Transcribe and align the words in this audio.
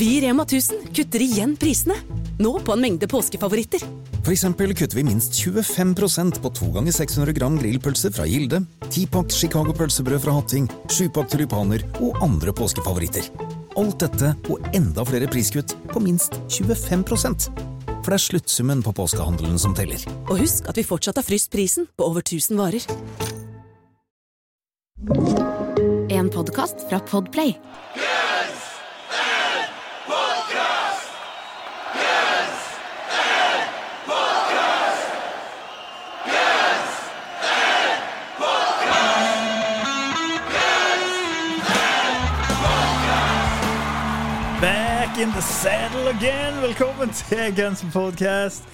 Vi 0.00 0.16
i 0.16 0.20
Rema 0.20 0.42
1000 0.42 0.76
kutter 0.96 1.20
igjen 1.20 1.50
prisene. 1.60 1.92
Nå 2.40 2.54
på 2.64 2.72
en 2.72 2.80
mengde 2.80 3.04
påskefavoritter. 3.04 3.82
For 4.24 4.32
eksempel 4.32 4.72
kutter 4.72 4.96
vi 4.96 5.02
minst 5.04 5.34
25% 5.36 6.38
på 6.40 6.50
2 6.56 6.68
ganger 6.72 6.94
600 6.96 7.34
gram 7.36 7.58
grillpølse 7.60 8.08
fra 8.16 8.24
Gilde, 8.24 8.62
10-pakk 8.86 9.28
Chicago 9.36 9.74
pølsebrød 9.76 10.22
fra 10.24 10.38
Hatting, 10.38 10.70
7-pakk 10.88 11.28
tulipaner 11.34 11.84
og 12.00 12.16
andre 12.24 12.54
påskefavoritter. 12.56 13.28
Alt 13.76 14.00
dette 14.00 14.30
og 14.48 14.64
enda 14.72 15.04
flere 15.04 15.28
priskutt 15.28 15.76
på 15.92 16.00
minst 16.00 16.40
25 16.48 17.04
For 17.04 18.08
det 18.08 18.16
er 18.16 18.24
sluttsummen 18.24 18.80
på 18.80 18.94
påskehandelen 18.96 19.60
som 19.60 19.76
teller. 19.76 20.00
Og 20.30 20.40
husk 20.40 20.64
at 20.64 20.80
vi 20.80 20.86
fortsatt 20.94 21.20
har 21.20 21.28
fryst 21.28 21.52
prisen 21.52 21.84
på 21.92 22.08
over 22.08 22.24
1000 22.24 22.56
varer. 22.56 22.88
En 26.08 26.32
podkast 26.32 26.88
fra 26.88 27.04
Podplay. 27.04 27.52
Back 27.52 28.59
in 45.20 45.32
the 45.32 45.42
saddle 45.42 46.08
again. 46.08 46.54
Velkommen 46.62 47.10
til 47.12 47.56
Guns 47.56 47.82
N' 47.84 47.90
Podcast. 47.92 48.64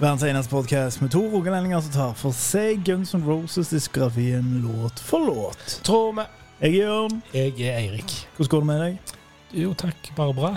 Verdens 0.00 0.22
eneste 0.26 0.50
podkast 0.50 0.98
med 1.02 1.12
to 1.14 1.20
rogalendinger 1.30 1.80
som 1.84 1.92
tar 1.94 2.14
for 2.18 2.34
seg 2.34 2.80
Guns 2.86 3.12
N' 3.14 3.22
Roses-diskografien 3.22 4.64
låt 4.64 4.98
for 4.98 5.22
låt. 5.28 5.76
Tror 5.86 6.16
vi. 6.16 6.24
Jeg 6.60 6.70
er 6.70 6.74
Jørn. 6.80 7.20
Jeg 7.34 7.52
er 7.60 7.78
Eirik. 7.78 8.14
Hvordan 8.36 8.50
går 8.50 8.64
det 8.64 8.66
med 8.66 8.82
deg? 8.82 9.12
Jo 9.60 9.74
takk, 9.78 10.08
bare 10.16 10.34
bra. 10.34 10.50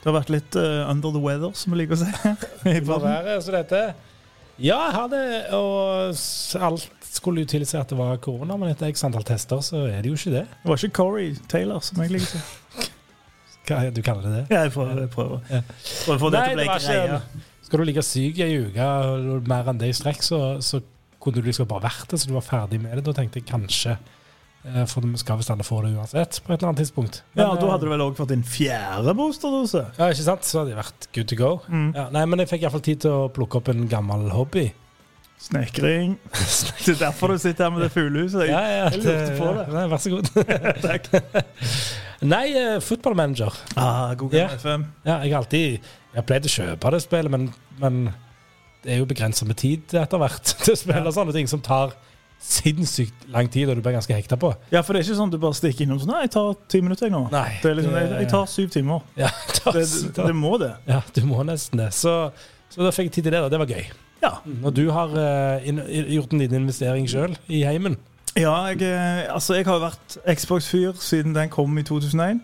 Det 0.00 0.08
har 0.10 0.16
vært 0.16 0.32
litt 0.34 0.58
uh, 0.58 0.90
under 0.90 1.14
the 1.14 1.22
weather, 1.22 1.54
som 1.54 1.76
vi 1.76 1.84
liker 1.84 1.94
å 1.94 2.00
si. 2.02 2.34
i 2.72 2.80
være 2.88 3.36
som 3.44 3.54
dette. 3.54 3.84
Ja, 4.58 4.80
jeg 4.88 4.96
har 4.96 5.12
det, 5.12 5.22
og 5.54 6.18
alt 6.58 7.06
skulle 7.12 7.44
jo 7.44 7.52
tilsi 7.54 7.78
at 7.78 7.92
det 7.92 8.00
var 8.00 8.18
korona, 8.24 8.58
men 8.58 8.74
etter 8.74 8.90
x 8.90 9.06
antall 9.06 9.28
tester 9.30 9.62
så 9.62 9.86
er 9.86 10.02
det 10.02 10.10
jo 10.10 10.18
ikke 10.18 10.34
det. 10.40 10.44
Det 10.58 10.72
var 10.72 10.82
ikke 10.82 10.98
Corey 10.98 11.32
Taylor, 11.46 11.78
som 11.86 12.02
jeg 12.02 12.16
liker 12.16 12.26
å 12.26 12.42
si. 12.42 12.61
Du 13.68 14.02
kaller 14.02 14.22
det 14.26 14.32
det? 14.34 14.44
Ja, 14.50 14.62
Jeg 14.66 14.72
prøver. 14.74 15.00
Jeg 15.04 15.10
prøver. 15.10 15.42
Ja. 15.50 15.60
Prøver 16.06 16.34
Nei, 16.34 16.48
det 16.56 16.66
var 16.66 16.80
ikke 16.80 17.42
Skal 17.62 17.78
du 17.78 17.84
ligge 17.88 18.02
syk 18.04 18.40
ei 18.42 18.56
uke, 18.66 18.86
og 18.86 19.46
mer 19.48 19.70
enn 19.70 19.78
det 19.80 19.92
i 19.92 19.94
strekk, 19.96 20.22
så, 20.26 20.40
så 20.60 20.82
kunne 21.22 21.38
du 21.38 21.46
liksom 21.46 21.68
bare 21.70 21.86
vært 21.86 22.10
det, 22.10 22.18
så 22.20 22.28
du 22.28 22.34
var 22.34 22.44
ferdig 22.44 22.80
med 22.82 22.98
det. 22.98 23.04
Da 23.06 23.14
tenkte 23.16 23.38
jeg 23.40 23.46
kanskje 23.48 23.94
eh, 23.94 24.82
For 24.90 25.06
vi 25.06 25.20
skal 25.22 25.38
visst 25.38 25.52
alle 25.54 25.64
få 25.66 25.78
det 25.86 25.94
uansett, 25.94 26.40
på 26.42 26.52
et 26.52 26.58
eller 26.58 26.72
annet 26.72 26.82
tidspunkt. 26.82 27.22
Ja, 27.38 27.46
og 27.52 27.60
Da 27.60 27.68
eh, 27.68 27.72
hadde 27.76 27.86
du 27.86 27.92
vel 27.94 28.04
òg 28.08 28.18
fått 28.18 28.34
din 28.34 28.42
fjerde 28.44 29.14
boosterdose? 29.16 29.86
Ja, 30.00 30.10
ikke 30.10 30.26
sant? 30.26 30.48
Så 30.48 30.60
hadde 30.62 30.74
jeg 30.74 30.80
vært 30.82 31.08
good 31.14 31.30
to 31.30 31.38
go. 31.38 31.52
Mm. 31.70 31.90
Ja, 31.96 32.08
nei, 32.18 32.26
men 32.26 32.42
jeg 32.42 32.50
fikk 32.52 32.66
iallfall 32.66 32.84
tid 32.84 33.04
til 33.06 33.14
å 33.14 33.28
plukke 33.32 33.62
opp 33.62 33.70
en 33.72 33.86
gammel 33.92 34.26
hobby. 34.34 34.72
Snekring. 35.42 36.16
Det 36.84 36.92
er 36.94 36.98
derfor 37.00 37.32
du 37.34 37.38
sitter 37.42 37.64
her 37.66 37.72
med 37.74 37.82
det 37.82 37.90
fuglehuset. 37.94 38.44
Ja, 38.46 38.60
ja, 38.62 38.84
jeg 38.92 39.00
lurte 39.02 39.38
på 39.40 39.48
det. 39.56 39.64
Nei, 39.74 39.84
vær 39.90 40.02
så 40.02 40.12
god. 40.12 40.28
Takk. 40.86 41.08
Nei, 42.32 42.44
uh, 42.54 42.76
footballmanager. 42.84 43.56
Ah, 43.74 44.12
god 44.14 44.36
Ja. 44.38 44.46
FM. 44.54 44.84
Ja, 45.06 45.16
jeg 45.24 45.32
har 45.34 45.40
alltid 45.42 45.80
Jeg 46.12 46.24
pleide 46.28 46.28
pleid 46.28 46.46
å 46.46 46.52
kjøpe 46.54 46.92
det 46.94 47.00
spillet, 47.02 47.32
men, 47.34 47.48
men 47.82 47.98
det 48.84 48.94
er 48.94 49.02
jo 49.02 49.08
begrensa 49.10 49.46
med 49.48 49.58
tid 49.58 49.94
etter 49.98 50.20
hvert 50.22 50.54
til 50.62 50.74
å 50.74 50.78
spille 50.78 51.02
Ja. 51.08 51.14
sånne 51.16 51.34
ting 51.34 51.50
som 51.50 51.62
tar 51.64 51.96
sinnssykt 52.42 53.26
lang 53.30 53.46
tid, 53.50 53.68
og 53.70 53.78
du 53.78 53.82
blir 53.84 53.94
ganske 53.94 54.14
hekta 54.14 54.36
på. 54.38 54.50
Ja, 54.74 54.80
for 54.82 54.94
det 54.94 55.02
er 55.02 55.06
ikke 55.08 55.18
sånn 55.20 55.30
at 55.30 55.34
du 55.36 55.42
bare 55.42 55.54
stikker 55.58 55.84
innom 55.86 56.00
sånn 56.02 56.10
Nei, 56.10 56.24
jeg 56.26 56.32
tar 56.34 56.48
ti 56.70 56.80
minutter, 56.82 57.06
jeg 57.06 57.14
nå. 57.14 57.24
Nei. 57.34 57.48
Det 57.62 57.70
er 57.70 57.76
liksom, 57.78 57.94
jeg, 57.98 58.08
jeg 58.18 58.30
tar 58.32 58.48
syv 58.50 58.72
timer. 58.74 59.04
Ja, 59.18 59.30
tar, 59.58 59.76
Det, 59.78 59.84
det, 59.90 60.26
det 60.26 60.34
må 60.38 60.56
det. 60.62 60.72
ja, 60.90 61.00
du 61.14 61.20
må 61.30 61.42
nesten 61.46 61.78
det. 61.82 61.90
Så, 61.94 62.16
så 62.72 62.82
da 62.86 62.90
fikk 62.94 63.10
jeg 63.10 63.14
tid 63.18 63.28
til 63.30 63.36
det, 63.36 63.44
da. 63.46 63.50
Det 63.52 63.62
var 63.62 63.70
gøy. 63.74 63.86
Ja. 64.22 64.36
Og 64.62 64.76
du 64.76 64.86
har 64.94 65.12
uh, 65.12 65.68
gjort 66.14 66.32
en 66.32 66.42
liten 66.42 66.62
investering 66.62 67.08
sjøl 67.10 67.36
i 67.48 67.64
heimen. 67.66 67.98
Ja, 68.38 68.54
jeg, 68.70 68.80
eh, 68.86 69.26
altså, 69.28 69.58
jeg 69.58 69.66
har 69.68 69.82
vært 69.82 70.16
Xbox-fyr 70.24 70.96
siden 71.04 71.34
den 71.36 71.50
kom 71.52 71.74
i 71.78 71.82
2001. 71.84 72.40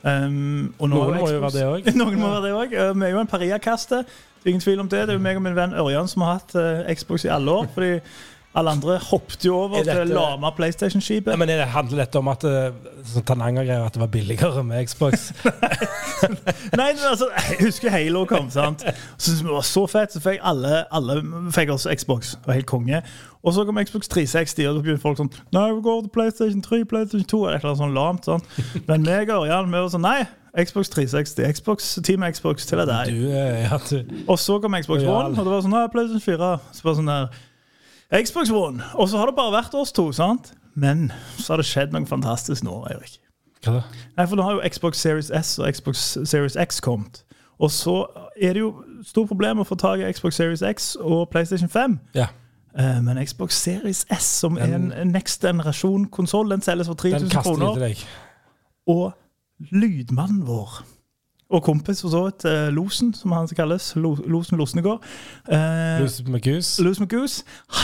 Um, 0.00 0.74
og 0.78 0.88
nå 0.88 0.96
Noen 0.96 1.16
må 1.20 1.28
jo 1.30 1.40
være 1.40 1.54
det 1.54 1.62
òg. 1.68 1.88
Noen 2.00 2.18
må 2.20 2.32
være 2.34 2.42
det 2.48 2.52
òg. 2.56 2.74
Vi 2.96 3.06
er 3.06 3.14
jo 3.14 3.22
en 3.22 3.30
pariakaste. 3.30 4.02
Det 4.40 4.52
ingen 4.52 4.60
tvil 4.60 4.80
om 4.80 4.88
det. 4.88 5.06
Det 5.06 5.14
er 5.14 5.18
jo 5.18 5.24
meg 5.24 5.40
og 5.40 5.44
min 5.44 5.56
venn 5.56 5.76
Ørjan 5.76 6.08
som 6.08 6.26
har 6.26 6.40
hatt 6.40 6.54
uh, 6.56 6.84
Xbox 6.92 7.24
i 7.24 7.32
alle 7.32 7.56
år. 7.56 7.70
Fordi 7.74 7.94
alle 8.54 8.70
andre 8.74 8.96
hoppet 8.98 9.44
jo 9.46 9.54
over 9.54 9.78
Er 9.78 9.84
dette- 9.84 10.06
til 10.08 10.14
lama 10.16 10.50
PlayStation-skipet. 10.50 11.30
Ja, 11.30 11.36
men 11.38 11.48
det 11.48 11.60
handler 11.70 12.00
dette 12.04 12.18
om 12.18 12.28
at 12.32 12.42
eh, 12.44 12.72
sånn 13.12 13.22
Tananger-greier 13.28 13.84
at 13.86 13.94
det 13.94 14.00
var 14.02 14.10
billigere 14.10 14.64
med 14.66 14.88
Xbox? 14.88 15.28
Nei, 16.78 16.88
men 16.94 17.04
altså, 17.10 17.28
jeg 17.36 17.60
husker 17.66 17.90
Halo 17.94 18.24
kom, 18.28 18.50
sant? 18.50 18.82
Synes 19.18 19.44
det 19.44 19.50
var 19.54 19.66
så 19.66 19.84
fett, 19.90 20.12
så 20.16 20.22
fikk 20.24 20.40
alle, 20.42 20.82
alle 20.90 21.20
fikk 21.54 21.70
også 21.76 21.94
Xbox. 22.00 22.34
Det 22.40 22.50
var 22.50 22.58
helt 22.58 22.66
konge. 22.70 23.02
Og 23.42 23.54
så 23.56 23.64
kom 23.64 23.78
Xbox 23.86 24.08
360, 24.12 24.66
og 24.68 24.74
da 24.76 24.82
begynte 24.84 25.02
folk 25.04 25.20
sånn 25.22 25.30
Nei, 25.54 25.68
vi 25.76 25.80
går 25.86 26.02
til 26.04 26.12
PlayStation 26.18 26.62
3, 26.66 26.82
PlayStation 26.90 27.28
2, 27.30 27.40
eller 27.46 27.56
et 27.56 27.64
eller 27.64 27.70
annet 27.72 27.84
sånn 27.84 27.96
lamt. 27.96 28.28
sånn. 28.28 28.84
Men 28.90 29.06
meg 29.06 29.30
og 29.32 29.46
Ørjan 29.46 29.70
vi 29.70 29.78
var 29.78 29.92
sånn 29.94 30.04
Nei, 30.04 30.18
Xbox 30.66 30.90
360, 30.90 31.46
Xbox, 31.54 31.92
Team 32.02 32.26
Xbox 32.34 32.66
til 32.66 32.82
deg. 32.82 33.14
Du, 33.14 33.30
eh, 33.30 33.62
ja, 33.68 33.78
Og 34.26 34.38
så 34.42 34.58
kom 34.60 34.74
Xbox. 34.82 35.06
One, 35.06 35.30
og 35.38 35.44
det 35.46 35.54
var 35.54 35.62
sånn 35.64 35.76
Nei, 35.78 35.86
PlayStation 35.94 36.26
4. 36.26 36.50
Så 36.74 36.84
bare 36.88 36.98
sånn 36.98 37.12
der 37.14 37.40
Xbox 38.12 38.50
One. 38.50 38.82
Og 38.94 39.08
så 39.08 39.18
har 39.18 39.26
det 39.30 39.36
bare 39.36 39.52
vært 39.62 39.74
oss 39.78 39.92
to, 39.92 40.08
sant? 40.12 40.52
Men 40.74 41.12
så 41.38 41.52
har 41.52 41.56
det 41.62 41.66
skjedd 41.66 41.92
noe 41.94 42.06
fantastisk 42.06 42.64
nå, 42.66 42.80
Eirik. 42.90 43.18
Hva 43.64 43.72
da? 43.76 43.82
Nei, 44.16 44.26
for 44.26 44.36
nå 44.40 44.42
har 44.46 44.56
jo 44.56 44.68
Xbox 44.72 44.98
Series 45.02 45.30
S 45.34 45.58
og 45.60 45.68
Xbox 45.74 46.16
Series 46.24 46.56
X 46.56 46.80
kommet. 46.80 47.22
Og 47.60 47.70
så 47.70 48.06
er 48.40 48.54
det 48.56 48.62
jo 48.62 48.70
stort 49.04 49.28
problem 49.28 49.60
å 49.60 49.66
få 49.68 49.76
tak 49.76 50.00
i 50.00 50.08
Xbox 50.12 50.38
Series 50.40 50.62
X 50.64 50.94
og 51.00 51.28
PlayStation 51.30 51.68
5. 51.68 51.98
Ja. 52.16 52.28
Eh, 52.78 53.00
Men 53.04 53.20
Xbox 53.26 53.58
Series 53.60 54.06
S, 54.10 54.24
som 54.40 54.56
er 54.58 54.74
en 54.78 54.92
next 55.12 55.42
generasjon 55.44 56.06
konsoll, 56.08 56.48
den 56.50 56.62
selges 56.64 56.88
for 56.88 56.94
Den 56.94 57.12
3000 57.20 57.30
kaster 57.30 57.52
de 57.52 57.58
kroner. 57.58 57.74
til 57.74 57.82
deg. 57.82 58.06
Og 58.86 59.12
lydmannen 59.72 60.46
vår 60.46 60.80
og 61.50 61.64
kompis 61.66 62.00
for 62.04 62.12
så 62.12 62.24
vidt, 62.28 62.44
Losen, 62.76 63.12
som 63.14 63.32
han 63.34 63.48
kalles, 63.56 63.92
Lo- 63.98 64.16
Losen 64.30 64.58
Losnegård 64.60 65.02
eh, 65.50 66.00
Los 66.00 66.20
med 66.26 66.42
gus. 66.44 66.76
Louis 66.78 67.00
McGoose, 67.02 67.42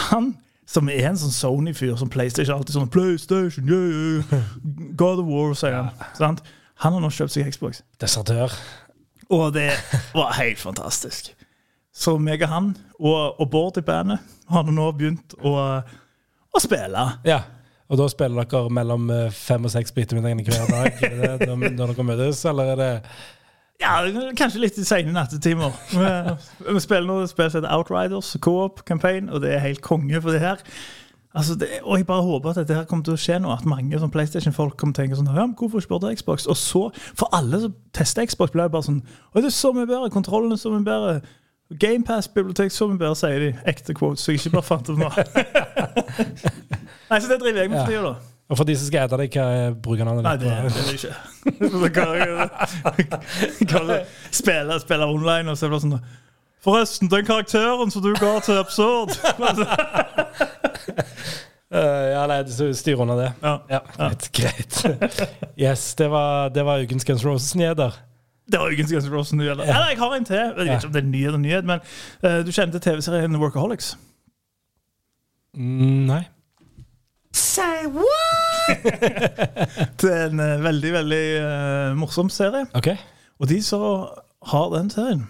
han 0.08 0.36
som 0.66 0.88
er 0.90 1.04
en 1.10 1.18
sånn 1.18 1.34
Sony-fyr 1.34 1.94
som 1.98 2.10
PlayStation 2.10 2.56
alltid 2.56 2.74
sånn 2.74 2.90
PlayStation, 2.90 3.68
yeah, 3.70 4.22
yeah. 4.34 4.46
God 4.98 5.22
of 5.22 5.28
War, 5.30 5.52
sier 5.58 5.76
han. 5.78 5.90
Sant? 6.18 6.42
Han 6.82 6.96
har 6.96 7.04
nå 7.04 7.10
kjøpt 7.14 7.36
seg 7.36 7.50
Xbox. 7.54 7.84
Desertør. 8.02 8.54
Og 9.30 9.52
det 9.54 9.68
var 10.14 10.34
helt 10.40 10.58
fantastisk. 10.58 11.30
Så 11.96 12.16
meg 12.20 12.42
og 12.44 12.50
han, 12.50 12.72
og, 12.98 13.38
og 13.40 13.46
Bård 13.50 13.78
i 13.80 13.84
bandet, 13.86 14.18
har 14.50 14.66
nå 14.66 14.88
begynt 14.98 15.38
å, 15.38 15.54
å 16.54 16.62
spille. 16.62 17.06
Ja. 17.26 17.40
Og 17.86 18.00
da 18.00 18.08
spiller 18.10 18.42
dere 18.50 18.74
mellom 18.74 19.06
eh, 19.14 19.30
fem 19.30 19.62
og 19.66 19.70
seks 19.70 19.94
biter 19.94 20.18
ettermiddagen 20.18 20.42
hver 20.50 21.38
dag 21.38 21.70
når 21.78 21.94
dere 21.94 22.06
møtes, 22.10 22.42
eller 22.50 22.74
er 22.74 22.80
det 22.82 22.90
Ja, 23.80 23.98
kanskje 24.38 24.62
litt 24.62 24.78
i 24.80 24.84
sene 24.88 25.12
nattetimer. 25.12 25.74
Vi, 25.92 26.12
vi 26.72 26.80
spiller 26.80 27.08
noe 27.08 27.26
spill 27.28 27.50
som 27.50 27.60
heter 27.60 27.74
Outriders, 27.76 28.32
co-op 28.42 28.84
campaign, 28.88 29.28
og 29.28 29.42
det 29.44 29.52
er 29.54 29.64
helt 29.66 29.82
konge 29.84 30.20
for 30.22 30.32
det 30.32 30.40
her. 30.40 30.62
Altså 31.36 31.54
det, 31.60 31.68
og 31.82 31.98
jeg 31.98 32.06
bare 32.08 32.22
håper 32.22 32.50
at 32.50 32.56
dette 32.56 32.74
her 32.74 32.86
kommer 32.88 33.04
til 33.04 33.12
å 33.12 33.20
skje 33.20 33.36
nå, 33.44 33.50
at 33.52 33.66
mange 33.68 33.98
sånn 34.00 34.12
PlayStation-folk 34.12 34.78
kommer 34.80 34.96
til 34.96 35.02
å 35.02 35.04
tenke 35.04 35.18
sånn 35.18 35.28
Ja, 35.28 35.42
men 35.44 35.52
hvorfor 35.58 35.82
ikke 35.84 35.98
du 36.00 36.06
Xbox? 36.16 36.46
Og 36.48 36.56
så, 36.56 36.86
for 37.12 37.28
alle 37.36 37.60
som 37.60 37.74
tester 37.92 38.24
Xbox, 38.24 38.54
blir 38.54 38.64
det 38.64 38.72
bare 38.72 38.86
sånn 38.86 39.02
Å, 39.04 39.42
det 39.42 39.50
er 39.50 39.52
så 39.52 39.74
mye 39.76 39.84
bedre. 39.84 40.08
Kontrollen 40.14 40.56
er 40.56 40.62
så 40.62 40.72
mye 40.72 40.86
bedre. 40.86 41.18
GamePass-bibliotek 41.82 42.72
så 42.72 42.88
mye 42.88 43.02
bedre, 43.02 43.18
sier 43.20 43.44
de. 43.44 43.50
Ekte 43.68 43.92
quotes, 43.98 44.24
så 44.24 44.32
jeg 44.32 44.40
ikke 44.40 44.54
bare 44.56 44.68
fant 44.70 44.88
det 44.88 44.96
nå. 44.96 45.10
Nei, 47.10 47.20
så 47.20 47.28
det 47.28 47.40
driver 47.42 47.60
jeg 47.60 47.74
med 47.74 47.82
for 47.82 47.92
tida, 47.92 48.14
da. 48.14 48.35
Og 48.46 48.56
for 48.60 48.64
de 48.68 48.76
som 48.78 48.86
skal 48.86 49.06
ete 49.08 49.16
det, 49.18 49.26
hva 49.34 49.44
er 49.58 49.72
brukernavnet 49.82 50.22
Nei, 50.22 50.36
det, 50.38 50.46
det 50.46 50.52
er 50.54 50.62
det 50.70 50.94
ikke. 50.94 51.14
Så 51.72 51.88
kan 51.96 52.12
jeg- 52.14 52.50
kan 53.72 53.88
jeg 53.90 54.06
spille, 54.30 54.76
spille 54.80 55.06
online, 55.10 55.50
og 55.50 55.58
så 55.58 55.66
blir 55.68 55.80
det 55.80 55.88
sånn 55.88 55.98
Forresten, 56.66 57.10
den 57.10 57.26
karakteren 57.26 57.90
som 57.94 58.02
du 58.02 58.12
ga 58.18 58.36
til 58.42 58.58
Absurd 58.58 59.14
Uh, 61.66 61.78
ja, 62.14 62.20
nei, 62.30 62.36
så 62.54 62.68
styr 62.78 63.00
unna 63.02 63.16
det. 63.18 63.28
ja. 63.42 63.52
Ja, 63.70 63.80
greit. 63.98 64.28
greit. 64.32 65.16
Yes, 65.58 65.88
det 65.98 66.06
var, 66.12 66.48
det 66.54 66.62
var 66.64 66.78
ukens 66.86 67.04
Guns 67.04 67.24
Roses-nyheter. 67.26 67.96
Det 68.46 68.60
var 68.62 68.70
ukens 68.70 68.92
Guns 68.94 69.08
Roses-nyheter. 69.10 69.64
Ja. 69.66 69.74
Eller 69.74 69.90
jeg 69.90 69.98
har 69.98 70.14
en 70.14 70.24
til. 70.28 70.36
Jeg 70.38 70.54
vet 70.56 70.70
ikke 70.76 70.86
om 70.86 70.94
det 70.94 71.02
er 71.02 71.08
nyhet 71.10 71.26
eller 71.32 71.42
nyhet, 71.42 71.64
men 71.66 71.82
uh, 72.22 72.38
du 72.46 72.52
kjente 72.54 72.78
TV-serien 72.84 73.34
Workaholics? 73.42 73.96
Mm, 75.58 76.06
nei. 76.06 76.22
Det 80.00 80.12
er 80.12 80.26
en 80.30 80.40
eh, 80.40 80.62
veldig, 80.64 80.92
veldig 80.96 81.24
eh, 81.40 81.90
morsom 81.98 82.30
serie. 82.32 82.64
OK. 82.76 82.88
Og 83.40 83.48
de 83.50 83.58
som 83.62 83.82
har 84.52 84.70
den 84.74 84.88
serien, 84.90 85.26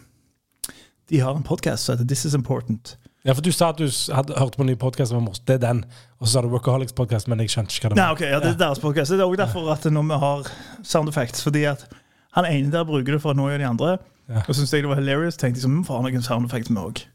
de 1.10 1.20
har 1.22 1.34
en 1.38 1.42
podkast 1.46 1.84
som 1.86 1.96
heter 1.96 2.06
This 2.10 2.24
Is 2.28 2.34
Important. 2.38 2.94
Ja, 3.26 3.34
for 3.34 3.42
Du 3.42 3.50
sa 3.52 3.68
at 3.72 3.78
du 3.78 3.84
s- 3.90 4.06
hadde 4.14 4.36
hørt 4.38 4.54
på 4.56 4.62
en 4.62 4.66
ny 4.70 4.76
podkast 4.78 5.10
som 5.10 5.18
var 5.18 5.24
morsom. 5.26 5.44
Det 5.50 5.54
er 5.58 5.62
den. 5.66 5.80
Og 6.20 6.26
så 6.28 6.32
sa 6.36 6.42
du 6.42 6.48
Workaholics-podkast, 6.52 7.26
men 7.28 7.40
jeg 7.42 7.50
skjønte 7.50 7.74
ikke 7.74 7.88
hva 7.88 7.94
det 7.94 7.98
Nei, 7.98 8.06
var. 8.06 8.14
ok, 8.14 8.20
ja, 8.30 8.38
Det 8.40 8.50
er 8.54 8.58
deres 8.62 8.78
podcast. 8.82 9.10
Det 9.10 9.18
er 9.20 9.24
også 9.26 9.42
derfor 9.42 9.72
at 9.74 9.84
når 9.92 10.02
vi 10.12 10.18
har 10.22 10.46
sound 10.86 11.08
effects, 11.10 11.42
fordi 11.42 11.64
at 11.64 11.86
Han 12.36 12.44
ene 12.44 12.70
der 12.70 12.84
bruker 12.84 13.12
det 13.16 13.22
for 13.22 13.32
å 13.32 13.36
nå 13.36 13.48
de 13.58 13.64
andre. 13.66 13.96
Ja. 14.28 14.42
Og 14.48 14.54
synes 14.54 14.70
jeg 14.72 14.82
det 14.82 14.88
var 14.90 14.96
hilarious. 15.00 15.36
Tenkte 15.40 15.56
jeg 15.58 15.64
sånn, 15.64 15.72
"Mm, 15.80 15.84
faen, 15.88 16.10
kan 16.12 16.22
sound 16.22 16.44
effects 16.46 16.70
med 16.70 16.82
også. 16.82 17.06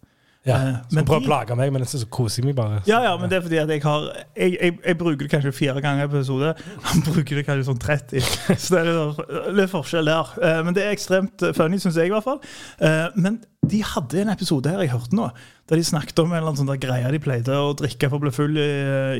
Ja. 0.48 0.56
Eh, 0.58 0.76
Så 0.90 0.96
men 0.98 1.06
prøv 1.06 1.20
å 1.22 1.26
plage 1.28 1.56
meg, 1.56 1.70
men 1.74 1.84
så 1.86 2.00
koser 2.10 2.42
jeg 2.42 2.48
meg 2.50 2.56
bare. 2.58 2.80
Ja, 2.90 3.04
ja, 3.06 3.12
men 3.22 3.30
det 3.30 3.38
er 3.38 3.44
fordi 3.46 3.60
at 3.62 3.70
jeg 3.70 3.84
har 3.84 4.08
Jeg, 4.36 4.56
jeg, 4.58 4.78
jeg 4.88 4.98
bruker 4.98 5.28
det 5.28 5.30
kanskje 5.30 5.52
fire 5.54 5.82
ganger 5.86 6.08
i 6.08 6.10
episode. 6.10 6.56
Han 6.90 7.04
bruker 7.06 7.36
det 7.38 7.46
kanskje 7.46 7.68
sånn 7.70 7.78
30. 7.84 8.26
Så 8.58 8.74
det 8.74 8.82
er 8.82 8.90
litt, 8.90 9.22
litt 9.60 9.70
forskjell 9.70 10.10
der. 10.10 10.32
Eh, 10.42 10.64
Men 10.66 10.74
det 10.74 10.84
er 10.88 10.96
ekstremt 10.96 11.46
funny, 11.54 11.78
syns 11.78 12.00
jeg 12.02 12.10
i 12.10 12.14
hvert 12.16 12.26
fall. 12.26 12.42
Eh, 12.82 13.08
Men 13.22 13.38
de 13.70 13.84
hadde 13.86 14.24
en 14.24 14.34
episode 14.34 14.66
her 14.74 14.82
jeg 14.82 14.90
hørte 14.96 15.14
nå, 15.16 15.30
der 15.70 15.78
de 15.78 15.86
snakket 15.86 16.18
om 16.24 16.32
en 16.34 16.40
eller 16.40 16.50
annen 16.56 16.64
sånn 16.64 16.72
der 16.74 16.82
greie 16.82 17.12
de 17.14 17.20
pleide 17.22 17.54
å 17.62 17.76
drikke 17.78 18.10
for 18.10 18.18
å 18.18 18.26
bli 18.26 18.34
full 18.34 18.58
i, 18.58 18.70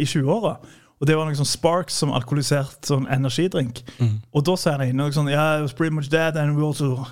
i 0.02 0.08
20-åra. 0.10 0.56
Og 1.02 1.08
det 1.10 1.16
var 1.18 1.26
noe 1.30 1.38
sånn 1.38 1.48
Sparks 1.50 1.96
som 2.02 2.12
alkoholisert 2.14 2.82
sånn 2.90 3.06
energidrink. 3.14 3.80
Og 4.34 4.44
da 4.46 4.54
sier 4.58 4.78
han 4.78 4.90
inne 4.90 5.06
noe 5.06 5.14
sånn 5.14 5.30
Yeah, 5.30 5.58
it 5.58 5.70
was 5.70 5.74
pretty 5.78 5.94
much 5.94 6.10
that, 6.14 6.36
and 6.38 6.58
we 6.58 6.66
also 6.66 7.06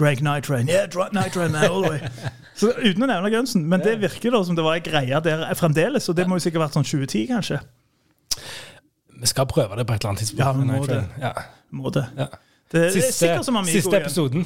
drank 0.00 0.22
Night 0.24 0.48
Train. 0.48 0.68
Yeah, 0.68 0.88
Drake 0.90 1.14
Night 1.16 1.34
Train, 1.36 1.52
man, 1.52 1.68
all 1.68 1.84
the 1.84 1.92
way. 1.94 2.00
Så 2.60 2.72
Uten 2.76 3.06
å 3.06 3.08
nevne 3.08 3.30
Gunsen. 3.32 3.62
Men 3.68 3.80
det 3.84 3.94
virker 4.02 4.34
da 4.34 4.42
som 4.44 4.56
det 4.58 4.64
var 4.66 4.76
ei 4.76 4.84
greie 4.84 5.20
der 5.24 5.46
fremdeles. 5.56 6.08
Og 6.12 6.16
det 6.18 6.26
må 6.28 6.36
jo 6.36 6.44
sikkert 6.44 6.66
vært 6.66 6.76
sånn 6.76 6.88
2010, 6.88 7.28
kanskje. 7.30 7.60
Vi 9.20 9.28
skal 9.28 9.48
prøve 9.48 9.78
det 9.78 9.86
på 9.88 9.96
et 9.96 10.02
eller 10.02 10.12
annet 10.12 10.24
tidspunkt. 10.24 10.44
Ja, 10.44 10.52
vi 10.56 10.66
må 10.68 10.82
det. 10.88 11.00
Ja. 11.22 11.32
Må 11.76 11.92
det. 11.94 12.04
Ja. 12.18 12.28
Det 12.70 12.82
er 12.86 12.92
Siste, 12.94 13.30
siste 13.70 13.96
episoden. 13.98 14.44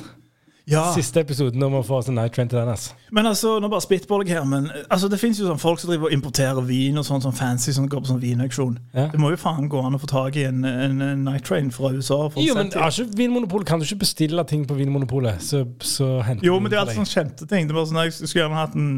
Ja, 0.64 0.86
Siste 0.96 1.20
episoden 1.20 1.60
om 1.66 1.74
å 1.76 1.82
få 1.84 1.98
oss 1.98 2.06
en 2.08 2.16
Night 2.16 2.32
Train 2.32 2.48
til 2.48 2.56
den. 2.56 2.70
Altså. 2.72 2.94
men 3.12 3.26
altså, 3.28 3.58
nå 3.60 3.68
bare 3.68 3.84
spitballer 3.84 4.30
jeg 4.30 4.38
her, 4.38 4.46
men 4.48 4.70
altså, 4.88 5.10
det 5.12 5.18
fins 5.20 5.36
jo 5.36 5.44
sånn 5.44 5.60
folk 5.60 5.82
som 5.82 5.90
driver 5.90 6.08
og 6.08 6.14
importerer 6.16 6.64
vin 6.64 6.96
og 6.96 7.04
sånn 7.04 7.20
sånn 7.20 7.36
fancy 7.36 7.74
som 7.76 7.84
går 7.90 8.00
på 8.00 8.08
sånn 8.14 8.22
vinauksjon. 8.22 8.78
Ja. 8.96 9.10
Det 9.12 9.20
må 9.20 9.34
jo 9.34 9.40
faen 9.42 9.68
gå 9.68 9.82
an 9.84 9.98
å 9.98 10.00
få 10.00 10.08
tak 10.08 10.38
i 10.40 10.46
en, 10.48 10.64
en, 10.64 11.02
en 11.04 11.26
Night 11.28 11.44
Train 11.44 11.68
fra 11.74 11.92
USA. 11.92 12.16
Jo, 12.40 12.56
men 12.56 12.72
er 12.72 12.96
ikke 12.96 13.20
Vinmonopolet, 13.20 13.68
Kan 13.68 13.82
du 13.82 13.84
ikke 13.84 14.06
bestille 14.06 14.46
ting 14.48 14.64
på 14.68 14.78
Vinmonopolet, 14.78 15.44
så, 15.44 15.66
så 15.84 16.08
henter 16.24 16.48
jo, 16.48 16.56
men 16.56 16.72
det 16.72 16.80
er 16.80 16.86
alltid 16.86 17.02
sånn 17.02 17.12
kjente 17.12 17.50
ting. 17.50 17.68
Det 17.68 17.76
var 17.76 17.90
sånn, 17.90 18.00
Jeg 18.06 18.16
skulle 18.22 18.46
gjerne 18.46 18.62
hatt 18.62 18.80
en 18.80 18.90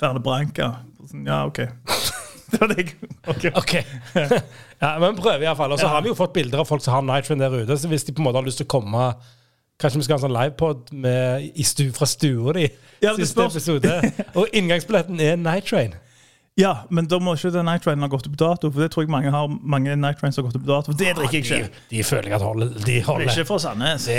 Ferne 0.00 0.20
Branca. 0.24 0.70
Sånn, 1.08 1.24
ja, 1.24 1.40
OK. 1.48 1.64
det 2.52 2.60
var 2.60 2.74
det 2.74 2.82
jeg 2.82 2.94
ok. 3.24 3.50
okay. 3.56 3.82
ja, 4.82 4.94
men 5.00 5.16
prøv 5.16 5.40
iallfall. 5.40 5.72
Og 5.72 5.80
så 5.80 5.88
har 5.88 6.04
vi 6.04 6.12
jo 6.12 6.20
fått 6.20 6.36
bilder 6.36 6.60
av 6.60 6.68
folk 6.68 6.84
som 6.84 6.98
har 6.98 7.06
Night 7.08 7.32
Train 7.32 7.40
der 7.40 7.62
ute. 7.62 7.80
Så 7.80 7.88
hvis 7.88 8.04
de 8.04 8.12
på 8.12 8.20
en 8.20 8.28
måte 8.28 8.42
har 8.42 8.48
lyst 8.48 8.60
til 8.60 8.68
å 8.68 8.74
komme 8.76 9.12
Kanskje 9.80 10.00
vi 10.00 10.04
skal 10.06 10.18
ha 10.18 10.20
en 10.20 10.26
sånn 10.26 10.36
livepod 10.36 10.92
stu, 11.64 11.86
fra 11.96 12.06
stua 12.08 12.52
di. 12.58 12.66
Ja, 13.00 13.14
Siste 13.16 13.46
episode. 13.48 13.94
Og 14.38 14.52
inngangsbilletten 14.52 15.20
er 15.24 15.38
Night 15.40 15.70
Train. 15.70 15.94
Ja, 16.58 16.74
men 16.92 17.06
da 17.08 17.16
må 17.22 17.32
ikke 17.38 17.52
den 17.54 17.64
Night 17.64 17.84
Trainen 17.86 18.04
ha 18.04 18.08
gått 18.12 18.26
ut 18.26 18.34
på 18.34 18.40
dato. 18.42 18.68
For 18.74 18.82
det 18.84 18.90
tror 18.92 19.06
jeg 19.06 19.12
mange 19.14 19.30
har 19.32 19.46
Mange 19.48 19.94
Night 19.96 20.18
Trains 20.20 20.36
har 20.36 20.44
gått 20.44 20.58
ut 20.58 20.64
på 20.66 20.68
dato. 20.68 20.92
For 20.92 20.98
det 21.00 21.14
drikker 21.16 21.38
jeg 21.38 21.46
ikke. 21.46 21.70
De, 21.88 21.96
de 21.96 22.04
føler 22.04 22.28
jeg 22.28 22.36
at 22.36 22.44
holder. 22.44 22.72
De 22.74 22.84
Det 22.84 22.96
er 22.98 23.06
holder. 23.06 23.30
ikke 23.32 23.46
for 23.48 23.62
Sandnes. 23.62 24.04
Det, 24.10 24.18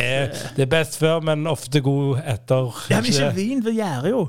det 0.57 0.65
er 0.65 0.71
best 0.71 0.97
før, 0.97 1.19
men 1.27 1.45
ofte 1.51 1.83
god 1.85 2.23
etter. 2.25 2.71
Ja, 2.89 3.01
men 3.03 3.11
ikke 3.11 3.29
vin, 3.37 3.61
det 3.65 3.75
gjør 3.77 4.07
jo. 4.09 4.21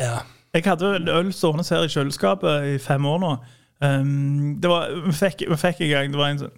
Ja. 0.00 0.18
Jeg 0.54 0.66
hadde 0.68 0.90
en 1.00 1.08
øl 1.10 1.30
stående 1.34 1.64
her 1.70 1.86
i 1.86 1.90
kjøleskapet 1.94 2.68
i 2.74 2.76
fem 2.82 3.06
år 3.10 3.22
nå. 3.22 3.30
Um, 3.82 4.58
det 4.62 4.70
var, 4.70 4.92
vi, 5.06 5.14
fikk, 5.18 5.46
vi 5.50 5.56
fikk 5.58 5.80
en 5.82 5.90
gang 5.90 6.12
Det 6.14 6.18
var 6.20 6.28
en 6.30 6.38
sånn 6.44 6.52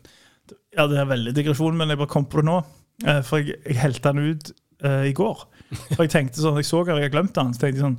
Ja, 0.77 0.85
det 0.87 0.99
er 1.00 1.06
veldig 1.09 1.33
digresjon, 1.35 1.75
men 1.81 1.88
jeg 1.88 1.99
bare 1.99 2.11
kom 2.12 2.27
på 2.29 2.43
det 2.43 2.49
nå. 2.50 2.59
Eh, 3.04 3.20
for 3.26 3.43
jeg, 3.43 3.58
jeg 3.66 3.81
helte 3.82 4.12
den 4.12 4.31
ut 4.32 4.52
eh, 4.84 5.10
i 5.10 5.16
går. 5.16 5.43
For 5.93 6.04
jeg 6.04 6.14
tenkte 6.14 6.40
sånn, 6.40 6.60
jeg 6.60 6.69
så 6.69 6.81
at 6.81 6.93
jeg 6.93 7.00
hadde 7.00 7.12
glemt 7.12 7.34
den, 7.37 7.52
så 7.52 7.64
tenkte 7.64 7.81
jeg 7.81 7.84
sånn 7.84 7.98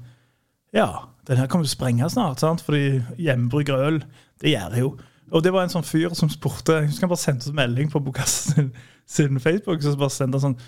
Ja, 0.76 0.88
den 1.28 1.40
her 1.42 1.50
kommer 1.52 1.68
til 1.68 1.74
å 1.74 1.78
sprenge 1.78 2.10
snart, 2.10 2.42
sant? 2.42 2.64
Fordi 2.66 3.02
hjemmebrygga 3.22 3.78
øl, 3.90 4.02
det 4.42 4.56
gjør 4.56 4.74
det 4.74 4.84
jo. 4.84 4.92
Og 5.36 5.44
det 5.44 5.52
var 5.52 5.66
en 5.66 5.74
sånn 5.74 5.84
fyr 5.84 6.14
som 6.16 6.30
spurte 6.32 6.78
Jeg 6.78 6.92
husker 6.92 7.04
han 7.04 7.12
bare 7.12 7.20
sendte 7.20 7.50
oss 7.50 7.56
melding 7.56 7.90
på 7.92 8.00
Bokas 8.04 8.36
sin, 8.54 8.70
sin 9.04 9.42
Facebook. 9.44 9.84
Så 9.84 9.98
bare 10.00 10.14
sendte 10.14 10.40
han 10.40 10.54
sånn 10.54 10.60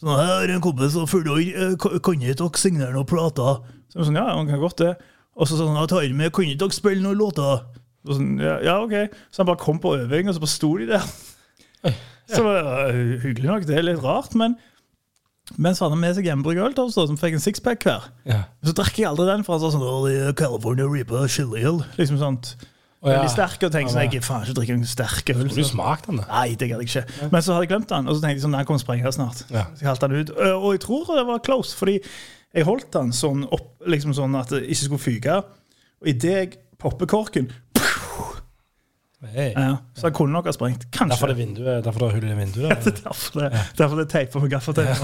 Sånn, 0.00 0.16
her 0.18 0.48
er 0.48 0.50
en 0.54 0.62
kompis 0.64 0.96
som 0.96 1.06
følger 1.06 1.36
uh, 1.54 1.74
Kan 1.78 2.16
ikke 2.18 2.34
dere 2.34 2.58
signere 2.58 2.94
noen 2.94 3.06
plater? 3.06 3.60
Så 3.92 4.00
jeg 4.00 4.08
sånn, 4.08 4.18
ja, 4.18 4.24
han 4.32 4.48
kan 4.48 4.62
godt 4.62 4.80
det. 4.80 4.94
Og 5.36 5.48
så 5.48 5.58
sånn, 5.58 5.76
ja, 5.76 5.84
tar 5.88 6.06
med, 6.16 6.32
kan 6.34 6.48
ikke 6.48 6.62
dere 6.64 6.74
spille 6.74 7.04
noen 7.04 7.20
låter? 7.20 7.60
Og 8.08 8.16
sånn, 8.16 8.32
ja, 8.42 8.56
ja, 8.64 8.78
ok. 8.82 9.14
Så 9.30 9.42
han 9.42 9.48
bare 9.50 9.60
kom 9.62 9.78
på 9.82 9.92
øving, 10.00 10.28
og 10.28 10.34
så 10.34 10.42
bare 10.42 10.52
sto 10.52 10.72
de 10.80 10.88
der. 10.90 11.04
Så 12.32 12.42
uh, 12.46 12.92
hyggelig 13.22 13.48
nok. 13.48 13.64
Det 13.68 13.78
er 13.78 13.86
litt 13.86 14.02
rart, 14.04 14.36
men 14.38 14.58
men 15.58 15.74
så 15.74 15.84
hadde 15.84 15.96
han 15.96 16.02
med 16.04 16.14
seg 16.16 16.26
hjemmebrygget 16.28 16.64
øl 16.64 16.74
til 16.76 16.86
oss, 16.86 16.94
da, 16.96 17.04
som 17.10 17.16
fikk 17.18 17.34
en 17.36 17.42
sixpack 17.42 17.82
hver. 17.84 18.04
ja. 18.30 18.44
Så 18.62 18.72
drakk 18.78 19.00
jeg 19.00 19.08
aldri 19.08 19.26
den, 19.26 19.42
for 19.44 19.56
han 19.56 19.62
sa 19.64 19.72
sånn 19.74 19.82
oh, 19.84 20.06
California 20.38 20.86
Reaper 20.88 21.26
chili 21.28 21.60
Hill. 21.64 21.80
Liksom 21.98 22.20
sånt. 22.20 22.52
Oh, 23.02 23.10
ja. 23.10 23.16
Veldig 23.18 23.32
sterk, 23.34 23.64
og 23.66 23.72
tenkte 23.74 23.90
sånn, 23.96 24.04
jeg 24.06 24.22
faen 24.22 24.46
ikke 24.46 24.54
drikke 24.60 24.76
noen 24.76 24.88
sterk 24.88 25.32
øl. 25.34 25.40
Har 25.42 25.56
du 25.58 25.66
smakt 25.66 26.06
den? 26.06 26.20
da? 26.22 26.26
Nei, 26.30 26.54
det 26.54 26.68
gadd 26.70 26.84
jeg 26.84 26.92
ikke. 26.92 27.26
Men 27.34 27.42
så 27.42 27.56
hadde 27.56 27.66
jeg 27.66 27.72
glemt 27.72 27.90
den, 27.90 28.06
og 28.06 28.14
så 28.14 28.22
tenkte 28.22 28.38
jeg 28.38 28.44
sånn, 28.44 28.54
den 28.54 28.68
kommer 28.68 28.80
å 28.80 28.84
sprenge 28.84 29.12
snart. 29.18 29.42
Ja. 29.50 29.64
Så 29.74 29.82
jeg 29.82 29.90
halte 29.90 30.10
den 30.12 30.22
ut. 30.22 30.32
Og 30.54 30.68
jeg 30.76 30.84
tror 30.86 31.10
det 31.10 31.26
var 31.32 31.42
close, 31.50 31.74
fordi 31.76 31.96
jeg 31.98 32.68
holdt 32.68 32.92
den 32.94 33.10
sånn 33.16 33.42
opp, 33.50 33.72
liksom 33.90 34.14
sånn 34.16 34.38
at 34.38 34.54
det 34.54 34.62
ikke 34.68 34.84
skulle 34.84 35.02
fyke. 35.02 35.40
Og 35.98 36.12
idet 36.14 36.36
jeg 36.38 36.52
popper 36.82 37.10
korken, 37.10 37.50
Hey. 39.22 39.52
ja, 39.56 39.76
så 39.94 40.06
jeg 40.06 40.14
kunne 40.14 40.32
nok 40.32 40.46
ha 40.46 40.52
sprengt. 40.52 40.86
Derfor 40.92 41.04
Kanskje. 41.06 41.24
er 41.24 41.26
det 41.30 41.36
vinduet, 41.38 41.84
derfor 41.84 42.00
er 42.00 42.04
det 42.10 42.14
hull 42.20 42.30
i 42.30 42.34
vinduet. 42.34 42.84
Det 42.84 42.92
er 42.92 43.02
derfor 43.04 43.40
det, 43.40 43.52
derfor 43.78 43.96
det 43.96 44.04
er 44.04 44.10
teipa 44.18 44.38
med 44.38 44.50
gaffateip. 44.50 44.96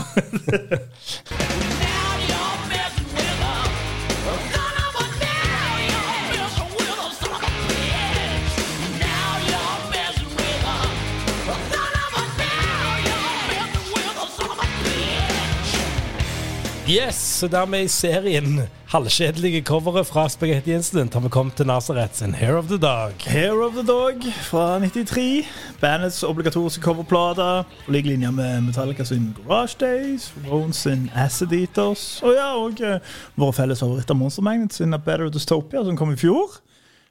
Yes, 16.88 17.17
så 17.17 17.49
dermed 17.49 17.85
i 17.85 17.88
serien 17.93 18.62
halvkjedelige 18.88 19.62
coveret 19.69 20.06
fra 20.08 20.23
Spagetti 20.32 20.73
Incident 20.73 21.14
har 21.14 21.20
vi 21.20 21.29
kommet 21.29 21.58
til 21.61 21.67
Nazareth 21.69 22.14
sin 22.14 22.35
Hair 22.35 22.56
of 22.56 22.70
the 22.70 22.79
Dog. 22.79 23.12
Hair 23.26 23.64
of 23.67 23.73
the 23.73 23.85
Dog 23.87 24.25
fra 24.49 24.79
93. 24.79 25.44
Bandets 25.81 26.23
obligatoriske 26.23 26.82
coverplate. 26.82 27.64
På 27.87 27.93
lik 27.93 28.06
linje 28.06 28.32
med 28.32 28.61
Metallica 28.61 29.05
sin 29.05 29.37
Garage 29.37 29.76
Days, 29.81 30.32
Rones 30.50 30.76
sin 30.76 31.11
Acid 31.14 31.52
Eaters. 31.52 32.23
Og 32.23 32.32
ja, 32.32 32.49
og 32.56 32.81
uh, 32.81 32.96
våre 33.37 33.52
felles 33.52 33.81
favoritter 33.81 34.14
Monster 34.14 34.43
Magnet 34.43 34.75
sin 34.75 34.94
A 34.94 34.96
Better 34.96 35.29
Dystopia, 35.29 35.84
som 35.84 35.96
kom 35.96 36.12
i 36.12 36.17
fjor. 36.17 36.56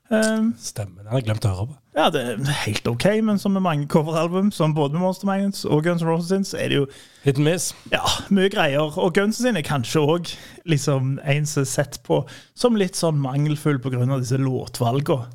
Um, 0.10 0.54
Stemmer, 0.56 1.02
den 1.04 1.12
har 1.12 1.20
jeg 1.20 1.26
glemt 1.28 1.46
å 1.46 1.50
høre 1.52 1.66
på. 1.68 1.74
ja, 1.98 2.06
det 2.14 2.22
er 2.24 2.52
helt 2.64 2.86
OK, 2.88 3.06
men 3.28 3.40
som 3.42 3.52
med 3.52 3.64
mange 3.66 3.88
coveralbum, 3.92 4.52
som 4.56 4.72
både 4.74 4.94
med 4.96 5.02
Monster 5.04 5.28
Magnets 5.28 5.66
og 5.68 5.82
Guns 5.84 6.02
N' 6.02 6.08
Roses 6.08 6.30
sin, 6.32 6.46
så 6.48 6.62
er 6.64 6.70
det 6.72 6.78
jo 6.78 6.86
Hit 7.26 7.42
and 7.42 7.44
miss. 7.50 7.74
ja, 7.92 8.04
mye 8.32 8.48
greier. 8.54 8.96
Og 9.04 9.12
Guns 9.18 9.42
sin 9.44 9.58
er 9.60 9.66
kanskje 9.68 10.00
òg 10.00 10.32
liksom, 10.66 11.18
en 11.28 11.46
som 11.50 11.62
er 11.66 11.68
sett 11.74 12.00
på 12.08 12.22
som 12.56 12.80
litt 12.80 12.96
sånn 12.96 13.20
mangelfull 13.20 13.82
pga. 13.84 14.06
disse 14.22 14.40
låtvalgene. 14.40 15.28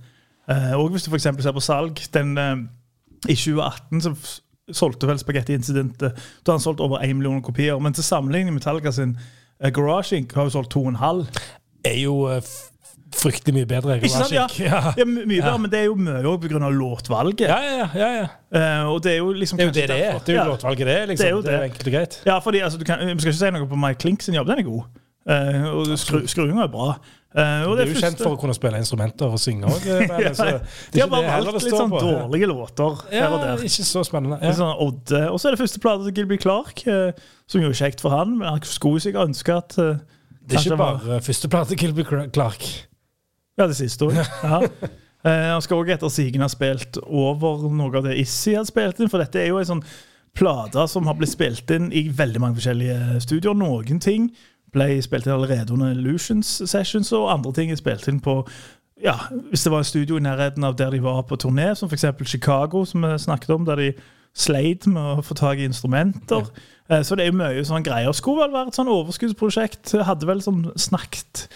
Eh, 0.49 0.73
og 0.81 0.91
hvis 0.97 1.05
du 1.05 1.13
f.eks. 1.13 1.29
ser 1.45 1.53
på 1.53 1.61
salg 1.63 2.01
den, 2.17 2.33
uh, 2.39 2.57
I 3.29 3.37
2018 3.37 4.01
så 4.03 4.15
solgte 4.73 5.07
vel 5.07 5.19
Spagetti 5.21 5.53
Incidentet 5.55 6.17
Da 6.47 6.53
han 6.57 6.61
solgt 6.65 6.81
over 6.81 6.99
1 7.05 7.13
million 7.17 7.43
kopier. 7.43 7.79
Men 7.79 7.93
til 7.93 8.03
sammenligning 8.05 8.55
med 8.55 8.63
Metallica 8.63 8.91
sin 8.91 9.19
uh, 9.63 9.69
Garage 9.71 10.17
Inc. 10.17 10.33
har 10.35 10.49
jo 10.49 10.57
solgt 10.57 10.75
2,5. 10.75 11.27
Er 11.85 11.99
jo 12.01 12.17
f- 12.39 12.72
fryktelig 13.17 13.55
mye 13.55 13.67
bedre. 13.69 13.97
Ikke 14.01 14.11
sant? 14.11 14.33
Ja, 14.39 14.47
ja. 14.59 14.93
Ja, 14.97 15.05
my- 15.05 15.25
mye 15.27 15.39
Ja. 15.41 15.45
bedre, 15.51 15.59
men 15.61 15.71
det 15.71 15.79
er 15.81 15.85
jo 15.91 15.95
mye 15.97 16.23
òg 16.23 16.41
pga. 16.47 16.71
låtvalget. 16.73 17.47
Ja, 17.49 17.59
ja, 17.63 17.77
ja, 17.77 17.89
ja, 17.95 18.11
ja. 18.23 18.27
Eh, 18.53 18.89
og 18.93 19.03
det 19.03 19.13
er 19.13 19.19
jo 19.19 19.33
liksom 19.33 19.59
Det 19.59 19.65
er 19.65 19.69
jo 19.71 19.73
det 19.81 19.89
det 19.89 20.01
er. 20.07 20.19
Det 20.19 20.29
er 20.29 20.39
jo 20.39 20.43
Ja. 20.43 20.49
låtvalget 20.57 20.87
det. 20.87 20.99
Liksom. 21.09 21.25
Det 21.25 21.27
er 21.31 21.37
jo 21.37 21.43
det 21.43 21.53
er 21.55 21.63
enkelt 21.69 21.87
og 21.87 21.93
greit. 21.93 22.21
Ja, 22.27 22.39
fordi 22.39 22.59
altså, 22.61 22.79
du 22.79 22.85
kan, 22.85 22.99
Vi 23.01 23.19
skal 23.21 23.33
ikke 23.33 23.39
si 23.39 23.51
noe 23.51 23.67
på 23.67 23.77
Mike 23.77 23.99
Klink 23.99 24.23
sin 24.23 24.35
jobb, 24.35 24.47
den 24.47 24.59
er 24.59 24.63
god. 24.63 24.83
Uh, 25.23 25.69
og 25.79 25.87
skru, 25.99 26.27
skruinga 26.27 26.65
er 26.65 26.69
bra. 26.73 26.97
Uh, 27.33 27.63
og 27.71 27.77
det 27.79 27.85
er 27.85 27.87
jo 27.87 27.95
første- 27.95 28.01
kjent 28.03 28.19
for 28.25 28.35
å 28.35 28.41
kunne 28.41 28.55
spille 28.57 28.77
instrumenter 28.77 29.25
og 29.31 29.39
synge 29.39 29.65
òg. 29.71 29.85
ja, 29.87 30.59
De 30.93 31.01
har 31.01 31.09
bare 31.09 31.29
valgt 31.47 31.63
litt 31.63 31.73
sånn 31.79 31.93
dårlige 31.95 32.49
låter 32.51 32.97
her 33.13 33.29
og 33.31 33.39
Ja, 33.41 33.55
der. 33.55 33.63
ikke 33.63 33.87
så 33.87 34.03
spennende. 34.05 34.41
Ja. 34.43 34.51
sånn 34.53 34.75
Odde. 34.83 35.31
Og 35.31 35.39
så 35.39 35.47
er 35.49 35.55
det 35.55 35.61
første 35.63 35.79
plate 35.81 36.05
til 36.11 36.13
Gilby 36.19 36.41
Clark, 36.43 36.83
uh, 36.91 37.13
som 37.47 37.63
jo 37.63 37.69
er 37.71 37.79
kjekt 37.79 38.01
for 38.03 38.11
han. 38.11 38.35
Men 38.37 38.49
han 38.49 38.61
skulle 38.67 38.99
sikkert 39.01 39.29
ønske 39.31 39.55
at 39.57 39.79
uh, 39.79 39.95
Det 40.43 40.59
er 40.59 40.59
ikke 40.59 40.75
ikke 40.75 40.79
var- 40.83 41.21
første 41.23 41.49
plate 41.49 41.69
til 41.69 41.79
Gilby 41.79 42.03
Clark. 42.35 42.67
Ja, 43.63 43.71
det 43.71 43.79
siste 43.79 44.11
òg. 44.11 44.19
Ja. 44.43 44.61
Eh, 45.23 45.49
han 45.53 45.63
skal 45.63 45.79
òg 45.79 45.93
etter 45.95 46.11
sigende 46.11 46.49
ha 46.49 46.51
spilt 46.51 46.99
over 47.07 47.69
noe 47.71 47.95
av 48.01 48.09
det 48.09 48.17
Issi 48.19 48.57
har 48.57 48.67
spilt 48.67 48.99
inn, 48.99 49.11
for 49.11 49.23
dette 49.23 49.39
er 49.39 49.53
jo 49.53 49.61
en 49.61 49.69
sånn 49.69 49.85
plate 50.35 50.83
som 50.91 51.07
har 51.07 51.15
blitt 51.15 51.31
spilt 51.31 51.71
inn 51.71 51.93
i 51.95 52.09
veldig 52.11 52.41
mange 52.43 52.59
forskjellige 52.59 53.21
studioer. 53.23 53.55
Noen 53.55 54.01
ting 54.03 54.33
ble 54.75 54.97
spilt 55.05 55.29
inn 55.29 55.37
allerede 55.37 55.77
under 55.77 55.93
Illusions 55.95 56.57
Sessions, 56.67 57.13
og 57.15 57.31
andre 57.31 57.53
ting 57.55 57.71
er 57.71 57.79
spilt 57.79 58.09
inn 58.11 58.23
på 58.25 58.41
ja, 59.03 59.17
Hvis 59.51 59.65
det 59.65 59.73
var 59.73 59.83
et 59.83 59.89
studio 59.89 60.19
i 60.19 60.23
nærheten 60.23 60.63
av 60.63 60.77
der 60.79 60.93
de 60.95 61.01
var 61.03 61.25
på 61.27 61.35
turné, 61.35 61.73
som 61.75 61.91
f.eks. 61.91 62.05
Chicago, 62.31 62.85
som 62.87 63.03
vi 63.03 63.17
snakket 63.19 63.51
om, 63.51 63.65
der 63.67 63.81
de 63.81 63.89
sleit 64.35 64.87
med 64.87 65.19
å 65.19 65.25
få 65.27 65.35
tak 65.35 65.59
i 65.59 65.67
instrumenter. 65.67 66.47
Ja. 66.89 67.01
Så 67.03 67.17
det 67.19 67.25
er 67.25 67.33
jo 67.33 67.39
mye 67.41 67.65
sånn 67.67 67.83
greier. 67.83 68.15
Skulle 68.15 68.45
vel 68.45 68.55
være 68.55 68.71
et 68.71 68.79
sånn 68.79 68.93
overskuddsprosjekt. 68.93 69.95
Hadde 70.07 70.29
vel 70.29 70.45
sånn 70.45 70.69
snakket 70.79 71.49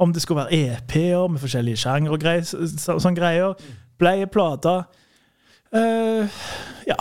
om 0.00 0.14
det 0.16 0.22
skulle 0.24 0.46
være 0.46 0.56
EP-er 0.56 1.28
med 1.28 1.42
forskjellige 1.42 1.82
sjanger 1.82 2.14
og 2.14 2.22
greier, 2.22 2.46
så, 2.46 2.96
sånn 2.98 3.18
greier. 3.18 3.54
Blei 4.00 4.24
plater. 4.24 4.86
plate. 4.88 5.00
Eh, 5.72 6.42
ja. 6.86 6.96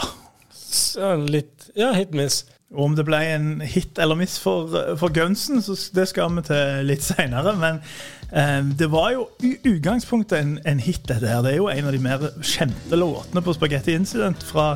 Så 0.51 1.15
Litt 1.15 1.69
Ja, 1.77 1.93
hit 1.93 2.13
miss. 2.13 2.43
Og 2.69 2.83
om 2.85 2.95
det 2.97 3.05
ble 3.07 3.17
en 3.33 3.61
hit 3.65 3.97
eller 4.01 4.17
miss 4.19 4.35
for, 4.41 4.69
for 4.99 5.13
Gunsen, 5.13 5.61
så 5.65 5.73
det 5.95 6.05
skal 6.11 6.29
vi 6.35 6.43
til 6.45 6.85
litt 6.85 7.05
seinere. 7.05 7.55
Men 7.57 7.79
eh, 8.29 8.61
det 8.77 8.91
var 8.93 9.13
jo 9.15 9.25
i 9.41 9.55
utgangspunktet 9.63 10.37
en, 10.37 10.55
en 10.69 10.81
hit, 10.83 11.01
dette 11.09 11.25
her. 11.29 11.41
Det 11.45 11.55
er 11.55 11.61
jo 11.63 11.69
en 11.71 11.89
av 11.89 11.97
de 11.97 12.03
mer 12.03 12.29
kjente 12.45 12.99
låtene 12.99 13.45
på 13.45 13.57
Spaghetti 13.57 13.97
Incident 13.97 14.45
fra 14.45 14.75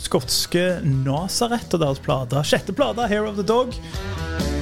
skotske 0.00 0.80
Nazareth 0.84 1.76
og 1.76 1.84
deres 1.84 2.04
plate. 2.04 2.44
Sjette 2.44 2.76
plate, 2.76 3.08
'Hair 3.08 3.28
of 3.28 3.40
the 3.40 3.46
Dog'. 3.46 4.59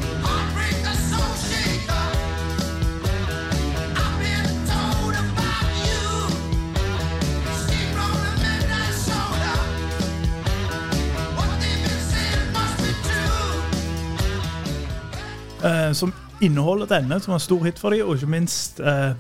Som 15.97 16.12
inneholder 16.45 16.90
denne, 16.90 17.21
som 17.21 17.33
var 17.35 17.40
en 17.40 17.47
stor 17.47 17.64
hit 17.66 17.78
for 17.80 17.95
dem, 17.95 18.07
og 18.07 18.18
ikke 18.18 18.30
minst 18.33 18.80
eh, 18.80 19.14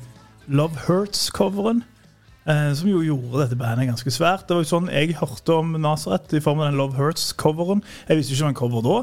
Love 0.48 0.84
Hurts-coveren. 0.86 1.84
eh, 2.48 2.72
som 2.74 2.88
jo 2.88 3.02
gjorde 3.04 3.44
dette 3.44 3.58
bandet 3.60 3.90
ganske 3.90 4.10
svært. 4.10 4.46
Det 4.48 4.56
var 4.56 4.64
jo 4.64 4.70
sånn 4.70 4.92
jeg 4.92 5.16
hørte 5.18 5.56
om 5.60 5.74
Nazareth 5.80 6.34
i 6.34 6.40
form 6.40 6.62
av 6.62 6.70
den 6.70 6.78
Love 6.80 6.96
Hurts-coveren. 6.96 7.82
Jeg 8.08 8.20
visste 8.20 8.36
ikke 8.36 8.46
om 8.46 8.52
en 8.54 8.60
cover 8.62 8.86
da. 8.86 8.98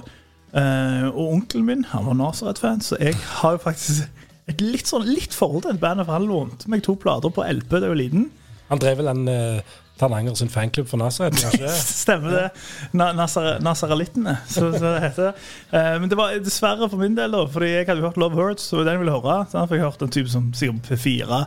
Eh, 0.56 1.08
og 1.12 1.34
onkelen 1.40 1.68
min 1.68 1.86
han 1.92 2.08
var 2.08 2.18
Nazareth-fan, 2.18 2.82
så 2.82 2.98
jeg 3.02 3.18
har 3.42 3.58
jo 3.58 3.66
faktisk 3.66 4.08
et 4.50 4.62
litt 4.62 4.90
sånn 4.90 5.06
litt 5.08 5.34
forhold 5.34 5.66
til 5.66 5.74
dette 5.74 5.84
bandet. 5.84 6.08
For 6.08 6.18
han 6.18 6.30
lånte 6.30 6.70
meg 6.72 6.86
to 6.86 6.96
plater 7.02 7.34
på 7.34 7.46
LP 7.46 7.78
da 7.78 7.86
jeg 7.86 7.94
var 7.94 8.02
liten. 8.02 8.30
Han 8.70 8.82
drev 8.82 8.98
vel 9.02 9.12
en 9.12 9.28
uh, 9.30 9.76
Tananger 10.00 10.36
sin 10.36 10.50
fanklubb 10.52 10.88
for 10.88 11.00
Nazaret? 11.00 11.40
Stemmer 12.04 12.34
det. 12.36 12.48
Na 12.92 13.12
Nazar 13.16 13.62
Nazaralittene, 13.64 14.38
så, 14.48 14.68
så 14.74 14.84
det 14.84 15.04
heter. 15.06 15.46
Eh, 15.72 15.94
men 16.02 16.10
det 16.12 16.18
var 16.20 16.36
dessverre 16.44 16.90
for 16.92 17.00
min 17.00 17.16
del, 17.16 17.32
da, 17.32 17.46
fordi 17.52 17.72
jeg 17.72 17.88
hadde 17.88 18.04
hørt 18.04 18.20
Love 18.20 18.36
Hurts, 18.36 18.68
og 18.74 18.84
den 18.84 18.98
jeg 18.98 19.06
ville 19.06 19.16
høre. 19.16 19.38
Sant? 19.52 19.70
For 19.70 19.78
jeg 19.78 19.86
hørte 19.86 20.10
en 20.10 20.16
type 20.18 20.32
som 20.32 20.52
sikkert 20.58 20.92
P4, 20.92 21.40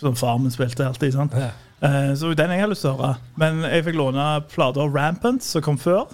som 0.00 0.18
farmen 0.18 0.50
spilte 0.54 0.86
alltid. 0.88 1.14
Sant? 1.14 1.38
Ja. 1.38 1.52
Eh, 1.84 2.10
så 2.18 2.34
den 2.34 2.50
jeg 2.50 2.64
hadde 2.64 2.74
lyst 2.74 2.86
til 2.86 2.94
å 2.94 2.98
høre. 2.98 3.14
Men 3.40 3.62
jeg 3.68 3.86
fikk 3.86 4.00
låne 4.00 4.28
plater 4.50 4.90
Rampant, 4.90 5.46
som 5.46 5.62
kom 5.62 5.78
før. 5.78 6.10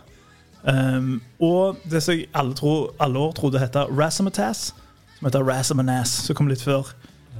Um, 0.60 1.22
og 1.40 1.80
det 1.88 2.02
som 2.04 2.18
jeg 2.18 2.28
alle, 2.36 2.52
tro, 2.52 2.90
alle 3.00 3.18
år 3.18 3.32
trodde 3.38 3.62
heter 3.62 3.88
Razzmatazz, 3.96 4.74
som 5.16 5.28
heter 5.28 5.44
Razzamanas, 5.46 6.12
som 6.26 6.36
kom 6.36 6.50
litt 6.50 6.64
før. 6.64 6.92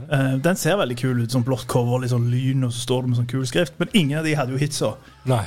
Eh, 0.09 0.35
den 0.45 0.57
ser 0.57 0.81
veldig 0.81 0.97
kul 1.01 1.23
ut, 1.23 1.31
sånn 1.33 1.47
blått 1.47 1.67
cover, 1.71 2.01
litt 2.03 2.13
sånn 2.15 2.31
lyn, 2.33 2.65
og 2.67 2.73
så 2.75 2.85
står 2.87 3.03
det 3.03 3.13
med 3.13 3.21
sånn 3.23 3.31
kul 3.31 3.47
skrift. 3.49 3.79
Men 3.81 3.93
ingen 3.93 4.21
av 4.21 4.29
de 4.29 4.37
hadde 4.39 4.55
jo 4.57 4.61
hitsa. 4.61 4.95
Nei. 5.31 5.45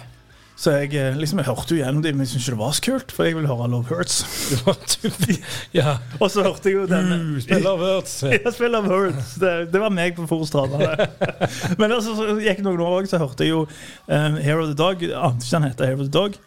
Så 0.55 0.71
jeg, 0.77 0.93
eh, 0.93 1.15
liksom, 1.17 1.39
jeg 1.41 1.47
hørte 1.49 1.73
jo 1.73 1.79
gjennom 1.81 2.03
dem, 2.05 2.15
men 2.15 2.27
jeg 2.27 2.35
syntes 2.35 2.45
ikke 2.45 2.53
det 2.53 2.59
var 2.61 2.73
så 2.77 2.83
kult, 2.85 3.11
for 3.11 3.25
jeg 3.25 3.35
ville 3.35 3.49
høre 3.49 3.69
Love 3.73 3.89
Hurts. 3.89 4.19
Ja. 5.79 5.95
Og 6.19 6.29
så 6.29 6.43
hørte 6.45 6.69
jeg 6.69 6.77
jo 6.77 6.85
den 6.85 7.09
Spill 7.41 7.57
spiller 7.57 7.81
Hurts. 7.81 8.13
ja, 8.29 8.51
spill 8.53 8.71
Love 8.75 8.91
Hurts. 8.91 9.33
Det, 9.41 9.53
det 9.73 9.81
var 9.81 9.89
meg 9.93 10.15
på 10.15 10.27
Forstrada. 10.29 10.93
men 11.81 11.89
altså, 11.89 12.13
så 12.19 12.37
gikk 12.37 12.61
det 12.61 12.67
noen 12.67 12.85
år 12.85 12.99
òg, 13.01 13.09
så 13.09 13.19
hørte 13.23 13.47
jeg 13.47 13.55
jo 13.55 13.65
um, 13.65 14.37
Hair 14.45 14.61
of 14.61 14.69
the 14.69 14.77
Dog. 14.77 15.01
Ante 15.09 15.47
ikke 15.47 15.57
han 15.57 15.67
heter 15.71 15.89
Hair 15.89 15.97
of 15.97 16.05
the 16.05 16.13
Dog. 16.13 16.37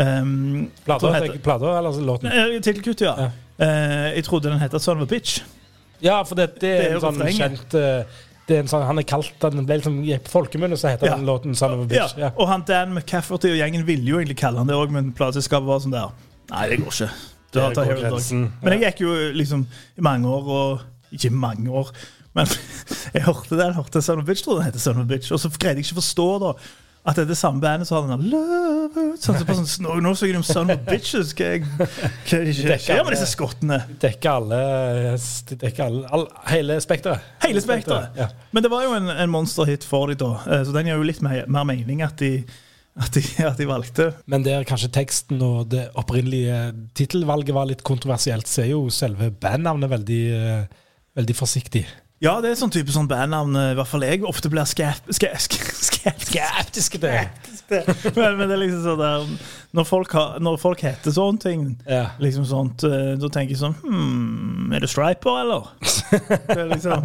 Um, 0.00 0.70
Plata, 0.86 1.12
heter- 1.18 1.40
Plata 1.44 1.76
eller 1.76 1.92
altså 1.92 2.04
låten? 2.06 2.32
Eh, 2.32 2.56
Tittelkutt, 2.64 3.04
ja. 3.04 3.14
Ja. 3.26 3.30
Uh, 3.60 4.08
jeg 4.16 4.24
trodde 4.24 4.48
den 4.48 4.62
het 4.62 4.80
Son 4.80 4.96
of 4.96 5.04
a 5.04 5.10
Bitch. 5.10 5.42
Ja, 6.02 6.22
for 6.22 6.34
det, 6.38 6.54
det 6.60 6.60
Det 6.60 6.90
er 6.90 6.94
en 6.98 7.00
sånn 7.04 7.32
kjent 7.36 7.74
uh, 7.76 8.18
det 8.50 8.56
er 8.56 8.64
en 8.64 8.70
sånn, 8.70 8.82
Han 8.86 8.98
er 8.98 9.06
kalt 9.06 9.44
Den 9.44 9.66
ble 9.68 9.76
liksom 9.78 9.98
i 10.02 10.16
folkemunne, 10.26 10.78
så 10.80 10.90
heter 10.90 11.06
Ja. 11.10 11.16
den 11.16 11.26
låten 11.28 11.54
'Son 11.54 11.74
of 11.76 11.84
a 11.84 11.88
Bitch'. 11.88 12.18
Ja. 12.18 12.30
Og 12.36 12.48
han 12.48 12.64
Dan 12.66 12.94
McCafferty 12.94 13.52
og 13.52 13.58
gjengen 13.60 13.86
ville 13.86 14.04
jo 14.10 14.18
egentlig 14.18 14.36
kalle 14.40 14.58
han 14.58 14.66
det 14.66 14.74
òg, 14.76 14.90
men 14.90 15.12
plateselskapet 15.12 15.66
var 15.66 15.78
sånn 15.78 15.92
der 15.94 16.10
Nei, 16.50 16.68
det 16.68 16.78
går 16.80 16.90
ikke. 16.90 17.10
Du 17.52 17.60
har 17.60 17.74
tatt 17.74 17.86
går 17.86 18.00
grensen. 18.00 18.52
Men 18.62 18.72
jeg 18.80 18.92
gikk 18.92 19.00
jo 19.04 19.12
liksom 19.34 19.66
i 19.98 20.00
mange 20.02 20.26
år 20.26 20.48
og 20.48 20.80
Ikke 21.12 21.30
mange 21.30 21.68
år, 21.70 21.88
men 22.34 22.46
jeg 23.14 23.22
hørte 23.22 23.56
den. 23.58 23.74
hørte 23.74 24.02
Son 24.02 24.18
of 24.18 24.24
a 24.24 24.26
Bitch, 24.26 24.44
tror 24.44 24.54
jeg 24.54 24.58
den 24.58 24.72
heter 24.72 24.78
Son 24.78 24.96
of 24.96 25.02
a 25.02 25.06
Bitch. 25.06 25.32
Og 25.32 25.40
så 25.40 25.48
greide 25.50 25.78
jeg 25.80 25.86
ikke 25.86 25.98
å 25.98 26.02
forstå 26.02 26.26
da 26.38 26.52
at 27.00 27.16
det 27.16 27.22
er 27.22 27.28
det 27.30 27.38
samme 27.40 27.62
bandet 27.62 27.88
som 27.88 27.96
har 27.96 28.08
den 28.08 28.20
der 28.20 28.32
Love 28.34 29.04
It. 29.14 29.22
Sånn, 29.24 29.38
så 29.40 29.46
bare 29.48 29.62
sånn, 29.62 29.84
nå, 29.86 29.94
nå 30.04 30.10
synger 30.18 30.36
de 30.36 30.44
Son 30.44 30.72
of 30.74 30.82
Bitches. 30.84 31.32
Hva, 31.38 31.48
hva 31.88 32.40
det 32.44 32.76
skjer 32.84 33.00
med 33.06 33.14
disse 33.14 33.28
skottene? 33.30 33.78
Dekker 34.02 34.34
alle, 34.34 34.58
de 35.48 35.58
dekker 35.62 35.86
alle 35.86 36.10
all, 36.12 36.26
Hele 36.50 36.76
spekteret. 36.84 37.30
Hele 37.46 37.62
spekteret. 37.64 38.18
Ja. 38.20 38.28
Men 38.52 38.66
det 38.66 38.72
var 38.72 38.84
jo 38.84 38.92
en, 38.98 39.08
en 39.14 39.32
monsterhit 39.32 39.86
for 39.86 40.12
dem 40.12 40.20
da, 40.20 40.34
eh, 40.44 40.66
så 40.66 40.76
den 40.76 40.90
gir 40.90 41.00
jo 41.00 41.06
litt 41.08 41.22
mer, 41.24 41.46
mer 41.48 41.64
mening 41.70 42.04
at 42.04 42.20
de, 42.20 42.44
at, 43.00 43.16
de, 43.16 43.24
at 43.48 43.56
de 43.56 43.70
valgte. 43.70 44.10
Men 44.28 44.44
der 44.44 44.68
kanskje 44.68 44.92
teksten 45.00 45.40
og 45.46 45.70
det 45.72 45.86
opprinnelige 46.00 46.60
tittelvalget 47.00 47.56
var 47.56 47.70
litt 47.70 47.86
kontroversielt, 47.86 48.50
så 48.50 48.66
er 48.66 48.74
jo 48.74 48.84
selve 48.92 49.32
bandnavnet 49.40 49.94
veldig, 49.96 50.22
eh, 50.36 50.86
veldig 51.16 51.38
forsiktig. 51.40 51.86
Ja, 52.20 52.34
det 52.44 52.50
er 52.50 52.56
sånn 52.60 52.68
type 52.72 52.92
sånn 52.92 53.06
bandnavn 53.08 53.54
eh, 53.56 53.70
i 53.72 53.76
hvert 53.78 53.88
fall 53.88 54.02
jeg 54.04 54.20
ofte 54.28 54.50
blir 54.52 54.66
skeptisk 54.68 55.24
det. 57.00 57.14
men, 57.70 58.36
men 58.36 58.44
det 58.44 58.52
er 58.56 58.60
liksom 58.60 58.82
sånn 58.84 59.00
der 59.00 59.24
når 59.78 59.84
folk, 59.88 60.12
har, 60.18 60.34
når 60.42 60.58
folk 60.60 60.80
heter 60.84 61.10
sånne 61.16 61.40
ting, 61.40 61.62
Ja. 61.88 62.10
liksom 62.20 62.44
sånt, 62.48 62.84
eh, 62.84 63.14
da 63.20 63.28
tenker 63.32 63.52
jeg 63.54 63.62
sånn 63.62 63.76
hmm, 63.80 64.72
Er 64.74 64.80
det 64.84 64.90
Striper, 64.92 65.34
eller? 65.46 65.62
Det 66.50 66.58
er 66.58 66.68
liksom 66.74 67.00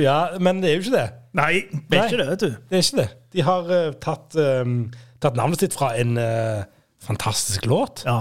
ja, 0.00 0.18
men 0.44 0.54
det 0.62 0.68
er 0.70 0.74
jo 0.78 0.82
ikke 0.86 0.96
det. 0.96 1.08
Nei, 1.36 1.52
det 1.90 1.96
er 1.98 2.04
ikke 2.08 2.22
det, 2.22 2.28
vet 2.30 2.44
du. 2.46 2.50
Det 2.70 2.76
er 2.78 2.82
ikke 2.86 3.00
det. 3.02 3.10
De 3.36 3.40
har 3.44 3.62
uh, 3.68 3.90
tatt, 4.00 4.28
um, 4.40 4.78
tatt 5.20 5.36
navnet 5.36 5.60
sitt 5.60 5.76
fra 5.76 5.90
en 6.00 6.16
uh, 6.16 6.64
fantastisk 7.04 7.68
låt. 7.68 8.00
Ja. 8.08 8.20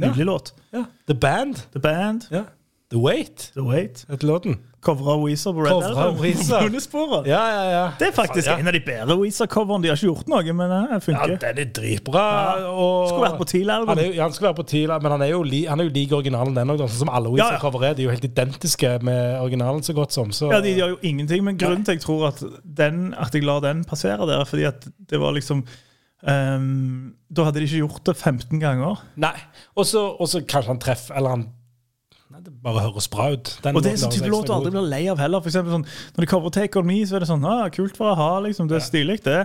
Nydelig 0.00 0.24
låt. 0.26 0.54
Ja. 0.72 0.86
The 1.06 1.14
Band. 1.14 1.56
The 1.76 1.80
Band, 1.84 2.24
Ja. 2.32 2.46
The 2.94 3.00
Wait 3.02 3.50
The 3.56 3.64
Wait. 3.66 4.04
heter 4.08 4.26
låten. 4.30 4.58
Cover 4.84 5.06
av 5.14 5.22
Weezer 5.24 5.52
på 5.56 5.62
Red 5.64 5.82
Cover. 5.82 6.18
Weezer. 6.20 7.24
Ja, 7.26 7.40
ja, 7.50 7.62
ja. 7.70 7.84
Det 7.98 8.08
er 8.08 8.12
faktisk 8.12 8.46
Ja. 8.46 8.58
en 8.60 8.68
av 8.68 8.74
de 8.76 8.80
bedre 8.84 9.16
Weezer-coverne. 9.16 9.82
De 9.82 9.88
har 9.88 9.96
ikke 9.96 10.10
gjort 10.10 10.28
noe, 10.28 10.52
men 10.52 10.70
det 10.70 11.08
Ja, 11.08 11.26
den 11.26 11.58
er 11.62 11.70
dritbra. 11.72 12.24
Ja. 12.60 12.68
Og 12.68 13.08
Skulle 13.08 13.30
vært 13.30 13.40
på 13.40 13.46
TIL-album. 13.48 13.88
Han, 13.96 14.12
han 14.20 14.32
skulle 14.36 14.50
vært 14.52 14.60
på 14.60 14.66
TIL, 14.68 14.92
men 15.02 15.14
han 15.16 15.24
er 15.24 15.32
jo, 15.32 15.40
li, 15.42 15.64
han 15.66 15.80
er 15.80 15.88
jo 15.88 15.94
lik 15.96 16.12
originalen 16.12 16.54
den 16.54 16.70
òg, 16.74 16.84
sånn 16.84 17.00
som 17.06 17.08
alle. 17.16 17.32
Weezer-cover 17.32 17.88
er. 17.88 17.96
De 17.96 18.04
er 18.04 18.10
jo 18.10 18.14
helt 18.14 18.28
identiske 18.28 18.92
med 19.08 19.40
originalen 19.40 19.82
så 19.82 19.96
godt 19.96 20.12
som. 20.12 20.30
Så. 20.36 20.52
Ja, 20.52 20.60
De 20.60 20.76
gjør 20.76 20.94
jo 20.94 21.00
ingenting, 21.02 21.42
men 21.48 21.58
grunnen 21.58 21.82
til 21.88 21.96
jeg 21.96 22.04
tror 22.04 22.28
at, 22.28 22.44
den, 22.62 23.14
at 23.18 23.34
jeg 23.34 23.42
lar 23.48 23.64
den 23.64 23.82
passere 23.88 24.20
der, 24.28 24.44
er 24.44 24.44
fordi 24.52 24.68
at 24.68 24.84
det 25.10 25.18
var 25.18 25.32
liksom 25.34 25.64
um, 26.22 27.14
Da 27.34 27.48
hadde 27.48 27.58
de 27.58 27.66
ikke 27.66 27.82
gjort 27.82 28.04
det 28.06 28.16
15 28.20 28.60
ganger. 28.62 29.00
Nei. 29.16 29.34
Og 29.74 29.88
så 29.88 30.04
kanskje 30.44 30.70
han 30.74 30.78
treffer 30.82 31.16
Eller 31.16 31.30
han 31.38 31.48
Nei, 32.32 32.40
det 32.40 32.52
bare 32.64 32.86
høres 32.86 33.06
bra 33.12 33.28
ut. 33.34 33.50
Den 33.62 33.76
Og 33.76 33.84
det 33.84 33.92
er 33.92 33.98
sånn 34.00 34.14
type 34.14 34.30
låt 34.32 34.48
du 34.48 34.54
aldri 34.54 34.72
blir 34.72 34.86
lei 34.88 35.02
av 35.12 35.20
heller. 35.20 35.42
For 35.44 35.52
eksempel 35.52 35.76
sånn, 35.76 35.84
når 36.16 36.24
de 36.24 36.28
cover 36.30 36.54
Take 36.56 36.80
On 36.80 36.88
Me, 36.88 36.96
så 37.06 37.18
er 37.18 37.24
det 37.24 37.28
sånn 37.30 37.44
ah, 37.46 37.66
kult 37.74 37.98
for 38.00 38.10
å 38.10 38.16
ha, 38.18 38.30
liksom. 38.46 38.70
Det 38.70 38.78
er 38.80 38.86
stilig, 38.86 39.18
det. 39.26 39.42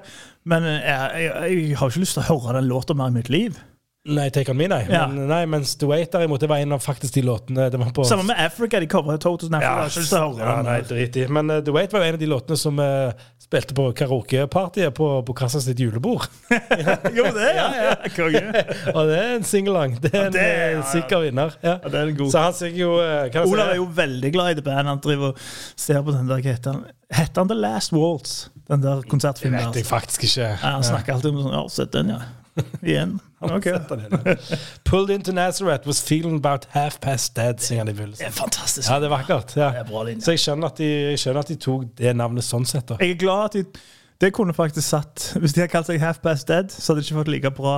Men 0.49 0.65
eh, 0.65 0.79
jeg, 0.87 1.25
jeg, 1.27 1.57
jeg 1.59 1.81
har 1.81 1.91
ikke 1.91 2.05
lyst 2.05 2.17
til 2.17 2.23
å 2.23 2.39
høre 2.39 2.61
den 2.61 2.71
låta 2.71 2.95
mer 2.97 3.11
i 3.11 3.17
mitt 3.19 3.29
liv. 3.33 3.59
Nei, 4.07 4.29
Take 4.31 4.51
On 4.51 4.55
Me, 4.57 4.67
nei. 4.71 4.85
Ja. 4.87 5.01
Men, 5.11 5.25
nei 5.27 5.41
mens 5.51 5.73
The 5.75 5.87
Wait 5.89 6.13
derimot, 6.13 6.39
det 6.39 6.47
var 6.47 6.61
en 6.63 6.71
av 6.71 6.79
faktisk 6.79 7.17
de 7.17 7.23
låtene 7.27 7.65
det 7.69 7.79
var 7.81 7.89
på 7.91 8.05
Sammen 8.07 8.29
med 8.29 8.39
Africa. 8.39 8.79
De 8.79 8.87
coveret 8.87 9.21
2000 9.21 9.57
Africa. 9.59 10.05
Ja, 10.15 10.29
ja, 10.39 10.53
nei, 10.63 10.77
drit 10.87 11.17
i. 11.19 11.25
Men 11.27 11.51
uh, 11.51 11.59
The 11.59 11.73
Wait 11.75 11.91
var 11.93 12.05
jo 12.05 12.13
en 12.13 12.15
av 12.15 12.21
de 12.21 12.29
låtene 12.31 12.57
som 12.57 12.79
uh, 12.79 13.11
spilte 13.43 13.75
på 13.75 13.89
karaokepartyet 13.99 14.95
på, 14.95 15.09
på 15.27 15.35
Kassas 15.35 15.67
sitt 15.67 15.83
julebord. 15.83 16.29
Jo, 17.19 17.25
det, 17.35 17.51
ja. 17.57 17.67
ja. 17.75 17.91
Konge. 18.15 18.41
Og 18.95 19.09
det 19.09 19.19
er 19.19 19.35
en 19.35 19.45
singelang. 19.47 19.99
Det 19.99 20.13
er 20.13 20.29
en 20.29 20.35
det 20.35 20.47
eh, 20.47 20.81
sikker 20.93 21.25
vinner. 21.27 21.55
Ja. 21.59 21.75
Ja, 21.83 21.91
det 21.91 21.99
er 21.99 22.13
en 22.13 22.17
god. 22.23 22.31
Så 22.31 22.43
han 22.47 22.55
synger 22.55 22.79
jo 22.79 22.91
uh, 23.03 23.41
Olav 23.51 23.73
er 23.73 23.79
jo 23.81 23.87
veldig 23.99 24.31
glad 24.35 24.53
i 24.53 24.59
det 24.61 24.63
bandet. 24.63 24.93
Han 24.93 25.03
driver 25.03 25.33
og 25.33 25.47
ser 25.75 25.99
på 26.05 26.15
den 26.15 26.29
der 26.29 26.39
hva 26.39 26.55
heter 26.55 26.77
han? 26.77 26.85
Heter 27.19 27.43
han 27.43 27.51
The 27.51 27.59
Last 27.59 27.93
Waltz? 27.95 28.37
Den 28.69 28.85
der 28.85 29.03
Det 29.03 29.11
konsertfilmen. 29.11 29.59
vet 29.59 29.81
jeg 29.81 29.89
faktisk 29.91 30.29
ikke. 30.29 30.53
Ja, 30.53 30.77
han 30.77 30.87
snakker 30.87 31.17
alltid 31.17 31.33
om 31.35 31.41
sånn 31.43 31.57
Ja, 31.57 31.65
sett 31.73 31.91
den, 31.95 32.13
ja. 32.15 32.21
Igjen. 32.79 33.17
Ok. 33.41 33.67
Pulled 34.83 35.09
into 35.09 35.31
Nazareth 35.31 35.87
was 35.87 36.01
feeling 36.01 36.35
about 36.37 36.67
half 36.71 36.99
past 36.99 37.35
dead, 37.35 37.61
synger 37.63 37.85
han 37.85 37.93
i 37.93 37.93
Det 37.93 38.25
er 38.27 38.31
fantastisk. 38.35 38.89
Ja, 38.89 38.99
det 38.99 39.05
er 39.05 39.15
vakkert. 39.15 39.55
Ja. 39.55 39.69
Det 39.71 39.85
er 39.85 39.87
bra 39.91 40.03
linje. 40.03 40.25
Så 40.25 40.35
jeg 40.35 40.39
skjønner, 40.43 40.73
at 40.73 40.77
de, 40.77 40.89
jeg 41.11 41.19
skjønner 41.19 41.39
at 41.39 41.53
de 41.53 41.55
tok 41.55 41.87
det 41.97 42.15
navnet 42.15 42.43
sånn 42.43 42.67
sett. 42.67 42.87
da. 42.89 42.99
Jeg 42.99 43.15
er 43.15 43.23
glad 43.23 43.45
at 43.45 43.57
de 43.61 43.65
det 44.19 44.33
kunne 44.35 44.51
faktisk 44.53 44.83
satt 44.83 45.29
Hvis 45.39 45.53
de 45.55 45.61
hadde 45.61 45.71
kalt 45.71 45.87
seg 45.87 46.01
Half 46.03 46.17
Past 46.19 46.49
Dead, 46.49 46.67
så 46.71 46.91
hadde 46.91 47.01
de 47.01 47.07
ikke 47.07 47.19
fått 47.21 47.29
like 47.31 47.51
bra 47.55 47.75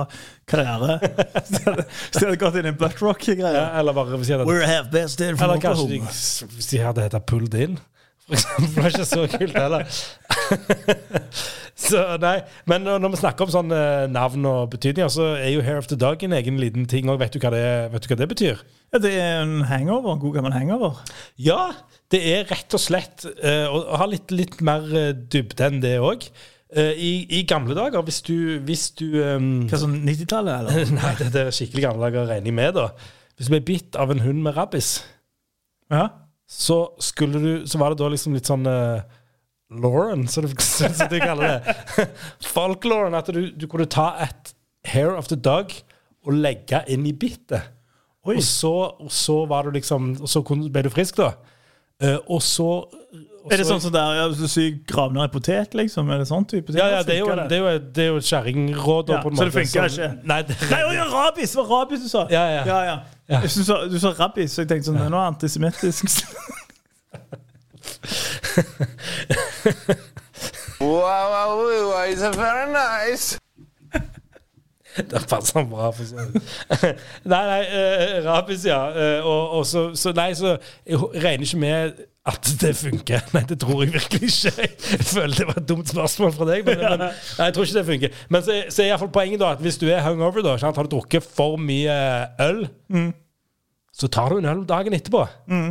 karriere. 0.50 0.96
Hvis 1.36 1.52
de 1.54 1.60
hadde, 1.68 1.84
de 1.86 2.24
hadde 2.24 2.38
gått 2.40 2.58
inn 2.58 2.66
i 2.66 2.72
en 2.72 2.78
butt-rock-greie. 2.80 3.52
Ja, 3.54 3.68
eller 3.78 3.94
bare 3.94 4.18
hvis 4.18 4.26
de 4.26 4.34
hadde, 4.34 4.48
We're 4.50 4.66
half 4.66 4.90
past 4.90 5.20
dead 5.22 5.36
from 5.36 5.50
eller 5.52 5.62
kanskje 5.62 5.86
de, 5.92 6.00
hvis 6.56 6.70
de 6.72 6.80
hadde 6.82 7.04
hett 7.06 7.14
Pulled 7.30 7.54
In, 7.54 7.78
for 8.26 8.36
eksempel. 8.38 8.68
Det 8.74 8.82
var 8.82 8.92
ikke 8.92 9.08
så 9.08 9.24
kult 9.32 9.56
heller. 9.58 9.86
så 11.82 12.02
nei, 12.22 12.36
Men 12.70 12.84
når 12.86 13.12
vi 13.14 13.20
snakker 13.22 13.46
om 13.46 13.52
sånn 13.52 13.72
eh, 13.74 14.04
navn 14.12 14.44
og 14.48 14.70
betydninger, 14.74 15.10
så 15.12 15.30
er 15.40 15.50
jo 15.54 15.64
Hair 15.66 15.80
of 15.82 15.88
the 15.90 15.98
Dog 15.98 16.22
en 16.26 16.36
egen 16.38 16.60
liten 16.62 16.86
ting 16.90 17.10
òg. 17.10 17.18
Vet, 17.22 17.34
du 17.34 17.42
hva 17.42 17.50
det- 17.54 17.90
vet 17.94 18.06
du 18.06 18.12
hva 18.12 18.18
det 18.20 18.28
betyr? 18.34 18.62
Ja, 18.92 19.00
det 19.02 19.12
er 19.16 19.42
en 19.42 19.62
hangover. 19.70 20.12
En 20.14 20.20
god 20.22 20.34
gammel 20.36 20.52
hangover. 20.54 21.00
Ja, 21.40 21.72
det 22.12 22.20
er 22.34 22.44
rett 22.50 22.74
og 22.76 22.80
slett 22.82 23.24
eh, 23.42 23.64
Og 23.72 23.86
og 23.88 23.98
har 24.02 24.10
litt, 24.12 24.30
litt 24.30 24.58
mer 24.60 24.84
eh, 24.92 25.12
dybde 25.32 25.64
enn 25.68 25.80
det 25.82 25.94
òg. 26.04 26.28
Eh, 26.72 26.92
I, 26.96 27.12
I 27.40 27.42
gamle 27.48 27.74
dager, 27.76 28.04
hvis 28.06 28.22
du, 28.24 28.36
hvis 28.64 28.90
du 28.96 29.08
um, 29.20 29.66
Hva 29.68 29.80
sånn 29.80 29.98
90-tallet, 30.06 30.62
eller? 30.62 30.92
Nei, 31.00 31.14
det, 31.18 31.30
det 31.34 31.42
er 31.48 31.56
skikkelig 31.56 31.82
gamle 31.88 32.06
dager, 32.08 32.28
regner 32.30 32.48
jeg 32.52 32.56
med. 32.56 32.74
da 32.78 32.86
Hvis 33.36 33.48
du 33.48 33.52
ble 33.56 33.64
bitt 33.74 33.96
av 34.00 34.12
en 34.14 34.22
hund 34.24 34.40
med 34.44 34.56
rabbis, 34.56 35.00
Ja. 35.92 36.06
Så 36.52 36.76
skulle 37.00 37.40
du 37.40 37.66
Så 37.66 37.78
var 37.80 37.92
det 37.92 38.02
da 38.02 38.10
liksom 38.12 38.34
litt 38.36 38.48
sånn 38.48 38.66
uh, 38.68 39.00
Lauren, 39.72 40.26
som 40.32 40.44
de 40.44 41.20
kaller 41.22 41.48
det. 41.48 41.76
Folklauren. 42.54 43.16
At 43.16 43.30
du, 43.32 43.46
du 43.56 43.66
kunne 43.70 43.88
ta 43.88 44.10
et 44.20 44.52
hair 44.92 45.16
of 45.16 45.30
the 45.32 45.38
dog 45.38 45.72
og 46.22 46.36
legge 46.36 46.82
inn 46.92 47.06
i 47.08 47.14
bittet. 47.16 47.72
Og 48.28 48.42
så, 48.44 48.70
og 49.02 49.10
så 49.10 49.40
var 49.50 49.66
du 49.66 49.74
liksom 49.74 50.12
Og 50.22 50.28
så 50.30 50.44
ble 50.46 50.84
du 50.86 50.92
frisk, 50.94 51.18
da. 51.18 51.32
Uh, 52.02 52.18
og 52.30 52.42
så 52.44 52.68
og 53.42 53.50
Er 53.52 53.56
det 53.56 53.66
så- 53.66 53.72
sånn 53.72 53.80
som 53.80 53.92
der 53.92 54.14
ja, 54.14 54.26
hvis 54.28 54.38
du 54.38 54.46
syr 54.46 54.76
grav 54.86 55.12
ned 55.12 55.24
i 55.24 55.32
potet, 55.32 55.74
liksom? 55.74 56.10
Er 56.10 56.18
det 56.18 56.28
sånn 56.28 56.44
type 56.46 56.70
ting? 56.70 56.78
Ja, 56.78 56.88
ja, 56.90 57.02
det 57.02 57.16
er 57.16 57.18
jo, 57.18 57.26
Funker 57.26 57.48
det 57.48 57.56
er 57.56 57.62
jo, 57.64 57.78
det 57.78 58.04
er 58.04 58.10
jo 58.12 58.20
kjerringråd. 58.20 59.08
Ja, 59.10 59.22
så 59.22 59.44
det 59.48 59.52
funker 59.56 59.88
ikke? 59.88 60.10
Nei, 60.30 60.42
det, 60.46 60.56
Nei, 60.70 60.82
å, 60.86 61.08
rabis! 61.10 61.50
Det 61.50 61.58
var 61.58 61.66
rabis 61.72 62.04
du 62.04 62.08
sa. 62.08 62.22
Ja, 62.30 62.44
ja. 62.52 62.62
ja, 62.66 62.78
ja. 62.86 62.96
Ja. 63.32 63.40
Jeg 63.40 63.50
synes 63.50 63.66
du, 63.66 63.72
sa, 63.72 63.76
du 63.88 63.98
sa 64.02 64.10
rabies, 64.18 64.52
så 64.52 64.62
jeg 64.62 64.68
tenkte 64.68 64.90
sånn, 64.90 64.98
det 65.00 65.06
er 65.08 65.14
noe 65.14 65.26
antisemittisk. 65.32 66.04
Wow, 70.82 70.98
wow, 71.30 71.56
wow, 71.90 72.04
it's 72.10 72.22
very 72.36 72.66
nice. 72.72 73.38
Det 74.96 75.26
passer 75.28 75.62
bra, 75.64 75.90
for 75.90 76.04
så 76.04 76.16
vidt. 76.16 76.42
nei, 77.24 77.42
nei, 77.46 77.60
uh, 77.62 78.16
rabies, 78.26 78.64
ja. 78.66 78.80
Uh, 78.90 79.26
og, 79.26 79.50
og 79.50 79.66
så, 79.66 79.84
så 79.94 80.12
Nei, 80.16 80.32
så 80.36 80.56
jeg 80.86 80.98
regner 80.98 81.46
ikke 81.46 81.60
med 81.62 82.02
at 82.26 82.50
det 82.60 82.74
funker. 82.76 83.22
Nei, 83.34 83.42
det 83.48 83.60
tror 83.62 83.82
jeg 83.82 83.94
virkelig 83.94 84.28
ikke. 84.28 84.68
Jeg 84.92 85.06
føler 85.06 85.38
det 85.38 85.46
var 85.48 85.62
et 85.62 85.68
dumt 85.68 85.88
spørsmål 85.88 86.34
fra 86.36 86.50
deg, 86.50 86.66
men, 86.66 86.78
men 86.78 87.00
nei, 87.06 87.10
jeg 87.38 87.54
tror 87.54 87.66
ikke 87.66 87.78
det 87.78 87.86
funker. 87.86 88.20
Men 88.28 88.44
så, 88.46 88.58
så 88.68 88.82
er 88.84 88.92
iallfall 88.92 89.10
poenget 89.16 89.42
da 89.42 89.54
at 89.56 89.64
hvis 89.64 89.80
du 89.80 89.88
er 89.88 90.04
hungover, 90.06 90.44
da, 90.46 90.54
sant, 90.60 90.78
har 90.78 90.86
du 90.86 90.92
drukket 90.94 91.26
for 91.26 91.58
mye 91.58 91.96
øl, 92.46 92.62
så 93.92 94.08
tar 94.08 94.30
du 94.32 94.38
en 94.40 94.46
øl 94.48 94.60
dagen 94.66 94.94
etterpå, 94.96 95.20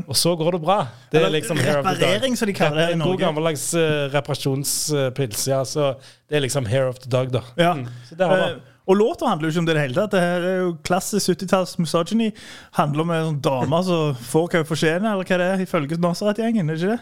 og 0.08 0.16
så 0.16 0.36
går 0.38 0.52
det 0.58 0.62
bra. 0.62 0.80
Det 1.12 1.24
er 1.26 1.32
liksom 1.34 1.58
hair 1.58 1.80
of 1.80 1.86
the 1.88 1.94
dog. 1.96 2.02
reparering, 2.04 2.36
som 2.38 2.48
de 2.48 2.54
kaller 2.54 2.78
det 2.78 2.90
i 2.90 2.94
En 2.94 3.00
god 3.00 3.08
Norge. 3.08 3.22
gammeldags 3.26 3.64
uh, 3.74 4.10
reparasjonspils. 4.14 5.48
Ja, 5.50 5.64
så 5.66 5.96
det 6.30 6.38
er 6.38 6.44
liksom 6.46 6.66
hair 6.70 6.88
of 6.90 7.00
the 7.02 7.10
dog, 7.10 7.32
da. 7.34 7.42
Ja. 7.58 7.74
Mm. 7.74 7.88
Så 8.10 8.16
det 8.20 8.28
har 8.28 8.38
Eh, 8.52 8.60
og 8.92 8.98
låta 8.98 9.28
handler 9.30 9.48
jo 9.48 9.52
ikke 9.54 9.60
om 9.62 9.66
det 9.66 9.72
i 9.72 9.78
det 9.78 9.82
hele 9.84 9.94
tatt. 9.96 10.12
Det 10.12 10.20
her 10.20 10.42
er 10.42 10.56
jo 10.66 10.72
klassisk 10.84 11.30
70-talls 11.30 11.76
misogyny. 11.80 12.32
Handler 12.74 13.02
om 13.06 13.12
en 13.12 13.38
dame 13.40 13.78
som 13.86 14.16
får 14.16 14.48
hva 14.50 14.62
hun 14.64 14.66
fortjener, 14.72 15.12
eller 15.14 15.24
hva 15.30 15.38
det 15.38 15.48
er, 15.54 15.62
ifølge 15.64 15.98
Nasaret-gjengen. 16.02 16.70
er 16.70 16.76
det 16.76 16.82
ikke 16.82 16.96
det? 16.98 17.00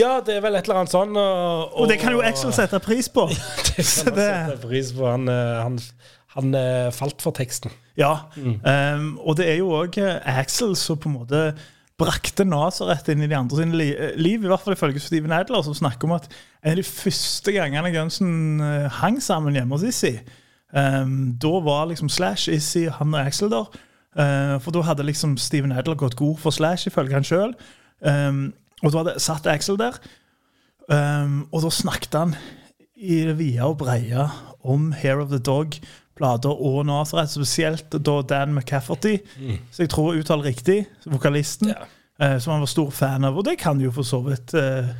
Ja, 0.00 0.20
det 0.24 0.36
er 0.36 0.40
vel 0.46 0.54
et 0.58 0.64
eller 0.66 0.80
annet 0.80 0.94
sånn. 0.94 1.16
Og, 1.18 1.74
Og 1.82 1.88
det 1.90 1.98
kan 2.00 2.14
jo 2.14 2.22
Axel 2.22 2.54
sette 2.54 2.78
pris 2.82 3.08
på. 3.10 3.26
Det 3.74 3.74
kan 3.74 3.84
han 3.84 3.90
sette 3.90 4.56
pris 4.62 4.92
på. 4.96 5.04
Han, 5.10 5.28
eh, 5.28 5.62
han, 5.66 5.78
han 6.34 6.54
eh, 6.58 6.90
falt 6.94 7.22
for 7.22 7.36
teksten. 7.36 7.72
Ja. 7.98 8.26
Um, 8.36 9.14
og 9.22 9.38
det 9.38 9.46
er 9.52 9.60
jo 9.60 9.70
òg 9.76 10.00
Axel 10.02 10.74
som 10.78 10.98
på 10.98 11.10
en 11.10 11.18
måte 11.20 11.44
brakte 12.00 12.42
Nazaret 12.46 13.06
inn 13.12 13.22
i 13.22 13.28
de 13.30 13.36
andre 13.38 13.60
sine 13.60 13.78
li 13.78 13.88
eh, 13.94 14.16
liv, 14.18 14.42
i 14.42 14.50
hvert 14.50 14.62
fall 14.64 14.74
ifølge 14.74 15.02
Steven 15.02 15.34
Adler, 15.34 15.62
som 15.62 15.76
snakker 15.78 16.08
om 16.08 16.16
at 16.16 16.26
en 16.64 16.72
av 16.72 16.80
de 16.80 16.86
første 16.86 17.54
gangene 17.54 17.92
Gunsen 17.94 18.62
eh, 18.64 18.88
hang 19.00 19.20
sammen 19.22 19.54
hjemme 19.54 19.76
hos 19.76 19.86
Issy, 19.86 20.16
um, 20.74 21.34
da 21.38 21.54
var 21.62 21.86
liksom 21.90 22.10
Slash, 22.10 22.50
Issy, 22.50 22.88
han 22.90 23.14
og 23.14 23.22
Axel 23.22 23.52
der. 23.52 23.70
Uh, 24.14 24.56
for 24.62 24.74
da 24.74 24.84
hadde 24.86 25.06
liksom 25.06 25.36
Steven 25.42 25.74
Adler 25.74 25.98
gått 25.98 26.18
god 26.18 26.38
for 26.42 26.54
Slash, 26.54 26.88
ifølge 26.90 27.14
han 27.14 27.26
sjøl. 27.26 27.54
Um, 28.02 28.52
og 28.82 28.90
da 28.90 29.00
hadde 29.00 29.16
satt 29.22 29.46
Axel 29.50 29.78
der, 29.78 29.98
um, 30.90 31.44
og 31.52 31.62
da 31.62 31.70
snakket 31.74 32.18
han 32.18 32.36
i 32.94 33.22
det 33.28 33.38
vide 33.38 33.66
og 33.66 33.78
breie 33.82 34.26
om 34.64 34.90
Hair 34.96 35.22
of 35.22 35.30
the 35.30 35.38
Dog, 35.42 35.78
plater 36.16 36.50
og 36.54 36.84
Nazareth, 36.86 37.32
spesielt 37.34 37.90
da 38.06 38.20
Dan 38.22 38.54
McCafferty, 38.54 39.16
så 39.72 39.82
jeg 39.84 39.90
tror 39.90 40.14
uttaler 40.20 40.44
riktig, 40.52 40.84
vokalisten, 41.10 41.72
Ja. 41.74 41.86
eh, 42.20 42.36
som 42.38 42.52
han 42.54 42.60
var 42.62 42.70
stor 42.70 42.90
fan 42.94 43.24
av. 43.24 43.36
Og 43.38 43.44
det 43.44 43.56
kan 43.58 43.80
jo 43.82 43.90
for 43.90 44.02
så 44.06 44.20
vidt 44.26 44.54
eh, 44.54 44.92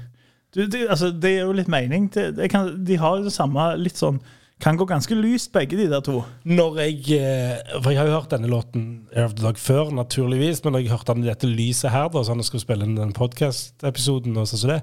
du, 0.54 0.66
det, 0.70 0.84
altså, 0.90 1.10
det 1.10 1.30
er 1.36 1.44
jo 1.46 1.52
litt 1.52 1.68
mening. 1.70 2.08
Det, 2.14 2.28
det 2.36 2.50
kan, 2.50 2.72
de 2.86 2.96
har 2.98 3.16
jo 3.18 3.24
det 3.28 3.32
samme 3.34 3.72
litt 3.80 3.96
sånn 3.98 4.20
Kan 4.62 4.76
gå 4.78 4.84
ganske 4.86 5.16
lyst, 5.18 5.50
begge 5.52 5.74
de 5.76 5.88
der 5.90 6.00
to. 6.06 6.20
Når 6.46 6.76
jeg 6.78 7.16
eh, 7.18 7.80
For 7.82 7.90
jeg 7.90 7.98
har 7.98 8.06
jo 8.06 8.12
hørt 8.20 8.30
denne 8.30 8.46
låten 8.48 8.84
Air 9.12 9.24
of 9.26 9.34
the 9.34 9.42
Dog 9.42 9.58
før, 9.58 9.90
naturligvis, 9.90 10.62
men 10.64 10.72
når 10.76 10.84
jeg 10.84 10.92
hørte 10.94 11.14
den 11.16 11.24
i 11.24 11.28
dette 11.32 11.48
lyset 11.50 11.90
her, 11.90 12.06
da, 12.14 12.22
så 12.22 12.36
han 12.36 12.42
skulle 12.46 12.62
spille 12.62 12.86
inn 12.86 12.94
den 12.94 13.10
podkast-episoden, 13.18 14.36
og 14.38 14.46
sånn 14.48 14.62
som 14.62 14.70
det, 14.70 14.78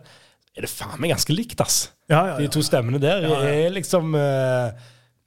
er 0.59 0.65
det 0.67 0.69
faen 0.73 0.99
meg 0.99 1.13
ganske 1.13 1.31
likt, 1.33 1.61
ass. 1.63 1.77
Ja, 2.11 2.25
ja, 2.33 2.35
De 2.41 2.49
ja. 2.49 2.51
to 2.51 2.61
stemmene 2.67 2.99
der 2.99 3.23
er 3.31 3.71
liksom 3.71 4.11
eh, 4.19 4.75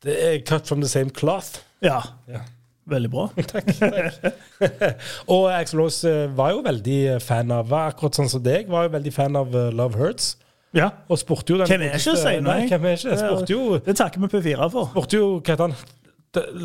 Det 0.05 0.15
er 0.29 0.39
cut 0.47 0.67
from 0.69 0.81
the 0.85 0.89
same 0.89 1.11
cloth. 1.11 1.61
ja. 1.83 2.01
Ja. 2.29 2.45
Veldig 2.87 3.09
bra. 3.11 3.23
Takk. 3.53 3.71
takk. 3.81 4.97
og 5.33 5.47
Axel 5.55 5.79
Rose 5.81 6.05
eh, 6.11 6.27
var 6.37 6.51
jo 6.53 6.59
veldig 6.67 6.97
fan 7.25 7.49
av 7.57 7.71
var 7.71 7.87
Akkurat 7.95 8.19
sånn 8.19 8.29
som 8.29 8.43
deg, 8.45 8.67
var 8.69 8.85
jo 8.85 8.91
veldig 8.93 9.13
fan 9.17 9.39
av 9.41 9.55
eh, 9.57 9.71
Love 9.73 9.97
Hurts. 9.97 10.35
Ja. 10.77 10.91
Og 11.09 11.17
spurte 11.23 11.55
jo 11.55 11.63
den 11.63 11.71
Hvem 11.71 11.85
er 11.87 11.95
ikke, 11.97 12.13
si 12.21 12.35
Nei, 12.45 12.59
hvem 12.69 12.85
er 12.91 12.99
ikke? 12.99 13.17
Spurte 13.23 13.55
jo, 13.57 13.79
Det 13.87 13.95
takker 13.97 14.21
vi 14.27 14.29
P4 14.35 14.69
for. 14.75 14.91
spurte 14.93 15.17
jo 15.17 15.31
Hva 15.39 15.55
heter 15.55 15.65
han? 15.65 15.77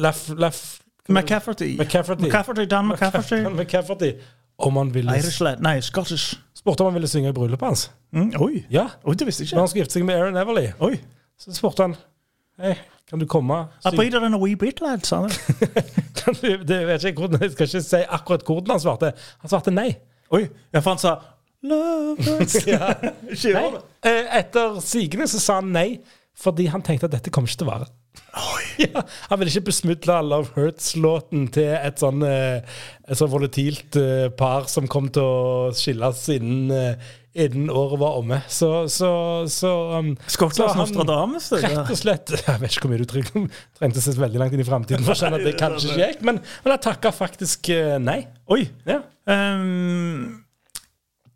Leff 0.04 0.26
Leff 0.36 0.60
McCafferty. 1.10 1.72
McCafferty. 1.80 2.28
McCafferty, 2.28 2.66
Dan 2.70 2.92
McCafferty. 2.92 3.40
McCafferty. 3.62 4.12
Om 4.60 4.76
han 4.82 4.92
ville 4.94 5.16
Irish 5.18 5.40
lad. 5.42 5.64
Nei, 5.64 5.78
Scottish. 5.82 6.36
Spurte 6.60 6.84
om 6.84 6.92
han 6.92 7.00
ville 7.00 7.08
synge 7.10 7.32
i 7.32 7.34
bryllupet 7.40 7.66
hans. 7.72 7.86
Mm, 8.12 8.34
oi. 8.44 8.66
Ja. 8.76 8.90
oi, 9.08 9.16
det 9.16 9.26
visste 9.32 9.48
jeg 9.48 9.54
Når 9.54 9.56
ikke. 9.56 9.62
han 9.64 9.72
skulle 9.72 9.86
gifte 9.88 9.98
seg 10.02 10.06
med 10.12 10.20
Aaron 10.20 10.38
Everly, 10.44 10.68
Oi. 10.86 10.98
så 11.40 11.56
spurte 11.56 11.88
han 11.88 11.96
Hei, 12.60 12.76
kan 13.10 13.20
du 13.20 13.26
komme? 13.26 13.56
Jeg 13.84 13.94
bryter 13.98 14.20
den 14.24 14.34
a 14.34 14.40
wee 14.42 14.56
bit, 14.56 14.82
lad, 14.82 15.02
sa 15.08 15.22
han. 15.24 15.32
Kan 16.20 16.36
du- 16.42 16.64
det 16.64 16.80
vet 16.88 17.04
ikke 17.10 17.24
hvordan, 17.26 17.42
Jeg 17.42 17.52
skal 17.56 17.68
ikke 17.68 17.82
si 17.82 18.02
akkurat 18.10 18.44
hvordan 18.46 18.70
han 18.76 18.80
svarte. 18.84 19.12
Han 19.42 19.50
svarte 19.50 19.72
nei. 19.74 19.90
Oi. 20.32 20.44
Ja, 20.74 20.80
for 20.80 20.92
han 20.94 21.02
sa. 21.02 21.16
Ja. 22.70 22.94
Nei. 23.02 23.72
det. 23.74 23.82
Eh, 24.06 24.38
Etter 24.40 24.78
sigende 24.86 25.26
så 25.28 25.40
sa 25.44 25.58
han 25.60 25.72
nei, 25.76 26.00
fordi 26.40 26.70
han 26.72 26.82
tenkte 26.86 27.10
at 27.10 27.18
dette 27.18 27.32
kommer 27.34 27.50
ikke 27.52 27.64
til 27.64 27.68
å 27.68 27.72
vare. 27.74 27.90
Ja, 28.80 29.02
han 29.30 29.40
vil 29.42 29.50
ikke 29.52 29.68
besmudle 29.70 30.20
Love 30.24 30.54
Hurts-låten 30.56 31.48
til 31.52 31.72
et 31.76 32.00
sånn, 32.00 32.22
eh, 32.24 32.62
et 33.10 33.20
sånn 33.20 33.32
volatilt 33.32 33.98
eh, 34.00 34.30
par 34.40 34.70
som 34.72 34.88
kom 34.92 35.10
til 35.12 35.26
å 35.26 35.72
skilles 35.76 36.22
innen, 36.32 36.72
eh, 36.72 37.10
innen 37.44 37.68
året 37.74 38.00
var 38.00 38.20
omme. 38.22 38.38
Så, 38.48 38.70
så, 38.92 39.10
så 39.52 39.74
um, 40.00 40.14
så 40.28 40.48
han- 40.70 40.80
Nostradamus, 40.80 41.50
det 41.52 41.62
Rett 41.66 41.92
og 41.92 42.00
slett 42.00 42.34
Jeg 42.38 42.62
vet 42.62 42.72
ikke 42.78 42.88
hvor 42.88 42.94
mye 42.94 43.04
du 43.04 43.10
trengte, 43.12 44.00
å 44.00 44.06
se 44.06 44.16
veldig 44.20 44.42
langt 44.44 44.56
inn 44.56 44.64
i 44.64 44.68
framtiden 44.68 45.04
for 45.04 45.16
å 45.16 45.20
skjønne 45.20 45.42
at 45.42 45.48
det 45.50 45.58
kanskje 45.60 45.92
ikke 45.92 46.06
gikk, 46.06 46.24
men, 46.30 46.40
men 46.64 46.76
jeg 46.78 46.86
takka 46.88 47.12
faktisk 47.16 47.72
nei. 48.06 48.22
Oi. 48.52 48.64
Ja. 48.88 49.02
Um, 49.30 50.40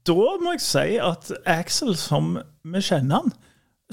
da 0.08 0.16
må 0.40 0.56
jeg 0.56 0.64
si 0.64 0.88
at 1.00 1.30
Axel, 1.48 1.94
som 2.00 2.38
vi 2.64 2.82
kjenner 2.84 3.22
han, 3.22 3.36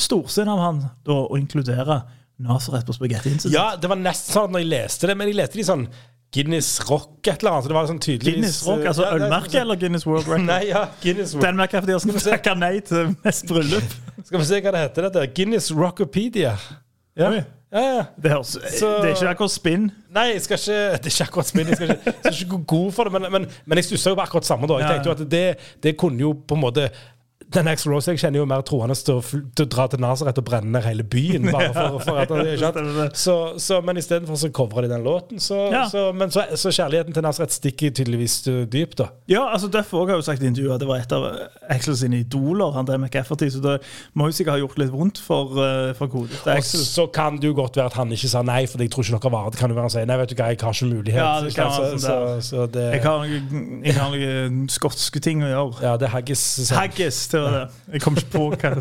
storsinn 0.00 0.48
av 0.50 0.62
han 0.62 0.80
da 1.06 1.18
å 1.26 1.36
inkludere 1.38 2.00
Nazaret 2.40 2.87
på 2.88 2.94
spagettien? 2.96 3.37
Ja, 3.53 3.74
det 3.76 3.90
var 3.90 4.00
nesten 4.00 4.33
sånn 4.37 4.55
når 4.55 4.64
jeg 4.64 4.70
leste 4.72 5.11
det, 5.11 5.16
men 5.20 5.29
jeg 5.31 5.37
leste 5.40 5.61
de 5.61 5.66
sånn 5.68 5.87
Guinness 6.33 6.68
Rock 6.87 7.26
et 7.26 7.40
eller 7.42 7.57
annet. 7.57 7.64
Så 7.66 7.68
det 7.72 7.74
var 7.74 7.87
sånn 7.90 7.98
tydeligvis 8.03 8.35
Guinness 8.37 8.59
Rock, 8.68 8.85
altså 8.87 9.03
Ja, 9.03 9.14
er 9.16 9.24
sånn- 9.48 9.61
eller 9.61 9.76
Guinness 9.81 10.07
World 10.07 10.29
Record? 10.31 10.46
Nei, 10.46 10.61
ja, 10.70 10.85
Guinness 11.03 11.33
World. 11.35 11.46
Den 11.48 11.57
merker 11.59 11.79
jeg 11.79 11.87
fordi 11.87 11.96
jeg 11.96 12.05
som 12.05 12.33
takker 12.33 12.61
nei 12.61 12.74
til 12.87 13.16
mest 13.24 13.48
bryllup. 13.50 13.96
Skal 14.29 14.38
vi 14.38 14.44
se 14.53 14.61
hva 14.62 14.72
det 14.76 14.85
heter 14.87 15.09
dette? 15.09 15.24
Guinness 15.35 15.70
Rockopedia. 15.74 16.55
Ja. 17.18 17.33
Oi. 17.35 17.40
Ja, 17.70 17.81
ja. 17.87 18.05
Det, 18.18 18.31
høres, 18.33 18.55
Så- 18.79 18.88
det 19.03 19.11
er 19.11 19.14
ikke 19.16 19.33
akkurat 19.35 19.53
spinn. 19.55 19.90
Nei, 20.14 20.29
jeg 20.33 20.42
skal 20.46 20.59
ikke 20.59 20.79
Det 21.03 21.11
er 21.11 21.14
ikke 21.14 21.26
akkurat 21.29 21.50
spinn. 21.50 21.66
Jeg 21.70 21.76
skal 21.81 21.90
ikke, 21.94 22.14
jeg 22.14 22.33
skal 22.35 22.38
ikke 22.46 22.50
gå 22.55 22.62
god 22.72 22.92
for 22.96 23.05
det, 23.11 23.12
men, 23.18 23.26
men, 23.35 23.44
men 23.66 23.79
jeg 23.83 23.90
stussa 23.90 24.11
jo 24.14 24.18
på 24.18 24.24
akkurat 24.24 24.46
samme 24.48 24.70
da. 24.70 24.79
Jeg 24.83 24.94
tenkte 24.96 25.11
jo 25.11 25.16
at 25.18 25.31
det, 25.35 25.44
det 25.83 25.96
kunne 25.98 26.18
jo 26.24 26.33
på 26.46 26.59
en 26.59 26.62
måte 26.64 26.87
den 27.54 27.68
Axl 27.70 27.90
Rose 27.90 28.12
jeg 28.12 28.20
kjenner 28.22 28.42
jo 28.42 28.46
mer 28.48 28.62
troende 28.66 28.94
til 28.94 29.18
å, 29.18 29.22
til 29.24 29.64
å 29.66 29.68
dra 29.70 29.86
til 29.90 30.00
Nazaret 30.02 30.38
og 30.38 30.44
brenne 30.46 30.70
ned 30.76 30.84
hele 30.86 31.02
byen. 31.02 31.48
Bare 31.50 31.72
for, 31.76 31.98
for 32.04 32.20
at 32.22 32.30
det 32.30 32.54
ikke 32.56 32.70
sant? 32.70 33.16
Så, 33.18 33.34
så, 33.62 33.80
men 33.86 33.98
istedenfor 34.00 34.38
så 34.38 34.50
covrer 34.54 34.86
de 34.86 34.92
den 34.94 35.04
låten. 35.06 35.40
Så, 35.42 35.58
Ja. 35.72 35.84
så, 35.90 36.08
men 36.16 36.30
så, 36.34 36.44
så 36.60 36.72
kjærligheten 36.74 37.14
til 37.16 37.24
Nazaret 37.26 37.54
stikker 37.54 37.90
tydeligvis 37.96 38.36
uh, 38.50 38.62
dypt, 38.70 38.98
da. 39.02 39.08
Ja, 39.30 39.46
altså 39.52 39.70
Duff 39.72 39.90
har 39.96 40.12
jo 40.14 40.20
sagt 40.26 40.42
i 40.44 40.48
intervjuet 40.50 40.76
at 40.76 40.84
det 40.84 40.88
var 40.90 41.02
et 41.02 41.14
av 41.16 41.26
Axel 41.70 41.96
sine 41.98 42.20
idoler. 42.22 42.70
han 42.76 42.86
drev 42.88 43.00
med 43.02 43.10
Cafferty, 43.14 43.50
Så 43.50 43.62
det 43.64 43.78
må 44.14 44.28
jo 44.30 44.36
sikkert 44.38 44.56
ha 44.58 44.62
gjort 44.62 44.78
litt 44.80 44.92
vondt 44.94 45.20
for, 45.24 45.50
uh, 45.58 45.90
for 45.98 46.10
godeste 46.12 46.54
Axel. 46.54 46.84
så 46.86 47.06
kan 47.12 47.38
det 47.40 47.50
jo 47.50 47.56
godt 47.58 47.76
være 47.80 47.90
at 47.90 47.98
han 47.98 48.12
ikke 48.14 48.30
sa 48.30 48.44
nei, 48.46 48.62
for 48.70 48.82
jeg 48.82 48.92
tror 48.94 49.06
ikke 49.06 49.18
dere 49.18 49.34
varer. 49.34 49.54
Det 49.56 49.62
kan 49.62 49.74
jo 49.74 49.78
være 49.80 49.88
han 49.88 49.94
sier 49.96 50.08
nei, 50.10 50.20
vet 50.22 50.30
du 50.32 50.36
hva, 50.38 50.50
jeg 50.54 50.62
har 50.62 50.78
ikke 50.78 50.90
mulighet. 50.94 51.20
Ja, 51.20 51.32
det 51.44 51.54
kan 51.56 51.74
så, 51.74 51.82
være 51.82 51.98
sånn 51.98 52.40
så, 52.40 52.48
så 52.50 52.68
det, 52.70 52.86
Jeg 52.94 53.98
har 53.98 54.14
noen, 54.14 54.62
skotske 54.70 55.22
ting 55.24 55.42
å 55.44 55.50
gjøre. 55.50 55.82
ja, 55.84 55.96
det 56.00 56.06
er 56.10 56.14
haggis. 56.14 56.46
Haggis 56.70 57.00
Haggis, 57.00 57.18
det 57.40 57.46
var 57.46 57.57
det. 57.61 57.94
Jeg 57.96 58.05
kom 58.05 58.18
ikke 58.20 58.35
på 58.35 58.44
hva 58.53 58.74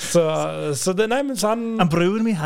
Så, 0.00 0.24
så 0.78 0.94
det, 0.96 1.10
nei, 1.12 1.20
men 1.26 1.38
sånn 1.38 1.76
han 1.76 1.84
Han 1.84 1.92
broren 1.92 2.24
min. 2.26 2.38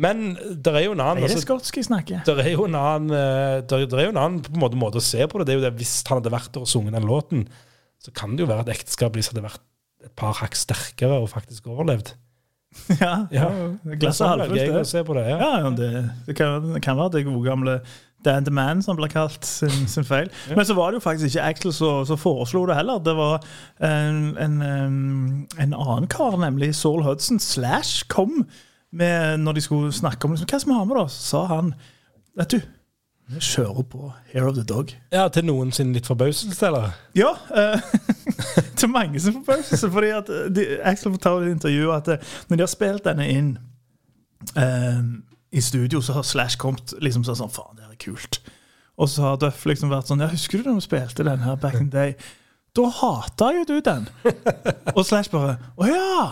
Men 0.00 0.36
det 0.38 0.70
er 0.70 0.84
jo 0.86 0.92
en 0.94 1.02
annen 1.02 1.24
Er 1.26 1.32
det 1.32 1.42
skotsk 1.42 1.80
jeg 1.80 1.88
snakker? 1.88 2.22
det 2.26 2.44
er 2.46 2.52
jo 2.54 2.68
en 2.68 2.76
annen, 2.78 3.10
eh, 3.16 3.56
der, 3.66 3.88
der 3.90 4.02
er 4.02 4.06
jo 4.06 4.12
en 4.14 4.22
annen 4.22 4.44
på 4.46 4.54
en 4.54 4.62
måte, 4.62 4.78
måte 4.78 5.00
å 5.00 5.04
se 5.04 5.26
på 5.26 5.40
det. 5.40 5.48
det 5.48 5.54
er 5.54 5.58
jo 5.58 5.64
det 5.66 5.72
Hvis 5.80 5.96
han 6.06 6.20
hadde 6.20 6.32
vært 6.32 6.52
der 6.54 6.62
og 6.62 6.70
sunget 6.70 6.94
den 6.94 7.08
låten, 7.10 7.48
så 8.00 8.14
kan 8.16 8.36
det 8.36 8.46
jo 8.46 8.50
være 8.50 8.64
at 8.64 8.72
ekteskapet 8.76 9.32
hadde 9.32 9.44
vært 9.44 9.64
et 10.06 10.14
par 10.16 10.38
hakk 10.38 10.54
sterkere 10.56 11.18
og 11.20 11.28
faktisk 11.32 11.66
overlevd. 11.68 12.14
Ja, 13.02 13.14
Ja. 13.34 13.48
Glasset 13.98 14.24
er 14.26 14.30
halvfullt, 14.36 14.60
Gøy 14.60 14.70
å 14.70 14.78
det. 14.78 14.86
se 14.90 15.02
på 15.06 15.16
det. 15.18 15.26
Ja. 15.28 15.38
Ja, 15.40 15.50
ja 15.64 15.72
det, 15.76 15.90
det, 16.26 16.36
kan, 16.38 16.70
det 16.74 16.82
kan 16.84 16.98
være 17.00 17.18
det 17.18 17.24
gode 17.26 17.44
gamle 17.48 17.80
Dan 18.24 18.44
the 18.44 18.52
Man 18.52 18.82
som 18.84 18.98
blir 18.98 19.08
kalt 19.08 19.44
sin, 19.48 19.86
sin 19.94 20.04
feil. 20.04 20.28
Men 20.54 20.66
så 20.68 20.74
var 20.76 20.90
det 20.92 21.00
jo 21.00 21.04
faktisk 21.06 21.32
ikke 21.34 21.46
Axel 21.50 21.72
som 21.72 22.18
foreslo 22.20 22.66
det 22.68 22.76
heller. 22.76 22.98
Det 23.04 23.14
var 23.16 23.40
en, 23.80 24.36
en, 24.38 24.58
en 25.58 25.72
annen 25.74 26.08
kar, 26.12 26.36
nemlig 26.40 26.74
Saul 26.76 27.02
Hudson 27.06 27.40
slash 27.40 28.04
kom 28.12 28.44
med 28.92 29.38
når 29.40 29.56
de 29.56 29.62
skulle 29.64 29.92
snakke 29.94 30.26
om 30.26 30.34
liksom, 30.34 30.50
hva 30.50 30.60
som 30.60 30.70
vi 30.72 30.76
ha 30.78 30.84
med, 30.84 30.96
da. 30.98 31.06
Så 31.08 31.22
sa 31.30 31.46
han 31.54 31.74
Vet 32.38 32.52
du, 32.54 32.60
vi 33.30 33.40
kjører 33.44 33.84
på 33.90 34.12
Hair 34.32 34.48
of 34.48 34.54
the 34.56 34.64
Dog. 34.66 34.92
ja, 35.12 35.28
Til 35.28 35.44
noen 35.46 35.72
sin 35.72 35.92
litt 35.94 36.06
forbauselse, 36.08 36.66
eller? 36.66 36.92
Ja, 37.14 37.32
eh, 37.54 37.80
til 38.80 38.90
mange 38.92 39.20
sin 39.20 39.36
forbauselse. 39.38 39.90
Fordi 39.90 40.12
at 40.16 40.30
eh, 40.34 40.46
de, 40.56 40.66
Axel 40.84 41.12
forteller 41.14 41.48
i 41.48 41.54
intervjuet 41.54 41.96
at 41.96 42.08
eh, 42.16 42.32
når 42.48 42.56
de 42.60 42.64
har 42.66 42.72
spilt 42.72 43.04
denne 43.06 43.28
inn 43.30 43.50
eh, 44.56 45.02
i 45.52 45.60
studio, 45.60 46.00
så 46.00 46.18
har 46.18 46.26
Slash 46.26 46.58
kommet 46.60 46.94
liksom 47.02 47.24
sånn 47.26 47.38
sånn 47.42 47.54
Faen, 47.54 47.76
det 47.76 47.86
her 47.86 47.94
er 47.94 48.02
kult. 48.02 48.40
Og 49.00 49.08
så 49.08 49.24
har 49.24 49.40
Duff 49.40 49.64
liksom 49.66 49.92
vært 49.92 50.10
sånn 50.10 50.20
Ja, 50.20 50.28
husker 50.30 50.60
du 50.60 50.68
da 50.68 50.76
vi 50.76 50.84
spilte 50.84 51.24
den 51.26 51.44
her 51.46 51.56
back 51.60 51.78
in 51.80 51.88
the 51.90 51.96
day? 51.96 52.16
Da 52.76 52.84
hata 53.00 53.48
jo 53.56 53.64
du 53.66 53.78
den. 53.82 54.04
Og 54.96 55.02
Slash 55.06 55.30
bare 55.32 55.56
Å 55.74 55.86
ja! 55.88 56.26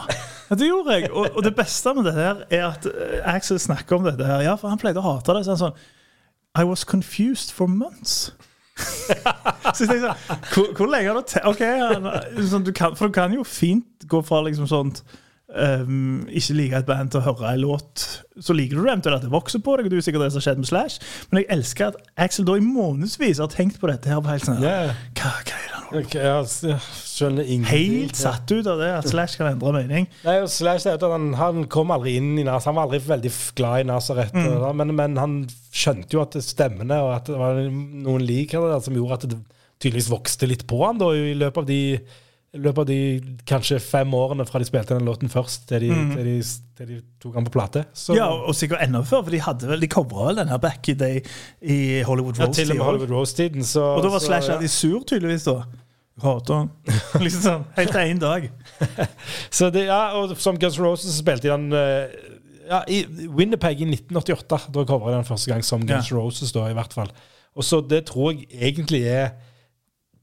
det 0.55 0.69
gjorde 0.69 0.95
jeg. 0.97 1.09
Og, 1.11 1.27
og 1.37 1.43
det 1.45 1.51
beste 1.59 1.93
med 1.97 2.07
det 2.09 2.15
her 2.17 2.43
er 2.49 2.67
at 2.71 2.87
eh, 2.89 3.19
Axel 3.35 3.59
snakker 3.61 3.99
om 3.99 4.07
dette 4.07 4.25
her. 4.25 4.45
Ja, 4.47 4.55
for 4.61 4.71
han 4.73 4.81
pleide 4.81 5.03
å 5.03 5.07
hate 5.07 5.35
det. 5.37 5.43
Så 5.45 5.57
han 5.57 5.63
sånn 5.65 5.81
I 6.59 6.65
was 6.65 6.85
confused 6.85 7.53
for 7.55 7.69
months. 7.69 8.33
Så 9.75 9.85
jeg 9.85 9.89
tenkte, 9.91 10.03
sånn, 10.05 10.43
hvor, 10.53 10.69
hvor 10.79 10.91
lenge 10.91 11.11
har 11.11 11.19
du 11.19 11.27
tatt? 11.27 11.47
Ok, 11.51 11.63
sånn, 12.51 12.67
du 12.67 12.73
kan, 12.75 12.95
For 12.99 13.11
du 13.11 13.17
kan 13.17 13.35
jo 13.35 13.47
fint 13.47 14.07
gå 14.11 14.21
fra 14.27 14.43
liksom 14.47 14.69
sånt 14.71 15.03
um, 15.55 16.27
Ikke 16.29 16.57
liker 16.57 16.81
et 16.81 16.89
band 16.89 17.13
til 17.13 17.21
å 17.21 17.27
høre 17.31 17.53
en 17.53 17.63
låt 17.63 18.05
Så 18.45 18.57
liker 18.57 18.77
du 18.79 18.83
det 18.85 18.93
eventuelt 18.93 19.19
at 19.19 19.27
det 19.27 19.33
vokser 19.33 19.63
på 19.65 19.77
deg, 19.79 19.89
og 19.89 19.95
du 19.95 19.99
er 19.99 20.05
sikkert 20.05 20.27
det 20.27 20.31
som 20.33 20.41
har 20.41 20.47
skjedd 20.47 20.63
med 20.63 20.71
Slash. 20.71 21.01
Men 21.31 21.43
jeg 21.43 21.49
elsker 21.57 21.91
at 21.91 21.99
Axel 22.27 22.47
da 22.49 22.55
i 22.59 22.63
månedsvis 22.65 23.41
har 23.43 23.51
tenkt 23.53 23.81
på 23.83 23.91
dette 23.91 24.11
her. 24.11 24.21
på 24.23 24.31
Helt 24.31 24.47
sånn, 24.47 24.63
yeah. 24.63 24.95
hva, 25.19 25.33
hva 25.33 25.57
er 25.59 25.65
det 25.65 25.73
nå? 25.73 26.03
Okay, 26.03 26.23
jeg 26.23 26.79
skjønner 26.93 27.49
ingenting. 27.49 27.95
Helt 28.05 28.21
satt 28.21 28.53
ut 28.53 28.67
av 28.69 28.79
det 28.83 28.93
at 29.01 29.09
Slash 29.09 29.41
kan 29.41 29.51
endre 29.51 29.73
mening. 29.81 30.07
Nei, 30.27 30.37
og 30.45 30.51
Slash 30.53 30.87
han, 31.03 31.31
han 31.41 31.67
kom 31.73 31.91
aldri 31.95 32.19
inn 32.21 32.35
i 32.39 32.47
Nas. 32.47 32.69
Han 32.69 32.77
var 32.79 32.87
aldri 32.87 33.01
veldig 33.09 33.33
glad 33.59 33.83
i 33.83 33.89
Nazaret. 33.89 34.37
og 34.37 34.63
da, 34.67 34.73
Men, 34.77 34.95
men 34.99 35.19
han 35.19 35.39
skjønte 35.75 36.15
jo 36.15 36.23
at 36.23 36.37
det 36.37 36.45
stemmene 36.47 37.01
og 37.05 37.15
at 37.17 37.33
det 37.33 37.41
var 37.41 37.63
noen 37.67 38.25
likheter 38.29 38.79
som 38.85 38.97
gjorde 38.99 39.19
at 39.19 39.29
det 39.33 39.41
tydeligvis 39.79 40.11
vokste 40.11 40.49
litt 40.51 40.67
på 40.69 40.81
han 40.85 40.99
da, 41.01 41.13
i 41.15 41.37
løpet 41.39 41.63
av 41.63 41.69
de 41.69 41.83
i 42.59 42.63
løpet 42.65 42.83
av 42.83 42.89
de 42.91 43.39
kanskje 43.49 43.79
fem 43.83 44.15
årene 44.19 44.47
fra 44.49 44.61
de 44.61 44.67
spilte 44.69 44.97
den 44.97 45.07
låten 45.09 45.31
først, 45.33 45.69
til 45.71 45.87
de, 45.87 45.91
til 46.13 46.27
de, 46.27 46.37
til 46.79 46.91
de 46.91 47.01
tok 47.23 47.39
han 47.39 47.47
på 47.47 47.55
plate. 47.55 47.85
Så, 47.97 48.17
Ja, 48.19 48.29
og 48.29 48.57
sikkert 48.59 48.83
enda 48.85 49.05
før, 49.07 49.25
for 49.27 49.35
de 49.35 49.43
hadde 49.45 49.71
vel, 49.71 49.83
de 49.85 49.91
covra 49.93 50.29
vel 50.31 50.43
den 50.43 50.53
her 50.53 50.63
Back 50.63 50.91
in 50.91 50.99
Day 51.01 51.21
i 51.63 52.01
Hollywood 52.07 52.41
ja, 52.41 52.51
til 52.53 52.75
og 52.75 52.81
med 52.81 52.89
Hollywood 52.91 53.15
Rose-tiden. 53.15 53.63
Og 53.63 54.03
da 54.03 54.11
var 54.13 54.23
så, 54.23 54.33
Slash 54.33 54.51
ja. 54.51 54.57
alltid 54.57 54.75
sur, 54.75 55.05
tydeligvis. 55.07 55.47
da 55.49 55.63
Hater 56.19 56.55
han. 56.55 56.71
liksom 57.25 57.45
sånn, 57.45 57.67
Helt 57.77 57.95
til 57.95 58.13
én 58.13 58.23
dag. 58.23 58.49
Så 59.57 59.71
det, 59.75 59.87
ja, 59.87 60.01
og 60.19 60.35
som 60.43 60.59
Guns 60.59 60.79
Roses 60.83 61.19
spilte 61.21 61.47
de 61.47 61.53
den 61.53 61.69
eh, 61.79 62.17
ja, 62.69 62.83
i 62.91 63.05
Winnipeg 63.31 63.85
i 63.85 63.87
1988. 63.87 64.69
Da 64.75 64.87
covra 64.89 65.13
de 65.13 65.21
den 65.21 65.29
første 65.29 65.53
gang 65.53 65.63
som 65.67 65.85
Guns 65.87 66.11
ja. 66.11 66.19
Roses, 66.19 66.51
da, 66.55 66.67
i 66.71 66.77
hvert 66.77 66.97
fall. 66.97 67.13
Og 67.59 67.67
så 67.67 67.81
det 67.87 68.05
tror 68.11 68.35
jeg 68.35 68.49
egentlig 68.59 69.05
er 69.11 69.31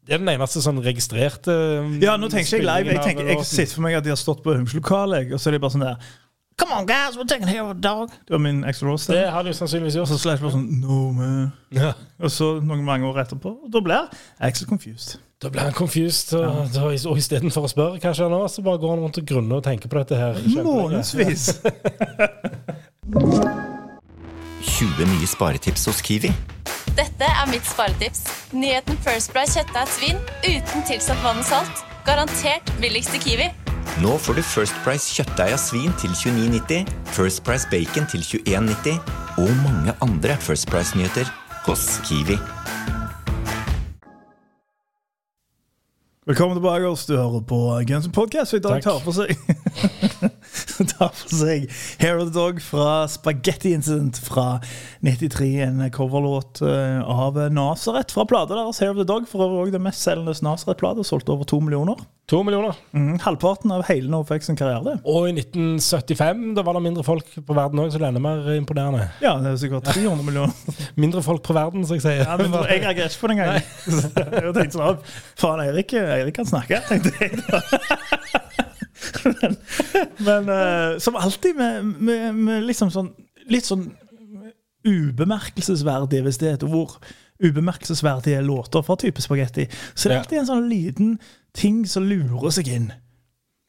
Det 0.05 0.13
er 0.13 0.21
den 0.21 0.29
eneste 0.35 0.61
sånn 0.61 0.77
registrerte 0.85 1.53
mm, 1.85 1.95
Ja, 2.03 2.13
nå 2.21 2.29
tenker 2.29 2.59
jeg 2.59 2.65
live. 2.67 2.93
Jeg 2.93 3.01
tenker, 3.07 3.25
jeg 3.31 3.45
sitter 3.49 3.73
for 3.79 3.85
meg 3.87 3.95
at 3.97 4.05
de 4.05 4.13
har 4.13 4.19
stått 4.21 4.43
på 4.45 4.53
Humslokalet, 4.53 5.31
og 5.33 5.41
så 5.41 5.49
er 5.49 5.57
de 5.57 5.61
bare 5.63 5.73
sånn 5.77 5.85
der 5.87 6.13
Come 6.55 6.71
on, 6.71 6.85
guys, 6.87 7.17
we're 7.19 7.27
taking 7.27 7.49
here 7.51 7.65
a 7.67 7.73
dog. 7.75 8.13
Det 8.23 8.31
var 8.31 8.39
min 8.39 8.61
extra 8.63 8.87
roast. 8.87 9.09
Det 9.11 9.25
har 9.27 9.43
de 9.43 9.51
sannsynligvis 9.51 9.97
Og 9.97 10.05
gjort. 10.05 10.13
så 10.13 10.19
Slash 10.21 10.39
bare 10.45 10.53
sånn 10.53 10.69
No, 10.79 10.99
man. 11.11 11.49
Ja. 11.75 11.89
Og 12.23 12.31
så 12.31 12.61
noen 12.63 12.85
mange 12.87 13.09
år 13.09 13.19
etterpå, 13.25 13.51
og 13.65 13.73
da 13.73 13.81
blir 13.83 14.07
Axel 14.39 14.69
confused. 14.69 15.17
Da 15.43 15.51
ble 15.51 15.65
han 15.65 15.75
confused, 15.75 16.31
og, 16.39 16.69
da- 16.71 16.85
og 17.11 17.19
istedenfor 17.19 17.67
å 17.67 17.73
spørre 17.73 17.99
kanskje 17.99 18.29
han 18.29 18.31
nå, 18.37 18.45
så 18.47 18.63
bare 18.63 18.79
går 18.79 18.93
han 18.95 19.03
rundt 19.03 19.19
og 19.19 19.27
grunner 19.27 19.59
og 19.59 19.67
tenker 19.67 19.91
på 19.91 19.99
dette 19.99 20.15
her. 20.21 20.39
Månedsvis. 20.63 21.49
20 24.65 25.05
nye 25.07 25.27
sparetips 25.27 25.85
hos 25.89 26.01
Kiwi. 26.01 26.31
Dette 26.95 27.27
er 27.27 27.45
mitt 27.51 27.65
sparetips. 27.67 28.23
Nyheten 28.55 28.97
First 29.05 29.31
Price 29.35 29.55
kjøttdeig 29.57 29.91
svin 29.91 30.19
uten 30.47 30.85
tilsatt 30.87 31.21
vann 31.23 31.41
og 31.41 31.47
salt. 31.47 31.83
Garantert 32.07 32.69
billigst 32.81 33.15
i 33.17 33.21
Kiwi. 33.23 33.49
Nå 34.03 34.15
får 34.19 34.39
du 34.39 34.43
First 34.43 34.75
Price 34.83 35.11
kjøttdeig 35.15 35.55
av 35.55 35.61
svin 35.61 35.93
til 36.01 36.11
29,90, 36.17 36.89
First 37.15 37.43
Price 37.47 37.67
bacon 37.71 38.07
til 38.11 38.25
21,90 38.25 38.99
og 39.45 39.51
mange 39.63 39.95
andre 40.03 40.35
First 40.43 40.67
Price-nyheter 40.71 41.29
hos 41.67 41.85
Kiwi. 42.07 42.35
Velkommen 46.25 46.57
tilbake, 46.57 46.87
oss. 46.89 47.05
Du 47.05 47.13
hører 47.15 47.43
på 47.45 47.57
Guns 47.87 48.07
Podcast. 48.13 48.53
vi 48.53 48.57
i 48.57 48.61
dag 48.61 48.81
Takk. 48.81 48.83
tar 48.83 48.99
for 49.05 49.13
seg 49.13 49.35
tar 50.83 51.13
for 51.15 51.35
seg 51.39 51.69
Hair 52.01 52.19
of 52.19 52.29
the 52.29 52.35
Dog 52.35 52.59
fra 52.63 53.05
Spaghetti 53.11 53.71
Incident 53.75 54.19
fra 54.25 54.59
93. 55.05 55.51
En 55.67 55.85
coverlåt 55.95 56.61
eh, 56.65 56.99
av 57.01 57.39
Nazaret 57.53 58.11
fra 58.11 58.25
plata 58.29 58.57
deres. 58.57 58.81
Hair 58.83 58.95
of 58.95 58.99
the 59.01 59.07
Dog 59.07 59.29
for 59.31 59.45
øvrig 59.47 59.73
den 59.75 59.85
mestselgende 59.85 60.35
Nazaret-plata. 60.45 61.05
Solgt 61.07 61.29
over 61.29 61.47
to 61.47 61.61
millioner. 61.63 62.03
To 62.27 62.39
millioner. 62.43 62.73
Mm, 62.91 63.19
halvparten 63.21 63.71
av 63.71 63.83
hele 63.85 64.09
NoFX 64.09 64.47
sin 64.49 64.57
karriere. 64.57 64.95
Og 65.05 65.27
i 65.29 65.35
1975 65.37 66.55
da 66.57 66.63
var 66.65 66.73
det 66.73 66.81
mindre 66.87 67.05
folk 67.05 67.29
på 67.37 67.57
verden 67.57 67.83
òg, 67.83 67.91
så 67.93 68.01
det 68.01 68.07
er 68.07 68.15
enda 68.15 68.23
mer 68.23 68.49
imponerende. 68.55 69.05
Ja, 69.21 69.35
det 69.43 69.51
er 69.51 69.59
sikkert 69.61 69.85
300 69.91 70.25
millioner. 70.25 70.79
Mindre 71.03 71.21
folk 71.21 71.45
på 71.45 71.53
verden, 71.53 71.85
som 71.85 71.99
jeg 71.99 72.05
sier. 72.07 72.23
Ja, 72.25 72.37
men 72.41 72.49
jeg 72.49 72.81
reagerer 72.81 73.13
ikke 73.13 73.21
på 73.21 73.31
den 73.31 73.43
gangen. 73.43 73.71
Jeg 74.45 74.53
tenkte 74.57 74.79
sånn, 74.79 75.01
faen, 75.37 75.61
Eirik, 75.67 75.93
Eirik 76.01 76.35
kan 76.39 76.49
snakke, 76.49 76.81
tenkte 76.89 77.13
jeg. 77.19 78.63
Men, 79.25 79.55
men 80.27 80.49
uh, 80.49 80.97
som 81.01 81.17
alltid 81.17 81.57
med, 81.57 81.85
med, 81.97 82.35
med 82.37 82.65
liksom 82.67 82.91
sånn, 82.93 83.11
litt 83.49 83.65
sånn 83.67 83.87
ubemerkelsesverdige, 84.85 86.25
hvis 86.25 86.37
det 86.41 86.49
er 86.51 86.59
et 86.59 86.65
ord, 86.67 86.97
ubemerkelsesverdige 87.41 88.43
låter 88.45 88.85
fra 88.85 88.97
type 89.01 89.23
spagetti, 89.23 89.65
så 89.93 90.07
det 90.07 90.15
er 90.15 90.21
alltid 90.21 90.41
en 90.43 90.49
sånn 90.51 90.67
liten 90.69 91.15
ting 91.57 91.81
som 91.89 92.05
lurer 92.05 92.53
seg 92.53 92.69
inn. 92.69 92.91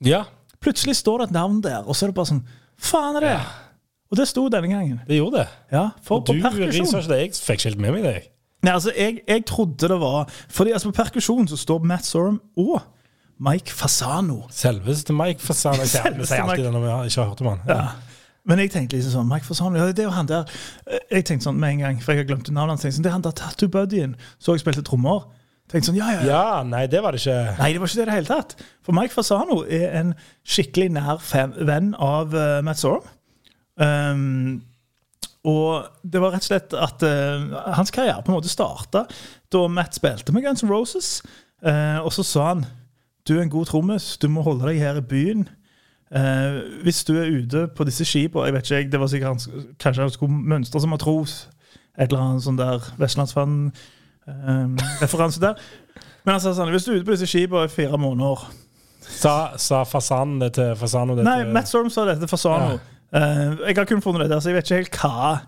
Ja, 0.05 0.27
Plutselig 0.67 0.97
står 0.97 1.19
det 1.19 1.29
et 1.29 1.37
navn 1.37 1.61
der, 1.63 1.85
og 1.85 1.97
så 1.97 2.07
er 2.07 2.11
det 2.11 2.17
bare 2.17 2.31
sånn, 2.33 2.43
faen 2.81 3.19
er 3.21 3.27
det? 3.27 3.37
Og 4.11 4.19
det 4.21 4.27
sto 4.31 4.47
denne 4.51 4.71
gangen. 4.71 5.01
det 5.07 5.19
gjorde 5.19 5.43
det. 5.43 5.49
Ja, 5.75 5.85
for 6.03 6.21
Og 6.21 6.27
på 6.27 6.35
du 6.35 6.43
perkusjon. 6.43 6.89
Jeg 7.11 7.35
fikk 7.35 7.61
ikke 7.61 7.69
helt 7.69 7.83
med 7.83 7.95
meg 7.97 8.07
det. 8.07 8.17
Nei, 8.65 8.73
altså, 8.73 8.93
jeg, 8.97 9.21
jeg 9.29 9.45
trodde 9.47 9.89
det 9.93 9.99
var 10.01 10.31
Fordi 10.51 10.73
altså, 10.73 10.89
på 10.91 10.97
perkusjon 10.97 11.47
så 11.51 11.59
står 11.61 11.85
Matt 11.87 12.07
Sorum 12.07 12.39
og 12.57 12.81
Mike 13.39 13.73
Fasano. 13.73 14.47
Selveste 14.51 15.13
Mike 15.13 15.43
Fasano. 15.45 15.85
Jeg 15.85 15.93
sier, 15.93 16.43
alltid 16.43 16.65
det 16.65 16.73
når 16.73 16.85
vi 16.85 16.93
ikke 17.11 17.21
har 17.21 17.33
hørt 17.33 17.41
om 17.45 17.51
han. 17.53 17.65
Ja. 17.69 17.81
Men 18.47 18.63
jeg 18.63 18.71
tenkte 18.73 18.97
liksom 18.97 19.13
sånn 19.13 19.29
Mike 19.29 19.45
Fasano, 19.45 19.79
ja, 19.81 19.89
det 19.91 20.05
er 20.05 20.07
jo 20.07 20.15
han 20.15 20.29
der 20.31 20.47
Jeg 21.11 21.27
tenkte 21.27 21.49
sånn 21.49 21.59
med 21.59 21.75
en 21.75 21.83
gang, 21.83 21.97
for 22.03 22.15
jeg 22.15 22.23
har 22.23 22.29
glemt 22.29 22.49
navnet 22.49 22.77
hans. 22.77 22.85
tenkte 22.85 23.01
Sånn, 23.01 23.07
det 23.07 23.11
er 23.11 23.17
han 23.17 23.27
der 23.27 23.35
Tattoo 23.37 23.73
Buddyen. 23.73 24.15
Så 24.39 24.55
jeg 24.55 24.63
spilte 24.63 24.85
trommer. 24.87 25.27
Tenkte 25.67 25.91
sånn, 25.91 25.99
ja, 25.99 26.13
ja, 26.15 26.21
ja. 26.23 26.29
Ja, 26.31 26.63
nei, 26.63 26.85
det 26.91 27.03
var 27.03 27.17
det 27.17 27.25
ikke. 27.25 27.41
Nei, 27.59 27.73
det 27.75 27.83
var 27.83 27.91
ikke 27.91 27.99
det 27.99 28.07
i 28.07 28.11
det 28.13 28.17
hele 28.21 28.31
tatt. 28.31 28.55
For 28.87 28.97
Mike 28.97 29.17
Fasano 29.17 29.59
er 29.67 29.99
en 29.99 30.15
skikkelig 30.47 30.93
nær 30.95 31.19
fan, 31.27 31.57
venn 31.67 31.91
av 31.99 32.37
eh, 32.39 32.61
Matt 32.65 32.81
Sorum. 32.81 33.11
Um, 33.77 34.63
og 35.47 35.91
det 36.07 36.23
var 36.23 36.33
rett 36.35 36.47
og 36.47 36.49
slett 36.49 36.73
at 36.87 37.03
eh, 37.07 37.51
hans 37.77 37.93
karriere 37.95 38.23
på 38.25 38.33
en 38.33 38.39
måte 38.39 38.51
starta 38.51 39.05
da 39.53 39.67
Matt 39.71 39.99
spilte 39.99 40.35
med 40.35 40.47
Guns 40.47 40.65
N' 40.65 40.71
Roses. 40.71 41.11
Eh, 41.67 41.99
og 41.99 42.15
så 42.15 42.25
sa 42.27 42.49
han 42.55 42.65
du 43.29 43.39
er 43.39 43.43
en 43.43 43.51
god 43.51 43.65
trommis, 43.67 44.19
du 44.23 44.29
må 44.29 44.43
holde 44.47 44.67
deg 44.69 44.79
her 44.81 44.97
i 45.01 45.05
byen. 45.05 45.49
Eh, 46.11 46.53
hvis 46.83 47.05
du 47.05 47.17
er 47.19 47.31
ute 47.35 47.69
på 47.75 47.85
disse 47.85 48.05
skipene 48.07 48.45
Jeg 48.47 48.55
vet 48.55 48.71
ikke, 48.71 48.91
det 48.93 49.01
var 49.01 49.07
sikkert 49.11 49.49
Kanskje 49.83 50.03
han 50.05 50.15
skulle 50.15 50.43
mønstre 50.53 50.81
som 50.81 50.91
matros. 50.95 51.33
Et 51.99 52.13
eller 52.13 52.23
annet 52.23 52.43
sånn 52.45 52.61
der 52.61 52.79
Vestlandsfan-referanse 53.01 55.41
der. 55.47 55.55
Men 56.23 56.31
han 56.37 56.43
sa 56.45 56.51
sånn, 56.55 56.73
hvis 56.75 56.85
du 56.87 56.91
er 56.93 56.97
ute 57.01 57.09
på 57.09 57.17
disse 57.17 57.31
skipene 57.31 57.67
i 57.67 57.73
fire 57.73 57.99
måneder 57.99 58.39
Sa, 59.07 59.35
sa 59.59 59.85
Fasan 59.87 60.41
det 60.43 60.51
til 60.59 60.71
Fasano? 60.79 61.17
Det 61.17 61.25
Nei, 61.27 61.41
til, 61.45 61.53
Matt 61.55 61.69
Storm 61.71 61.89
sa 61.95 62.01
det 62.09 62.17
til 62.19 62.31
Fasano. 62.31 62.71
Ja. 62.75 62.79
Eh, 63.15 63.51
jeg 63.69 63.75
har 63.79 63.87
kun 63.87 64.03
funnet 64.03 64.21
det 64.25 64.31
der, 64.35 64.41
så 64.43 64.49
jeg 64.51 64.57
vet 64.59 64.67
ikke 64.67 64.81
helt 64.83 64.99
hva 65.03 65.15
eh, 65.33 65.39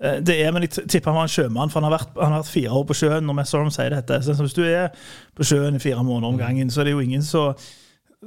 det 0.00 0.34
er. 0.42 0.50
Men 0.52 0.66
jeg 0.66 0.88
tipper 0.90 1.12
han 1.12 1.20
var 1.20 1.28
en 1.28 1.34
sjømann, 1.36 1.70
for 1.72 1.80
han 1.80 1.88
har 1.90 1.98
vært, 1.98 2.12
han 2.18 2.34
har 2.34 2.42
vært 2.42 2.52
fire 2.56 2.74
år 2.74 2.84
på 2.88 2.98
sjøen 2.98 3.24
når 3.28 3.38
Matt 3.38 3.50
Storm 3.50 3.70
sier 3.74 3.94
dette. 3.94 4.20
Så 4.26 4.36
hvis 4.40 4.56
du 4.56 4.64
er 4.66 4.90
på 5.38 5.46
sjøen 5.46 5.78
i 5.78 5.82
fire 5.82 6.02
måneder 6.02 6.32
om 6.32 6.40
gangen, 6.40 6.70
så 6.70 6.82
er 6.82 6.90
det 6.90 6.96
jo 6.96 7.04
ingen 7.04 7.24
som 7.24 7.54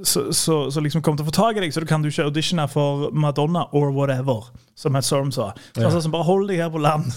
så, 0.04 0.34
så, 0.34 0.72
så 0.72 0.82
liksom 0.84 1.02
kommer 1.02 1.18
til 1.18 1.26
å 1.26 1.30
få 1.32 1.36
tak 1.36 1.58
i 1.58 1.64
deg, 1.64 1.74
så 1.74 1.82
du 1.82 1.88
kan 1.90 2.04
du 2.04 2.10
ikke 2.10 2.28
auditione 2.28 2.68
for 2.70 3.12
Madonna 3.18 3.66
or 3.76 3.92
whatever, 3.94 4.50
som 4.78 4.94
Matt 4.94 5.08
Sorum 5.08 5.32
sa. 5.34 5.52
Så 5.74 5.84
han 5.84 5.94
sa 5.94 6.02
sånn, 6.04 6.14
bare 6.14 6.28
hold 6.28 6.48
deg 6.52 6.62
her 6.62 6.74
på 6.74 6.82
land. 6.84 7.08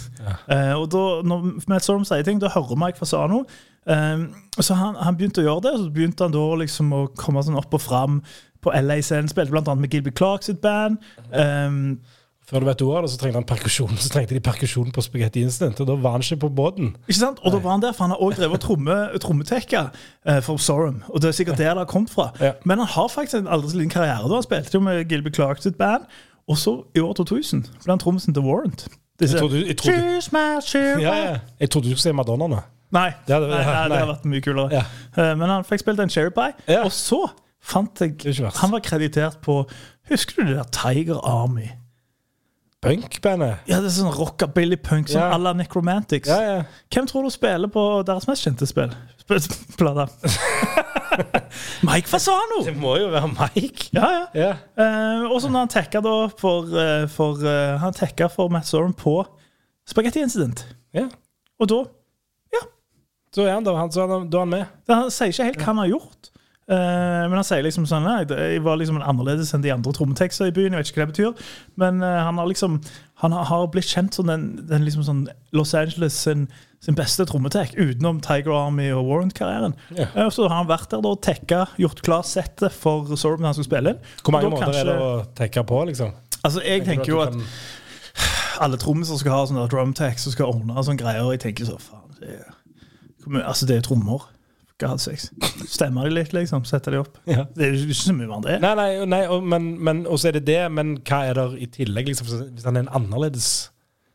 Eh, 0.51 0.75
og 0.77 0.87
da, 0.93 1.05
når 1.27 1.51
Matt 1.71 1.87
Sorum 1.87 2.07
sier 2.09 2.25
ting, 2.27 2.41
da 2.43 2.53
hører 2.53 2.79
Mike 2.81 3.01
Fasano. 3.01 3.45
Um, 3.85 4.29
så 4.61 4.77
han, 4.77 4.97
han 5.01 5.17
begynte 5.17 5.43
å 5.43 5.47
gjøre 5.47 5.65
det, 5.67 5.75
og 5.75 5.85
så 5.85 5.93
begynte 5.95 6.27
han 6.27 6.35
da 6.37 6.47
liksom 6.61 6.95
å 6.95 7.03
komme 7.19 7.43
sånn 7.45 7.59
opp 7.61 7.75
og 7.77 7.83
fram 7.85 8.21
på 8.65 8.73
LA-scenen. 8.77 9.31
Spilte 9.31 9.57
annet 9.57 9.85
med 9.85 9.95
Gilby 9.95 10.13
Clark 10.17 10.45
sitt 10.47 10.61
band. 10.65 11.01
Um, 11.33 12.01
Før 12.49 12.61
du 12.61 12.67
vet 12.67 12.81
ordet 12.83 12.97
av 12.99 13.03
det, 13.05 13.11
så 13.13 13.19
trengte 13.21 13.39
han 13.39 13.45
perkusjon. 13.47 13.93
Så 14.01 14.09
trengte 14.11 14.35
de 14.35 14.41
perkusjon 14.43 14.89
på 14.91 15.03
Spaghetti 15.05 15.43
Instant, 15.45 15.79
og 15.81 15.87
da 15.87 15.95
var 15.95 16.17
han 16.17 16.21
ikke 16.25 16.41
på 16.41 16.49
båten. 16.51 16.97
ikke 17.07 17.19
sant? 17.21 17.39
Og 17.45 17.53
da 17.53 17.59
var 17.63 17.71
han 17.77 17.83
der, 17.85 17.93
for 17.93 18.05
han 18.05 18.11
har 18.11 18.19
også 18.25 18.41
drevet 18.43 18.61
tromme, 18.65 18.97
trommetekka 19.23 19.83
eh, 20.27 20.41
for 20.43 20.57
Sorum. 20.59 21.03
Og 21.09 21.21
det 21.23 21.29
er 21.29 21.37
sikkert 21.37 21.59
der 21.59 21.75
det 21.75 21.85
har 21.85 21.91
kommet 21.91 22.11
fra. 22.11 22.31
Ja. 22.41 22.53
Men 22.65 22.79
han 22.83 22.89
har 22.89 23.09
faktisk 23.09 23.39
en 23.39 23.47
aldri 23.47 23.71
så 23.71 23.77
liten 23.79 23.91
karriere. 23.95 24.27
da 24.29 24.35
Han 24.35 24.43
spilte 24.43 24.75
jo 24.75 24.81
med 24.81 25.05
Gilby 25.09 25.31
Clark 25.37 25.63
sitt 25.63 25.79
band. 25.79 26.09
Og 26.49 26.59
så 26.59 26.75
i 26.97 26.99
år 27.01 27.13
2000 27.15 27.63
ble 27.85 27.93
han 27.93 27.99
trommisen 28.03 28.35
til 28.35 28.43
Warrant. 28.43 28.89
Disse, 29.21 29.37
Jeg 29.37 29.41
trodde- 29.45 29.67
jeg 29.67 29.77
trodde- 29.77 30.33
my 30.33 30.59
she's 30.65 31.01
Ja, 31.01 31.15
ja. 31.15 31.39
Jeg 31.61 31.71
trodde 31.71 31.85
du 31.91 31.95
skulle 31.95 31.99
si 32.03 32.13
Madonna 32.13 32.47
nå. 32.49 32.61
Nei, 32.91 33.11
Det 33.29 33.35
hadde- 33.37 33.49
nei, 33.49 33.65
nei, 33.65 33.89
det 33.89 33.99
hadde 33.99 34.13
vært 34.17 34.25
mye 34.25 34.41
kulere. 34.41 34.73
Ja. 34.73 34.83
Eh, 35.17 35.35
Men 35.37 35.49
han 35.49 35.63
fikk 35.65 35.79
spilt 35.85 36.01
en 36.01 36.09
Cherry 36.09 36.31
Pie. 36.31 36.53
Ja. 36.67 36.83
Og 36.85 36.91
så 36.91 37.29
fant 37.63 38.01
jeg. 38.01 38.35
Han 38.57 38.71
var 38.73 38.81
kreditert 38.81 39.41
på 39.43 39.69
Husker 40.11 40.43
du 40.43 40.49
det 40.49 40.57
der 40.57 40.65
Tiger 40.73 41.21
Army? 41.23 41.69
Punkbandet. 42.81 43.59
Ja, 43.69 43.77
det 43.83 43.91
er 43.91 43.93
sånn 43.93 44.15
rockabilly-punk 44.15 45.09
som 45.13 45.21
Ja. 45.21 45.31
à 45.35 45.39
la 45.43 45.53
Necromantics. 45.53 46.29
Ja, 46.29 46.41
ja. 46.41 46.63
Hvem 46.91 47.07
tror 47.07 47.23
du 47.27 47.31
spiller 47.31 47.69
på 47.69 48.03
deres 48.09 48.27
mest 48.27 48.47
kjente 48.47 48.67
spill? 48.67 48.95
Sp- 49.29 49.77
Plate. 49.77 50.07
Mike 51.89 52.09
Fasano! 52.09 52.63
Det 52.65 52.75
må 52.81 52.95
jo 53.01 53.11
være 53.13 53.29
Mike. 53.35 53.91
Ja, 53.93 54.09
ja. 54.15 54.25
Ja. 54.35 54.51
Eh, 54.81 55.27
og 55.29 55.41
så 55.43 55.51
når 55.53 55.67
han 55.67 55.73
tekka 55.75 56.01
da 56.05 56.15
for, 56.41 56.71
eh, 56.73 57.07
for 57.13 57.37
uh, 57.45 57.77
Han 57.83 57.93
tekka 57.97 58.29
for 58.33 58.49
Matt 58.49 58.67
Soren 58.67 58.95
på 58.97 59.19
Spaghetti 59.89 60.21
Incident. 60.25 60.65
ja. 60.97 61.09
Og 61.61 61.69
da 61.69 61.83
Ja. 62.55 62.63
Så 63.35 63.43
er 63.47 63.53
han 63.59 63.65
da, 63.65 63.75
han, 63.77 63.91
så 63.93 64.03
er 64.07 64.09
han, 64.19 64.31
da 64.31 64.39
er 64.39 64.41
han 64.47 64.49
med. 64.57 64.67
Han 64.89 65.11
sier 65.11 65.29
ikke 65.35 65.45
helt 65.51 65.59
hva 65.61 65.67
han 65.75 65.77
har 65.85 65.91
gjort. 65.93 66.31
Eh, 66.71 67.23
men 67.27 67.35
han 67.35 67.47
sier 67.47 67.65
liksom 67.67 67.87
sånn 67.91 68.05
Nei, 68.07 68.21
jeg 68.31 68.61
var 68.63 68.77
liksom 68.79 69.01
annerledes 69.03 69.51
enn 69.57 69.65
de 69.65 69.73
andre 69.75 69.91
trommetekster 69.97 70.51
i 70.51 70.55
byen. 70.55 70.77
Jeg 70.77 70.85
vet 70.85 70.91
ikke 70.93 71.01
hva 71.01 71.07
det 71.09 71.15
betyr. 71.17 71.55
Men 71.83 71.99
uh, 72.05 72.21
han 72.29 72.39
har 72.39 72.47
liksom 72.47 72.79
Han 73.25 73.35
har, 73.35 73.67
blitt 73.75 73.91
kjent 73.91 74.15
som 74.17 74.31
den, 74.31 74.45
den 74.71 74.87
liksom 74.87 75.03
sånn 75.05 75.25
Los 75.57 75.75
Angeles 75.77 76.15
sin, 76.17 76.47
sin 76.81 76.97
beste 76.97 77.27
trommetek, 77.29 77.75
utenom 77.77 78.23
Tiger 78.25 78.55
Army 78.57 78.87
og 78.95 79.03
Warrant-karrieren. 79.11 79.75
Ja. 79.99 80.07
Uh, 80.15 80.31
så 80.33 80.47
har 80.47 80.61
han 80.63 80.71
vært 80.71 80.95
der 80.95 81.03
da 81.05 81.13
og 81.13 81.21
tekka, 81.27 81.67
gjort 81.81 82.01
klart 82.07 82.31
settet 82.31 82.73
for 82.73 83.11
Sorum 83.19 83.45
han 83.45 83.59
skulle 83.59 83.69
spille 83.69 83.97
inn. 83.97 84.01
Hvor 84.23 84.39
mange 84.39 84.55
måter 84.55 84.71
kanskje, 84.71 84.87
er 84.87 84.93
det 84.93 84.97
å 85.05 85.13
tekke 85.43 85.67
på, 85.69 85.83
liksom? 85.91 86.15
Altså, 86.41 86.63
jeg 86.65 86.87
tenker 86.87 87.13
jo 87.13 87.21
at 87.27 87.35
kan... 87.35 87.45
alle 88.65 88.81
trommiser 88.81 89.21
skal 89.21 89.37
ha 89.37 89.45
sånne 89.51 89.69
drum 89.75 89.93
techs 89.99 90.31
og 90.31 90.39
skal 90.39 90.55
ordne 90.55 90.81
sånne 90.87 91.03
greier. 91.03 91.27
Og 91.27 91.35
jeg 91.37 91.45
tenker 91.49 91.69
så, 91.69 91.77
faen, 91.83 92.07
det 92.23 92.39
er, 92.39 93.43
altså 93.43 93.69
det 93.69 93.83
er 93.83 93.85
trommer. 93.85 94.31
God 94.81 95.01
sex. 95.03 95.29
Stemmer 95.69 96.09
de 96.09 96.15
litt, 96.17 96.33
liksom? 96.33 96.65
Setter 96.69 96.95
de 96.97 97.01
opp? 97.03 97.19
Ja. 97.29 97.45
Det 97.55 97.67
er 97.67 97.75
jo 97.77 97.83
ikke 97.91 97.99
så 98.01 98.15
mye 98.17 98.39
det. 98.47 98.57
Nei, 98.63 98.71
nei, 98.79 98.89
nei 99.13 99.21
og, 99.29 99.43
men, 99.45 99.67
men, 99.85 100.07
og 100.09 100.19
så 100.23 100.31
er 100.31 100.39
det 100.39 100.47
det, 100.49 100.61
men 100.73 100.95
hva 101.05 101.19
er 101.29 101.37
der 101.37 101.59
i 101.61 101.69
tillegg, 101.75 102.09
liksom, 102.09 102.31
hvis 102.55 102.65
han 102.65 102.79
er 102.81 102.87
en 102.87 102.95
annerledes 103.01 103.51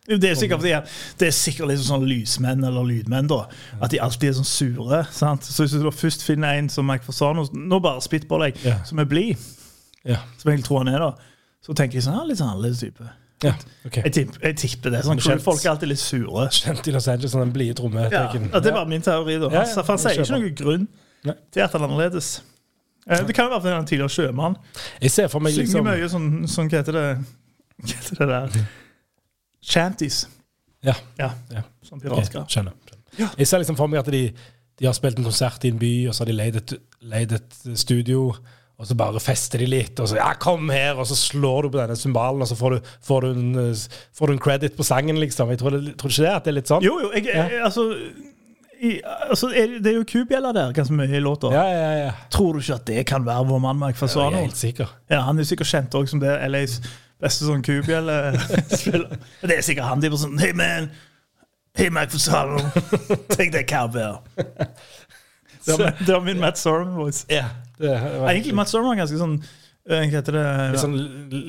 Det 0.06 0.30
er 0.30 0.36
sikkert 0.38 0.62
det 0.66 1.28
er 1.28 1.34
sikkert 1.34 1.72
liksom 1.72 1.88
sånn 1.88 2.08
lysmenn 2.10 2.66
eller 2.68 2.86
lydmenn, 2.86 3.30
da. 3.32 3.44
At 3.82 3.94
de 3.94 4.02
alltid 4.06 4.30
er 4.30 4.36
sånn 4.38 4.46
sure. 4.50 5.04
sant? 5.12 5.46
Så 5.46 5.66
hvis 5.66 5.74
du 5.82 5.90
først 5.92 6.26
finner 6.28 6.60
en 6.60 6.70
som 6.70 6.86
Mike 6.86 7.06
Fasano, 7.08 7.46
nå 7.54 7.80
bare 7.82 8.02
spitballer 8.06 8.52
jeg, 8.54 8.62
Ja. 8.66 8.80
som 8.86 9.00
er 9.02 9.06
blid, 9.10 9.38
Ja. 10.06 10.20
som 10.38 10.52
jeg 10.52 10.64
tror 10.64 10.84
han 10.84 10.94
er, 10.94 11.00
da, 11.00 11.14
så 11.66 11.74
tenker 11.74 11.98
jeg 11.98 12.04
sånn, 12.06 12.18
ja, 12.20 12.24
litt 12.30 12.38
sånn 12.38 12.52
annerledes 12.54 12.80
type. 12.86 13.08
Ja 13.44 13.54
okay. 13.86 14.04
Jeg 14.04 14.14
tipper, 14.14 14.40
jeg 14.48 14.56
tipper 14.58 14.90
det. 14.92 15.04
Sånn, 15.06 15.20
Kjent. 15.20 15.42
folk 15.44 15.66
er 15.66 15.70
alltid 15.74 15.90
litt 15.90 16.00
sure. 16.00 16.48
Kjent 16.52 16.88
i 16.88 16.92
Los 16.96 17.08
Angeles 17.08 17.32
den 17.36 17.52
blide 17.54 17.76
Ja, 18.12 18.32
ja, 18.34 18.60
det 18.60 18.74
var 18.74 18.86
min 18.88 19.02
teori. 19.02 19.40
da. 19.40 19.50
Ja, 19.52 19.64
ja, 19.68 19.82
for 19.84 19.94
han 19.94 19.98
sier 20.00 20.22
ikke 20.24 20.40
noen 20.40 20.56
grunn 20.56 20.88
Nei. 21.26 21.34
til 21.52 21.62
at 21.62 21.72
han 21.72 21.82
er 21.82 21.88
annerledes. 21.88 22.42
Eh, 23.08 23.22
Det 23.28 23.36
kan 23.36 23.52
jo 23.52 23.60
være 23.60 23.80
en 23.80 23.86
tidligere 23.86 24.10
sjømann. 24.10 24.56
Jeg 25.02 25.12
ser 25.12 25.28
for 25.28 25.40
meg 25.40 25.54
Synger 25.54 25.66
liksom 25.68 25.86
mye 25.86 26.10
sånn, 26.10 26.48
sånn 26.48 26.70
Hva 26.70 26.78
heter 26.82 26.92
det 26.94 27.18
Hva 27.84 27.94
heter 27.94 28.16
det 28.18 28.28
der? 28.28 28.66
Shanties. 29.62 30.28
Ja. 30.84 30.94
Ja, 31.20 31.32
Ja. 31.52 31.62
Sånn 31.84 32.00
Ok, 32.00 32.06
Okay, 32.12 32.24
skjønner. 32.26 32.48
skjønner. 32.48 32.74
Jeg 33.38 33.48
ser 33.48 33.60
liksom 33.60 33.78
for 33.78 33.88
meg 33.88 34.00
at 34.00 34.12
de, 34.12 34.34
de 34.78 34.86
har 34.86 34.94
spilt 34.94 35.18
en 35.18 35.24
konsert 35.24 35.64
i 35.66 35.70
en 35.70 35.80
by, 35.80 36.08
og 36.08 36.14
så 36.14 36.20
har 36.24 36.26
de 36.26 36.34
leid 36.34 36.56
et, 36.56 36.74
leid 37.02 37.32
et 37.32 37.54
studio. 37.78 38.36
Og 38.76 38.88
så 38.90 38.96
bare 39.00 39.22
fester 39.24 39.62
de 39.64 39.70
litt, 39.72 40.00
og 40.04 40.10
så 40.12 40.18
ja, 40.18 40.34
kom 40.36 40.68
her, 40.74 40.98
og 41.00 41.08
så 41.08 41.16
slår 41.16 41.64
du 41.64 41.70
på 41.72 41.80
denne 41.80 41.96
cymbalen, 41.96 42.44
og 42.44 42.50
så 42.50 42.58
får 42.60 42.76
du, 42.76 42.90
får, 43.08 43.24
du 43.24 43.38
en, 43.40 43.54
eh, 43.62 43.84
får 44.18 44.28
du 44.28 44.34
en 44.36 44.42
credit 44.44 44.76
på 44.76 44.84
sangen, 44.84 45.20
liksom. 45.22 45.54
Jeg 45.54 45.62
tror, 45.62 45.78
det, 45.78 45.94
tror 46.02 46.12
ikke 46.12 46.26
det? 46.26 46.34
At 46.34 46.48
det 46.48 46.52
er 46.52 46.58
litt 46.58 46.72
sånn? 46.74 46.84
Jo, 46.84 46.98
jo, 47.06 47.12
jeg, 47.16 47.30
jeg, 47.32 47.62
altså, 47.64 47.86
i, 48.82 49.00
altså 49.30 49.50
det, 49.50 49.88
er 49.88 49.96
jo 49.96 50.04
kubjeller 50.04 50.52
der 50.56 50.76
ganske 50.76 50.94
mye 50.94 51.08
i 51.08 51.24
låta. 51.24 51.54
Ja, 51.56 51.64
ja, 51.72 51.92
ja. 52.04 52.12
Tror 52.34 52.54
du 52.54 52.60
ikke 52.60 52.76
at 52.76 52.88
det 52.90 53.06
kan 53.08 53.26
være 53.26 53.48
vår 53.48 53.64
mann 53.64 53.80
Mark 53.80 53.96
Jeg 53.96 54.04
Fasano? 54.04 54.44
helt 54.44 54.60
sikker. 54.60 54.92
Ja, 55.10 55.24
han 55.30 55.40
er 55.40 55.48
sikkert 55.48 55.72
kjent 55.72 55.96
også 55.96 56.16
som 56.16 56.24
det 56.24 56.36
LAs 56.52 56.80
beste 57.24 57.48
sånn 57.48 57.64
kubjellespiller. 57.66 59.20
det 59.48 59.60
er 59.60 59.66
sikkert 59.66 59.88
han. 59.88 60.04
De 60.04 60.12
bare 60.12 60.24
sånn 60.26 60.40
Hey, 60.42 60.52
man! 60.58 60.92
Hey, 61.76 61.90
Mark 61.90 62.12
Fasano! 62.12 62.60
Take 63.32 63.52
that 63.56 63.68
cowbell! 63.72 64.22
Det 65.66 65.80
var, 65.80 66.22
min 66.22 66.38
Matt 66.40 66.60
Sorum-voice. 66.62 67.26
Ja, 67.32 67.48
det 67.80 67.94
Egentlig 68.00 68.54
Matt 68.56 68.70
Storm 68.72 68.86
var 68.90 68.96
ganske 68.96 69.18
sånn 69.20 69.36
eh, 69.90 70.06
Hva 70.10 70.18
heter 70.18 70.32
det? 70.40 70.46
Litt 70.74 70.82
sånn 70.82 70.96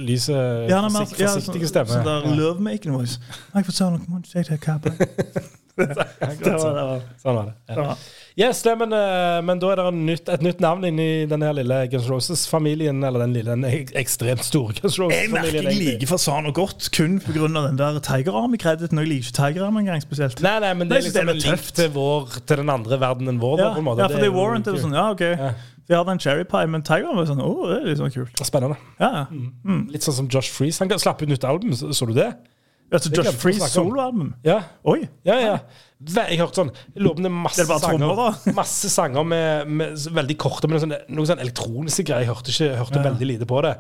lyse, 0.06 0.40
Ja, 0.68 0.80
nei, 0.82 0.90
forsiktige 0.90 1.30
sånn- 1.40 1.68
stemme. 1.72 1.88
Sånn 1.94 2.04
der 2.04 2.26
Ja. 2.28 2.34
love-making 2.40 2.92
voice. 2.92 3.18
Mike 3.54 3.66
Fasano, 3.70 3.98
come 4.04 4.16
on, 4.16 4.22
take 4.22 4.48
that 4.48 4.60
cowbell. 4.60 4.92
det 5.76 5.86
var, 5.88 6.74
det 6.76 7.02
Sånn 7.20 7.34
var 7.36 7.50
det. 7.50 7.54
Ja. 7.76 7.94
Yes, 8.36 8.62
det, 8.64 8.72
men, 8.80 8.92
eh, 8.92 9.40
men 9.44 9.58
da 9.60 9.70
er 9.72 9.76
det 9.80 9.92
nytt, 9.96 10.28
et 10.32 10.42
nytt 10.44 10.58
navn 10.60 10.84
inni 10.88 11.26
den 11.28 11.40
her 11.44 11.52
lille 11.56 11.78
Guns 11.92 12.08
Roses-familien. 12.08 13.02
Eller 13.04 13.20
den 13.24 13.32
lille, 13.36 13.54
den 13.56 13.64
ekstremt 13.96 14.44
store 14.44 14.74
Guns 14.80 14.98
Roses-familien. 15.00 15.44
jeg 15.52 15.62
egentlig. 15.64 15.86
liker 16.00 16.10
Fasano 16.14 16.52
godt 16.56 16.90
kun 16.96 17.18
pga. 17.20 17.46
den 17.48 17.76
der 17.80 18.00
Tiger 18.04 18.32
Army-krediten. 18.42 18.98
Og 18.98 19.04
jeg 19.06 19.12
liker 19.14 19.28
ikke 19.30 19.36
Tiger 19.40 19.66
Army 19.68 19.80
engang 19.84 20.02
spesielt. 20.04 20.40
Nei, 20.44 20.58
nei, 20.64 20.74
men 20.74 20.88
det 20.88 20.98
er 20.98 21.08
liksom 21.08 21.28
en 21.32 21.40
link 21.44 21.60
til, 21.80 21.88
vår, 21.96 22.28
til 22.46 22.56
den 22.64 22.70
andre 22.72 22.98
verdenen 23.00 23.40
vår. 23.40 23.56
da, 23.56 23.70
Ja, 23.74 23.80
måte. 23.80 23.98
ja 24.04 24.08
for 24.08 24.20
det 24.20 24.28
er 24.30 24.36
Warrant 24.36 24.66
er 24.68 24.80
sånn, 24.84 24.92
ja, 24.96 25.10
ok. 25.12 25.20
Ja. 25.36 25.52
Vi 25.86 25.94
hadde 25.94 26.16
en 26.16 26.18
cherry 26.22 26.44
pie, 26.48 26.66
men 26.66 26.82
Tiger 26.86 27.14
er 27.14 27.28
sånn, 27.28 27.40
åh, 27.44 27.62
det 27.84 27.92
er 27.94 27.98
sånn 28.00 28.12
kult. 28.14 28.42
Spennende. 28.46 28.76
Ja, 28.98 29.10
ja. 29.20 29.24
Mm. 29.30 29.84
Litt 29.94 30.06
sånn 30.06 30.16
som 30.18 30.28
Josh 30.32 30.50
Freeze. 30.54 30.80
Han 30.82 30.90
slapp 30.98 31.22
ut 31.22 31.30
nytt 31.30 31.46
album, 31.46 31.74
så, 31.78 31.92
så 31.94 32.08
du 32.10 32.14
det? 32.16 32.32
Altså, 32.92 33.10
Josh 33.14 33.34
Freeze 33.42 33.66
soloalbum. 33.70 34.32
Ja. 34.46 34.60
Oi. 34.86 35.04
Ja, 35.26 35.36
ja. 35.42 35.54
Jeg 35.96 36.36
hørte 36.38 36.60
sånn 36.60 36.70
Jeg 36.92 37.00
lurer 37.00 37.14
på 37.16 37.22
om 37.22 37.24
det 37.24 37.30
er 37.30 37.36
masse 37.40 37.64
Det 37.64 37.72
er 37.72 37.80
sanger 37.80 38.18
da. 38.18 38.26
Masse 38.58 38.90
sanger 38.92 39.24
med, 39.24 39.70
med 39.80 40.02
veldig 40.18 40.36
korte, 40.38 40.68
men 40.68 40.82
noen 40.84 41.28
sånn, 41.30 41.40
elektroniske 41.42 42.04
greier. 42.06 42.26
Jeg 42.26 42.30
hørte, 42.34 42.52
ikke, 42.54 42.68
hørte 42.82 43.00
Ja. 43.00 43.06
veldig 43.08 43.28
lite 43.32 43.48
på 43.48 43.62
det. 43.66 43.72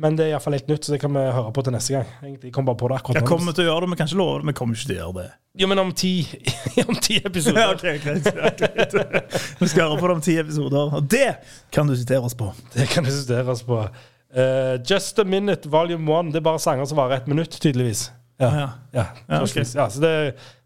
Men 0.00 0.16
det 0.16 0.24
er 0.24 0.30
iallfall 0.32 0.54
helt 0.56 0.70
nytt, 0.70 0.86
så 0.86 0.94
det 0.94 1.00
kan 1.02 1.12
vi 1.12 1.20
høre 1.20 1.50
på 1.52 1.62
til 1.66 1.74
neste 1.74 1.92
gang. 1.92 2.12
Jeg 2.24 2.52
kom 2.56 2.64
bare 2.64 2.78
på 2.80 2.88
det 2.88 2.96
akkurat 2.96 3.18
Jeg 3.20 3.28
kommer 3.28 3.52
til 3.56 3.66
å 3.66 3.68
gjøre 3.68 3.84
det, 3.84 3.88
men 3.92 3.98
kanskje 4.00 4.16
love 4.20 4.38
det. 4.40 4.46
Vi 4.48 4.54
kommer 4.56 4.78
ikke 4.78 4.88
til 4.88 4.94
å 4.96 5.00
gjøre 5.00 5.16
det. 5.18 5.26
Jo, 5.60 5.66
men 5.68 5.82
om 5.82 5.90
ti, 5.92 6.12
om 6.88 7.00
ti 7.04 7.18
episoder. 7.20 7.60
Ja, 7.60 7.74
okay, 7.74 7.98
greit. 8.00 8.30
Ja, 8.30 8.52
greit. 8.56 8.94
Vi 9.60 9.68
skal 9.68 9.90
høre 9.90 9.98
på 10.00 10.08
det 10.08 10.14
om 10.16 10.22
ti 10.24 10.38
episoder, 10.40 10.94
og 10.96 11.10
det 11.12 11.26
kan 11.74 11.90
du 11.90 11.96
sitere 11.98 12.22
oss 12.24 12.38
på. 12.38 12.48
Det 12.72 12.88
kan 12.94 13.04
du 13.04 13.12
sitere 13.12 13.44
oss 13.52 13.60
på. 13.66 13.82
Uh, 14.30 14.78
Just 14.86 15.18
a 15.18 15.26
Minute 15.26 15.68
Volume 15.68 16.06
1. 16.22 16.32
Det 16.32 16.40
er 16.40 16.46
bare 16.48 16.62
sanger 16.62 16.88
som 16.88 16.96
varer 17.02 17.18
ett 17.20 17.28
minutt, 17.28 17.60
tydeligvis. 17.60 18.06
Ja, 18.40 18.48
Ja. 18.56 18.68
ja. 18.96 19.04
Ja, 19.28 19.40
ja 19.44 19.90
så, 19.90 20.00
det, 20.00 20.14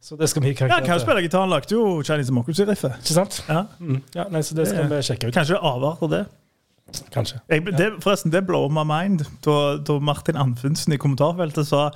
så 0.01 0.15
det 0.21 0.29
skal 0.31 0.43
vi 0.45 0.53
Ja, 0.53 0.55
karakterisere. 0.61 0.87
kan 0.87 0.95
jo 1.01 1.03
spille 1.03 1.23
gitar. 1.27 1.41
Han 1.43 1.51
lagde 1.51 1.75
jo 1.75 2.03
Chinese 2.07 2.31
Democracy-riffet. 2.31 3.01
Ikke 3.03 3.17
sant? 3.17 3.41
Ja. 3.49 3.65
Mm. 3.81 3.99
Ja, 4.15 4.29
nei, 4.31 4.45
så 4.47 4.55
det 4.55 4.69
skal 4.71 4.87
vi 4.93 5.01
sjekke 5.03 5.27
ut. 5.33 5.35
Kanskje 5.35 5.59
avart 5.59 6.05
av 6.07 6.13
det. 6.13 6.23
Kanskje. 7.15 7.39
Jeg, 7.49 7.65
det, 7.79 7.87
forresten, 8.05 8.33
det 8.33 8.43
blow 8.47 8.69
my 8.69 8.83
mind 8.85 9.25
da, 9.43 9.55
da 9.81 9.97
Martin 10.05 10.37
Anfundsen 10.37 10.93
i 10.93 10.99
kommentarfeltet 11.01 11.67
sa 11.67 11.87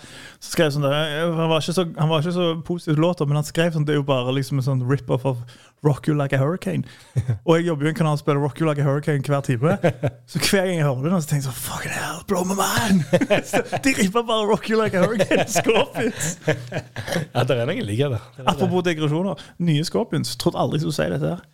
så 0.40 0.52
skrev 0.54 0.70
sånn 0.74 0.86
han, 0.88 1.50
var 1.50 1.60
ikke 1.60 1.74
så, 1.76 1.84
han 1.98 2.08
var 2.08 2.24
ikke 2.24 2.32
så 2.34 2.46
positiv 2.64 2.96
til 2.96 3.02
låta, 3.04 3.26
men 3.28 3.36
han 3.38 3.46
skrev 3.46 3.76
sånn 3.76 3.84
det 3.86 3.94
er 3.94 4.00
jo 4.00 4.06
bare 4.08 4.32
liksom 4.34 4.62
en 4.62 4.66
sånn 4.66 4.86
rip-off 4.88 5.26
av 5.28 5.42
Rock 5.86 6.08
You 6.08 6.16
Like 6.18 6.34
a 6.34 6.40
Hurricane. 6.40 6.82
Og 7.46 7.58
jeg 7.58 7.68
jobber 7.68 7.86
jo 7.86 7.90
i 7.90 7.92
en 7.92 7.98
kanal 8.00 8.16
som 8.16 8.24
spiller 8.24 8.40
Rock 8.42 8.58
You 8.58 8.66
Like 8.66 8.82
a 8.82 8.86
Hurricane 8.88 9.22
hver 9.22 9.44
time. 9.46 9.76
Så 10.30 10.40
hver 10.42 10.64
gang 10.66 10.80
jeg 10.80 10.86
hører 10.88 11.04
det, 11.04 11.20
så 11.22 11.30
tenker 11.30 11.44
jeg 11.44 11.46
sånn 11.50 11.60
Fucking 11.60 11.94
hell, 11.94 12.22
blow 12.30 12.48
my 12.48 12.56
mind! 12.58 13.04
Så 13.50 13.62
De 13.84 13.94
ripper 14.00 14.24
bare 14.26 14.48
Rock 14.48 14.70
You 14.72 14.80
Like 14.80 14.98
a 14.98 15.04
Hurricane. 15.04 15.46
Scorpions. 15.52 16.32
Ja, 16.48 17.44
det 17.44 17.60
er 17.60 17.68
noen 17.68 17.84
ligger 17.86 18.16
der. 18.16 18.24
Er. 18.40 18.48
Apropos 18.56 18.82
digresjoner. 18.88 19.44
Nye 19.62 19.84
Scorpions. 19.86 20.34
Trodde 20.40 20.58
aldri 20.64 20.80
jeg 20.80 20.88
skulle 20.88 20.98
si 20.98 21.12
dette 21.14 21.36
her. 21.36 21.44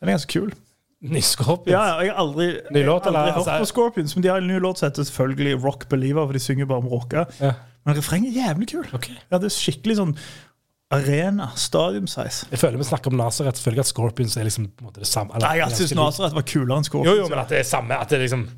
Den 0.00 0.10
er 0.10 0.18
ganske 0.18 0.32
kul. 0.32 0.50
Nyskorpions. 1.14 1.28
Scorpions? 1.30 1.72
ja, 1.72 2.00
jeg 2.02 2.10
har 2.12 2.18
aldri, 2.24 2.46
Ny 2.74 2.80
jeg 2.80 2.86
har 2.86 2.92
låt, 2.92 3.06
aldri 3.06 3.20
hørt 3.30 3.36
Altså, 3.38 3.58
på 3.62 3.68
Scorpions, 3.70 4.16
men 4.16 4.22
de 4.22 4.28
har 4.32 4.42
en 4.42 4.48
ny 4.50 4.58
låt 4.58 4.78
som 4.80 4.88
heter 4.90 5.06
selvfølgelig 5.06 5.62
Rock 5.64 5.88
Believer, 5.88 6.26
for 6.26 6.32
de 6.32 6.42
synger 6.42 6.66
bare 6.66 6.78
om 6.82 6.88
rocka. 6.90 7.24
Ja. 7.40 7.52
Men 7.86 7.96
refrenget 7.96 8.34
er 8.36 8.48
jævlig 8.48 8.68
kul. 8.72 8.86
Okay. 8.98 9.14
Ja, 9.30 9.38
det 9.38 9.46
er 9.52 9.54
skikkelig 9.54 9.96
sånn 10.00 10.16
arena, 10.90 11.50
stadium-size. 11.56 12.48
Jeg 12.50 12.58
føler 12.58 12.80
vi 12.80 12.84
snakker 12.88 13.12
om 13.12 13.18
Nazareth. 13.20 13.60
Jeg 13.60 13.64
føler 13.68 13.80
at 13.84 13.90
Scorpions 13.90 14.36
er 14.40 14.44
liksom 14.48 14.66
på 14.72 14.82
en 14.82 14.88
måte 14.88 15.00
det 15.04 15.06
samme. 15.10 15.34
eller- 15.36 15.46
Nei, 15.48 15.56
jeg 15.60 15.76
syns 15.76 15.94
Nazareth 15.94 16.34
var 16.34 16.42
kulere 16.42 16.78
enn 16.80 16.84
Scorpions. 16.88 17.16
Jo, 17.16 17.22
jo, 17.24 17.28
men 17.28 17.38
at 17.38 17.48
det 17.48 17.58
er 17.60 17.68
samme 17.68 17.94
At 18.00 18.08
det 18.08 18.16
er 18.18 18.22
liksom 18.24 18.48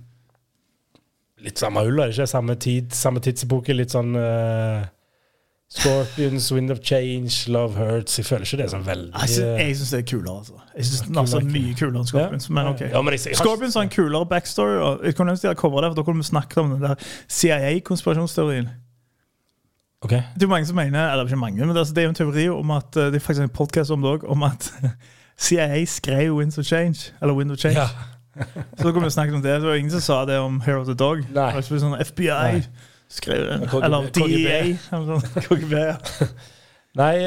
Litt 1.41 1.59
samme 1.59 1.81
hull, 1.81 1.99
er 2.01 2.07
det 2.11 2.19
ikke? 2.19 2.27
Samme 2.29 2.55
tid, 2.61 2.91
samme 2.93 3.21
tidsepoke, 3.25 3.73
litt 3.75 3.89
sånn 3.95 4.11
eh, 4.17 4.85
Scorpions, 5.73 6.53
Wind 6.53 6.71
of 6.71 6.79
Change, 6.83 7.49
Love 7.53 7.73
Hurts. 7.79 8.19
Jeg 8.19 8.27
føler 8.27 8.43
ikke 8.43 8.57
det 8.63 8.71
som 8.71 8.83
så 8.85 8.91
veldig 8.91 9.13
jeg 9.61 9.77
syns 9.77 9.91
det 9.91 9.99
er 10.01 10.17
kulere, 10.17 10.39
altså. 10.39 10.53
Jeg 10.77 10.85
synes 10.85 11.01
den 11.01 11.15
er 11.17 11.21
altså 11.21 11.41
mye 11.41 11.75
kulere 11.79 12.01
enn 12.01 12.07
Scorpions. 12.07 12.51
Men 12.51 12.67
ok. 12.67 12.81
Ja, 12.81 13.03
men 13.03 13.13
jeg- 13.15 13.27
jeg 13.27 13.37
Scorpions 13.37 13.75
har 13.75 13.83
en 13.83 13.89
kulere 13.89 14.27
backstory. 14.27 14.77
Og 14.83 15.05
jeg 15.05 15.15
kunne 15.15 15.31
ønske 15.33 15.43
de 15.43 15.49
hadde 15.49 15.61
kommet 15.61 15.83
det, 15.83 15.91
for 15.91 15.95
da 15.95 16.03
kunne 16.03 16.17
vi 16.17 16.23
snakket 16.23 16.57
om 16.59 16.71
den 16.71 16.83
der 16.83 16.95
CIA-konspirasjonsteorien. 17.29 18.69
Ok. 20.03 20.11
Det 20.11 20.19
er 20.19 20.43
jo 20.43 20.49
mange 20.49 20.67
som 20.67 20.77
mener, 20.77 21.11
eller 21.13 21.25
ikke 21.25 21.37
mange, 21.37 21.59
men 21.59 21.69
det, 21.69 21.77
er- 21.77 21.81
altså, 21.81 21.95
jo 22.03 22.09
en 22.09 22.15
teori 22.15 22.49
om 22.49 22.71
at 22.71 22.97
eh, 22.97 23.05
Det 23.05 23.15
er 23.15 23.21
faktisk 23.21 23.43
en 23.43 23.49
podcast 23.49 23.91
om 23.91 24.03
det 24.03 24.11
også, 24.11 24.27
om 24.27 24.43
at 24.43 24.73
CIA 25.39 25.85
skrev 25.85 26.35
Winds 26.37 26.59
of 26.59 26.65
Change. 26.65 27.13
Eller 27.23 27.35
Wind 27.35 27.51
of 27.53 27.59
Change. 27.59 27.79
Ja. 27.81 27.87
Så 28.79 28.85
da 28.85 28.93
kunne 28.93 29.05
vi 29.05 29.11
snakket 29.11 29.35
om 29.35 29.43
det. 29.43 29.61
Det 29.61 29.69
var 29.69 29.75
ingen 29.75 29.91
som 29.91 30.01
sa 30.01 30.25
det 30.25 30.39
om 30.39 30.61
Hair 30.61 30.77
of 30.77 30.87
the 30.87 30.95
Dog. 30.95 31.17
Nei. 31.19 31.25
Det 31.27 31.35
var 31.35 31.57
ikke 31.63 31.81
sånn 31.81 32.01
FBI 32.05 32.27
Nei. 32.27 32.63
Skrev 33.11 33.45
det. 33.49 33.59
KGB. 33.69 33.85
Eller 33.87 34.09
KGB. 34.15 34.41
DEA. 34.47 34.79
Sånn. 34.89 35.45
KGB, 35.49 35.77
ja. 35.83 35.99
Nei, 36.99 37.21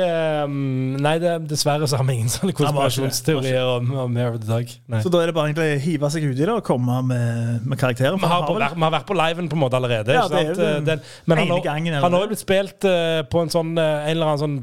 um, 0.44 0.96
nei 1.00 1.14
det, 1.24 1.38
dessverre 1.48 1.88
så 1.88 1.96
har 1.96 2.04
vi 2.04 2.18
ingen 2.18 2.32
sånne 2.32 2.52
konspirasjonsteorier 2.58 3.70
om, 3.78 3.94
om 4.04 4.18
Hair 4.20 4.34
of 4.34 4.42
the 4.42 4.50
Dog. 4.50 4.74
Nei. 4.92 5.00
Så 5.06 5.12
da 5.14 5.22
er 5.24 5.32
det 5.32 5.36
bare 5.38 5.54
egentlig 5.54 5.68
å 5.78 5.78
hive 5.86 6.10
seg 6.12 6.26
uti 6.28 6.42
det 6.42 6.50
og 6.52 6.66
komme 6.68 6.98
med, 7.08 7.62
med 7.64 7.80
karakterer. 7.80 8.18
Vi 8.20 8.28
har, 8.28 8.44
på, 8.44 8.58
vi 8.60 8.84
har 8.84 8.96
vært 8.98 9.08
på 9.08 9.16
liven 9.16 9.48
på 9.48 9.56
en 9.56 9.62
måte 9.64 9.80
allerede. 9.80 10.18
Ja, 10.18 10.26
det 10.28 10.42
er 10.42 10.50
jo 10.50 10.58
den 10.60 10.90
Den, 10.90 11.06
men 11.32 11.44
han 11.46 11.64
gangen, 11.64 11.96
han 11.96 12.18
har 12.18 12.26
jo 12.26 12.34
blitt 12.34 12.44
spilt 12.44 12.90
uh, 12.90 13.22
på 13.32 13.46
en 13.46 13.54
sånn 13.54 13.72
uh, 13.80 14.04
En 14.04 14.12
eller 14.18 14.34
annen 14.34 14.44
sånn 14.44 14.60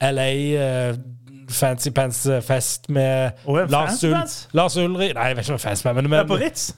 LA 0.00 0.30
uh, 0.56 1.02
Fancy 1.52 1.92
Pants-fest 1.92 2.88
med 2.88 3.44
oh, 3.44 3.60
en 3.60 3.68
Lars, 3.68 4.00
Ul? 4.04 4.16
Lars 4.56 4.78
Ulri 4.80 5.10
Nei, 5.12 5.28
jeg 5.28 5.36
vet 5.36 5.44
ikke 5.44 5.54
om 5.54 5.60
det 5.60 5.66
fans 5.66 5.84
med, 5.84 5.98
men, 5.98 6.08
er 6.08 6.14
men 6.16 6.30
på 6.32 6.40
Ritz? 6.40 6.70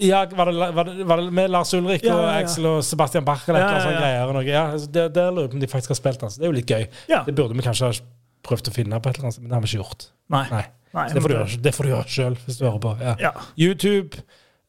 Ja, 0.00 0.24
var 0.36 0.50
det, 0.50 0.70
var, 0.76 0.88
det, 0.88 1.06
var 1.08 1.20
det 1.20 1.32
med 1.34 1.50
Lars 1.50 1.74
Ulrik 1.74 2.04
Ja, 2.06 2.14
og 2.16 2.24
ja. 2.24 2.34
Axel 2.40 2.66
og 2.70 2.80
Sebastian 2.86 3.24
Bach 3.26 3.44
og 3.44 3.56
sånne 3.56 3.96
greier? 3.98 4.24
Og 4.26 4.36
noe. 4.38 4.44
Ja, 4.46 4.66
altså, 4.72 4.90
det, 4.92 5.08
der 5.16 5.30
lurer 5.30 5.50
på 5.52 5.58
om 5.58 5.64
de 5.64 5.70
faktisk 5.70 5.94
har 5.94 6.00
spilt 6.00 6.20
den. 6.20 6.30
så 6.32 6.40
Det 6.40 6.48
er 6.48 6.52
jo 6.52 6.58
litt 6.58 6.70
gøy. 6.70 6.86
Det 7.12 7.34
burde 7.34 7.56
vi 7.58 7.64
kanskje 7.66 7.90
ha 7.90 7.98
prøvd 8.46 8.70
å 8.72 8.74
finne 8.74 9.00
på 9.02 9.10
et 9.10 9.18
eller 9.18 9.30
annet, 9.30 9.42
men 9.42 9.50
det 9.50 9.58
har 9.58 9.64
vi 9.64 9.70
ikke 9.70 9.82
gjort. 9.84 10.08
Nei. 10.34 10.46
Nei. 10.50 10.62
Nei, 10.92 11.06
det 11.08 11.22
får 11.24 11.32
du 11.32 11.34
gjøre, 11.38 11.58
det 11.64 11.72
får 11.72 11.86
du 11.86 11.90
gjøre 11.92 12.12
sjøl, 12.12 12.34
hvis 12.44 12.58
du 12.58 12.64
hører 12.66 12.80
på. 12.84 12.90
Ja. 13.22 13.30
YouTube. 13.56 14.18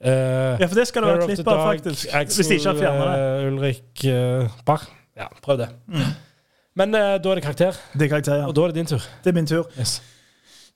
Uh, 0.04 0.60
Ja, 0.60 0.68
for 0.68 0.76
det 0.76 0.86
skal 0.88 1.04
det 1.04 1.10
ha 1.10 1.18
være 1.18 1.28
klipp 1.32 1.50
av, 1.52 1.64
faktisk. 1.68 2.06
Axel, 2.12 2.38
Hvis 2.40 2.48
de 2.48 2.56
ikke 2.60 2.70
har 2.70 2.80
fjernet 2.80 3.10
det. 3.10 3.26
Uh, 3.26 3.48
Ulrik 3.50 4.06
uh, 4.08 4.56
Bach. 4.68 4.86
Ja, 5.20 5.28
prøv 5.44 5.60
det. 5.64 5.70
Men 6.80 6.96
uh, 6.96 7.16
da 7.24 7.34
er 7.34 7.40
det 7.40 7.44
karakter, 7.44 7.78
Det 7.94 8.08
er 8.08 8.12
karakter, 8.16 8.40
ja. 8.40 8.48
og 8.48 8.56
da 8.56 8.66
er 8.66 8.74
det 8.74 8.80
din 8.82 8.92
tur. 8.94 9.04
Det 9.24 9.32
er 9.34 9.38
min 9.38 9.48
tur. 9.48 9.68
Yes. 9.80 9.98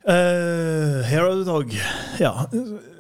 Uh, 0.07 1.03
Hero 1.07 1.31
Dog. 1.47 1.71
Ja. 2.19 2.33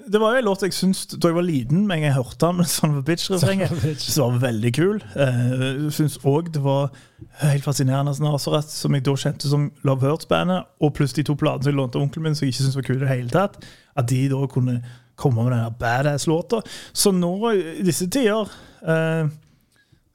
Det 0.07 0.19
var 0.21 0.33
jo 0.33 0.41
en 0.41 0.47
låt 0.47 0.63
jeg 0.63 0.75
syns 0.75 1.01
da 1.11 1.29
jeg 1.29 1.35
var 1.35 1.45
liten, 1.45 1.81
men 1.87 2.03
jeg 2.05 2.15
hørte 2.15 2.39
den, 2.45 2.61
med 2.61 2.99
a 2.99 3.01
Bitch-refrenget. 3.07 3.71
Så 3.99 4.27
var 4.27 4.37
veldig 4.45 4.71
kul. 4.77 5.01
Uh, 5.15 5.55
jeg 5.85 5.95
syns 5.97 6.19
òg 6.23 6.51
det 6.55 6.61
var 6.63 6.93
helt 7.41 7.65
fascinerende 7.65 8.13
Nazareth, 8.23 8.71
som 8.71 8.95
jeg 8.95 9.03
da 9.07 9.15
kjente 9.19 9.51
som 9.51 9.67
Love 9.87 10.07
Hurts-bandet, 10.07 10.69
og 10.79 10.93
pluss 10.95 11.15
de 11.17 11.25
to 11.27 11.35
platene 11.35 11.67
som 11.67 11.73
jeg 11.73 11.79
lånte 11.81 11.99
av 11.99 12.05
onkelen 12.07 12.29
min, 12.29 12.37
som 12.37 12.47
jeg 12.47 12.55
ikke 12.55 12.63
syntes 12.63 12.79
var 12.79 12.87
kule 12.87 13.01
i 13.01 13.03
det 13.03 13.11
hele 13.11 13.33
tatt, 13.33 13.59
at 13.97 14.07
de 14.09 14.21
da 14.31 14.39
kunne 14.53 14.77
komme 15.17 15.43
med 15.43 15.57
den 15.57 15.75
badass-låta. 15.81 16.61
Så 16.93 17.11
nå, 17.11 17.33
i 17.51 17.83
disse 17.85 18.07
tider 18.13 18.47
uh, 18.87 19.27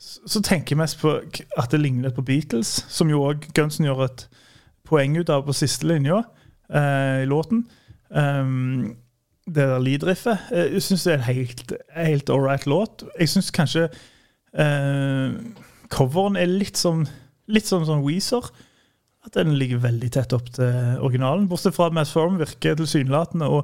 så 0.02 0.42
tenker 0.42 0.74
jeg 0.74 0.80
mest 0.80 0.98
på 1.02 1.14
at 1.20 1.72
det 1.72 1.80
ligner 1.80 2.08
litt 2.08 2.16
på 2.16 2.24
Beatles, 2.26 2.80
som 2.90 3.10
jo 3.10 3.22
òg 3.28 3.46
Gunsen 3.54 3.86
gjør 3.86 4.06
et 4.08 4.26
poeng 4.88 5.14
ut 5.18 5.30
av 5.30 5.44
på 5.46 5.54
siste 5.56 5.86
linja 5.86 6.22
eh, 6.72 7.22
i 7.22 7.28
låten. 7.30 7.62
Um, 8.08 8.96
det 9.46 9.64
der 9.68 9.78
lead-riffet. 9.82 10.38
Eh, 10.52 10.72
Jeg 10.76 10.82
syns 10.82 11.04
det 11.04 11.12
er 11.12 11.18
en 11.18 11.28
helt, 11.34 11.72
helt 11.96 12.30
ålreit 12.30 12.66
låt. 12.66 13.04
Jeg 13.18 13.28
syns 13.28 13.50
kanskje 13.50 13.88
eh, 14.54 15.32
coveren 15.92 16.36
er 16.36 16.46
litt 16.50 16.76
som 16.80 17.06
Litt 17.52 17.66
som 17.66 17.82
sånn 17.84 18.04
Weezer. 18.06 18.46
At 19.22 19.36
den 19.36 19.52
ligger 19.54 19.78
veldig 19.78 20.08
tett 20.16 20.32
opp 20.34 20.48
til 20.50 20.96
originalen. 20.98 21.44
Bortsett 21.46 21.76
fra 21.76 21.86
at 21.86 21.94
Mass 21.94 22.10
Form 22.10 22.40
virker 22.40 22.74
tilsynelatende 22.74 23.46
å 23.46 23.60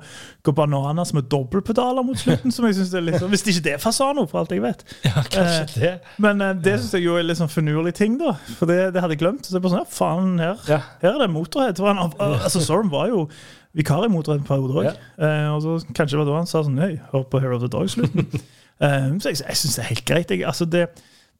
gå 0.47 0.53
bananas 0.55 1.11
med 1.17 1.27
dobbeltpedaler 1.33 2.05
mot 2.07 2.21
slutten. 2.21 2.53
som 2.55 2.69
jeg 2.69 2.77
synes 2.77 2.93
er 2.95 3.03
litt 3.03 3.19
sånn, 3.19 3.33
Hvis 3.33 3.43
ikke 3.51 3.65
det 3.67 3.73
er 3.75 3.81
Fasano, 3.83 4.23
for 4.31 4.45
alt 4.45 4.55
jeg 4.55 4.63
vet. 4.63 4.85
Ja, 5.03 5.25
kanskje 5.27 5.65
Eh, 5.65 5.73
det. 5.81 5.91
Men 6.23 6.41
eh, 6.47 6.53
det 6.63 6.77
syns 6.79 6.95
jeg 6.95 7.03
jo 7.09 7.17
er 7.19 7.27
litt 7.27 7.41
sånn 7.41 7.51
finurlig 7.51 7.95
ting, 7.99 8.15
da. 8.23 8.37
For 8.61 8.71
det, 8.71 8.79
det 8.95 9.03
hadde 9.03 9.17
jeg 9.17 9.23
glemt. 9.25 9.43
Så 9.49 9.57
det 9.57 9.59
er 9.59 9.67
bare 9.67 9.75
sånn, 9.75 9.83
ja, 9.83 9.97
faen, 9.99 10.39
her, 10.39 10.63
Ja. 10.71 10.81
her 11.03 11.17
er 11.17 11.19
det 11.27 11.31
Motorhead. 11.35 11.83
Han, 11.83 12.05
altså, 12.23 12.63
Sorum 12.63 12.95
var 12.95 13.11
jo 13.11 13.27
vikar 13.75 14.07
i 14.07 14.13
Motorhead 14.15 14.45
en 14.45 14.47
periode 14.47 14.79
òg. 14.79 14.95
Eh, 15.19 15.51
og 15.57 15.61
så 15.67 15.77
kanskje 15.91 16.15
det 16.15 16.23
var 16.23 16.31
da 16.31 16.39
han 16.39 16.47
sa 16.55 16.63
sånn 16.63 16.79
Hei, 16.79 16.93
hør 17.11 17.27
på 17.27 17.43
Hero 17.43 17.59
of 17.59 17.67
the 17.67 17.75
Dog-slutten. 17.75 18.31
eh, 18.87 19.11
så 19.19 19.35
jeg, 19.35 19.43
jeg 19.43 19.59
syns 19.65 19.75
det 19.75 19.85
er 19.89 19.91
helt 19.91 20.07
greit. 20.07 20.31
Jeg, 20.39 20.47
altså, 20.47 20.71
det, 20.71 20.87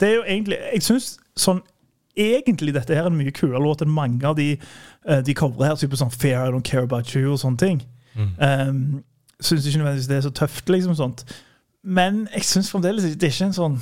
det 0.03 0.11
er 0.11 0.15
jo 0.19 0.27
egentlig 0.27 0.59
Jeg 0.75 0.83
syns 0.91 1.13
sånn 1.39 1.63
egentlig 2.19 2.75
dette 2.75 2.95
her 2.95 3.07
er 3.07 3.13
en 3.13 3.19
mye 3.19 3.35
kulere 3.35 3.63
låt 3.63 3.85
enn 3.85 3.93
mange 3.95 4.27
av 4.27 4.37
de, 4.39 4.53
eh, 5.07 5.21
de 5.25 5.35
covere 5.39 5.71
her. 5.71 5.79
Type 5.81 5.99
sånn 5.99 6.15
Fair 6.15 6.41
I 6.43 6.53
Don't 6.53 6.67
Care 6.67 6.87
About 6.89 7.15
You 7.15 7.33
og 7.33 7.43
sånne 7.43 7.63
ting. 7.63 7.83
Um, 8.19 9.05
syns 9.41 9.67
ikke 9.67 9.79
nødvendigvis 9.79 10.09
det 10.11 10.17
er 10.17 10.25
så 10.27 10.31
tøft, 10.35 10.69
liksom 10.69 10.95
sånt. 10.99 11.25
Men 11.83 12.25
jeg 12.35 12.45
syns 12.45 12.71
fremdeles 12.73 13.05
ikke 13.07 13.21
Det 13.21 13.29
er 13.29 13.35
ikke 13.35 13.47
en 13.47 13.55
sånn 13.55 13.77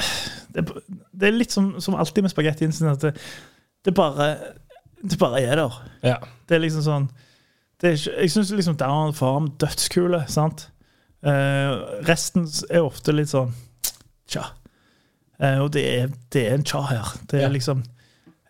Det, 0.54 0.64
det 1.14 1.28
er 1.28 1.36
litt 1.36 1.54
som, 1.54 1.76
som 1.82 1.94
alltid 1.94 2.26
med 2.26 2.32
Spagetti 2.32 2.66
sin, 2.74 2.90
at 2.90 3.02
det, 3.02 3.12
det 3.86 3.94
bare 3.94 4.32
Det 4.98 5.18
bare 5.18 5.42
er 5.42 5.62
der. 5.62 5.78
Ja. 6.02 6.16
Det 6.48 6.56
er 6.56 6.64
liksom 6.64 6.82
sånn 6.86 7.08
det 7.82 7.90
er 7.90 7.98
ikke, 7.98 8.16
Jeg 8.22 8.32
syns 8.34 8.52
liksom 8.54 8.76
Down 8.80 9.08
on 9.10 9.14
Farm 9.14 9.48
dødskule, 9.60 10.24
sant? 10.30 10.68
Uh, 11.24 12.02
resten 12.08 12.46
er 12.70 12.84
ofte 12.84 13.12
litt 13.14 13.30
sånn 13.32 13.54
tja. 14.30 14.44
Eh, 15.40 15.58
og 15.60 15.72
det 15.74 15.82
er, 16.00 16.08
det 16.32 16.46
er 16.48 16.54
en 16.54 16.64
tja 16.64 16.80
her. 16.90 17.14
Det 17.30 17.40
er 17.40 17.46
Ja. 17.48 17.52
liksom 17.52 17.84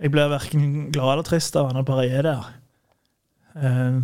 Jeg 0.01 0.11
blir 0.11 0.29
verken 0.29 0.90
glad 0.92 1.12
eller 1.12 1.23
trist 1.23 1.57
av 1.57 1.66
han, 1.70 1.77
det 1.77 1.85
bare 1.87 2.09
er 2.11 2.23
der. 2.23 2.49
Eh, 3.57 4.01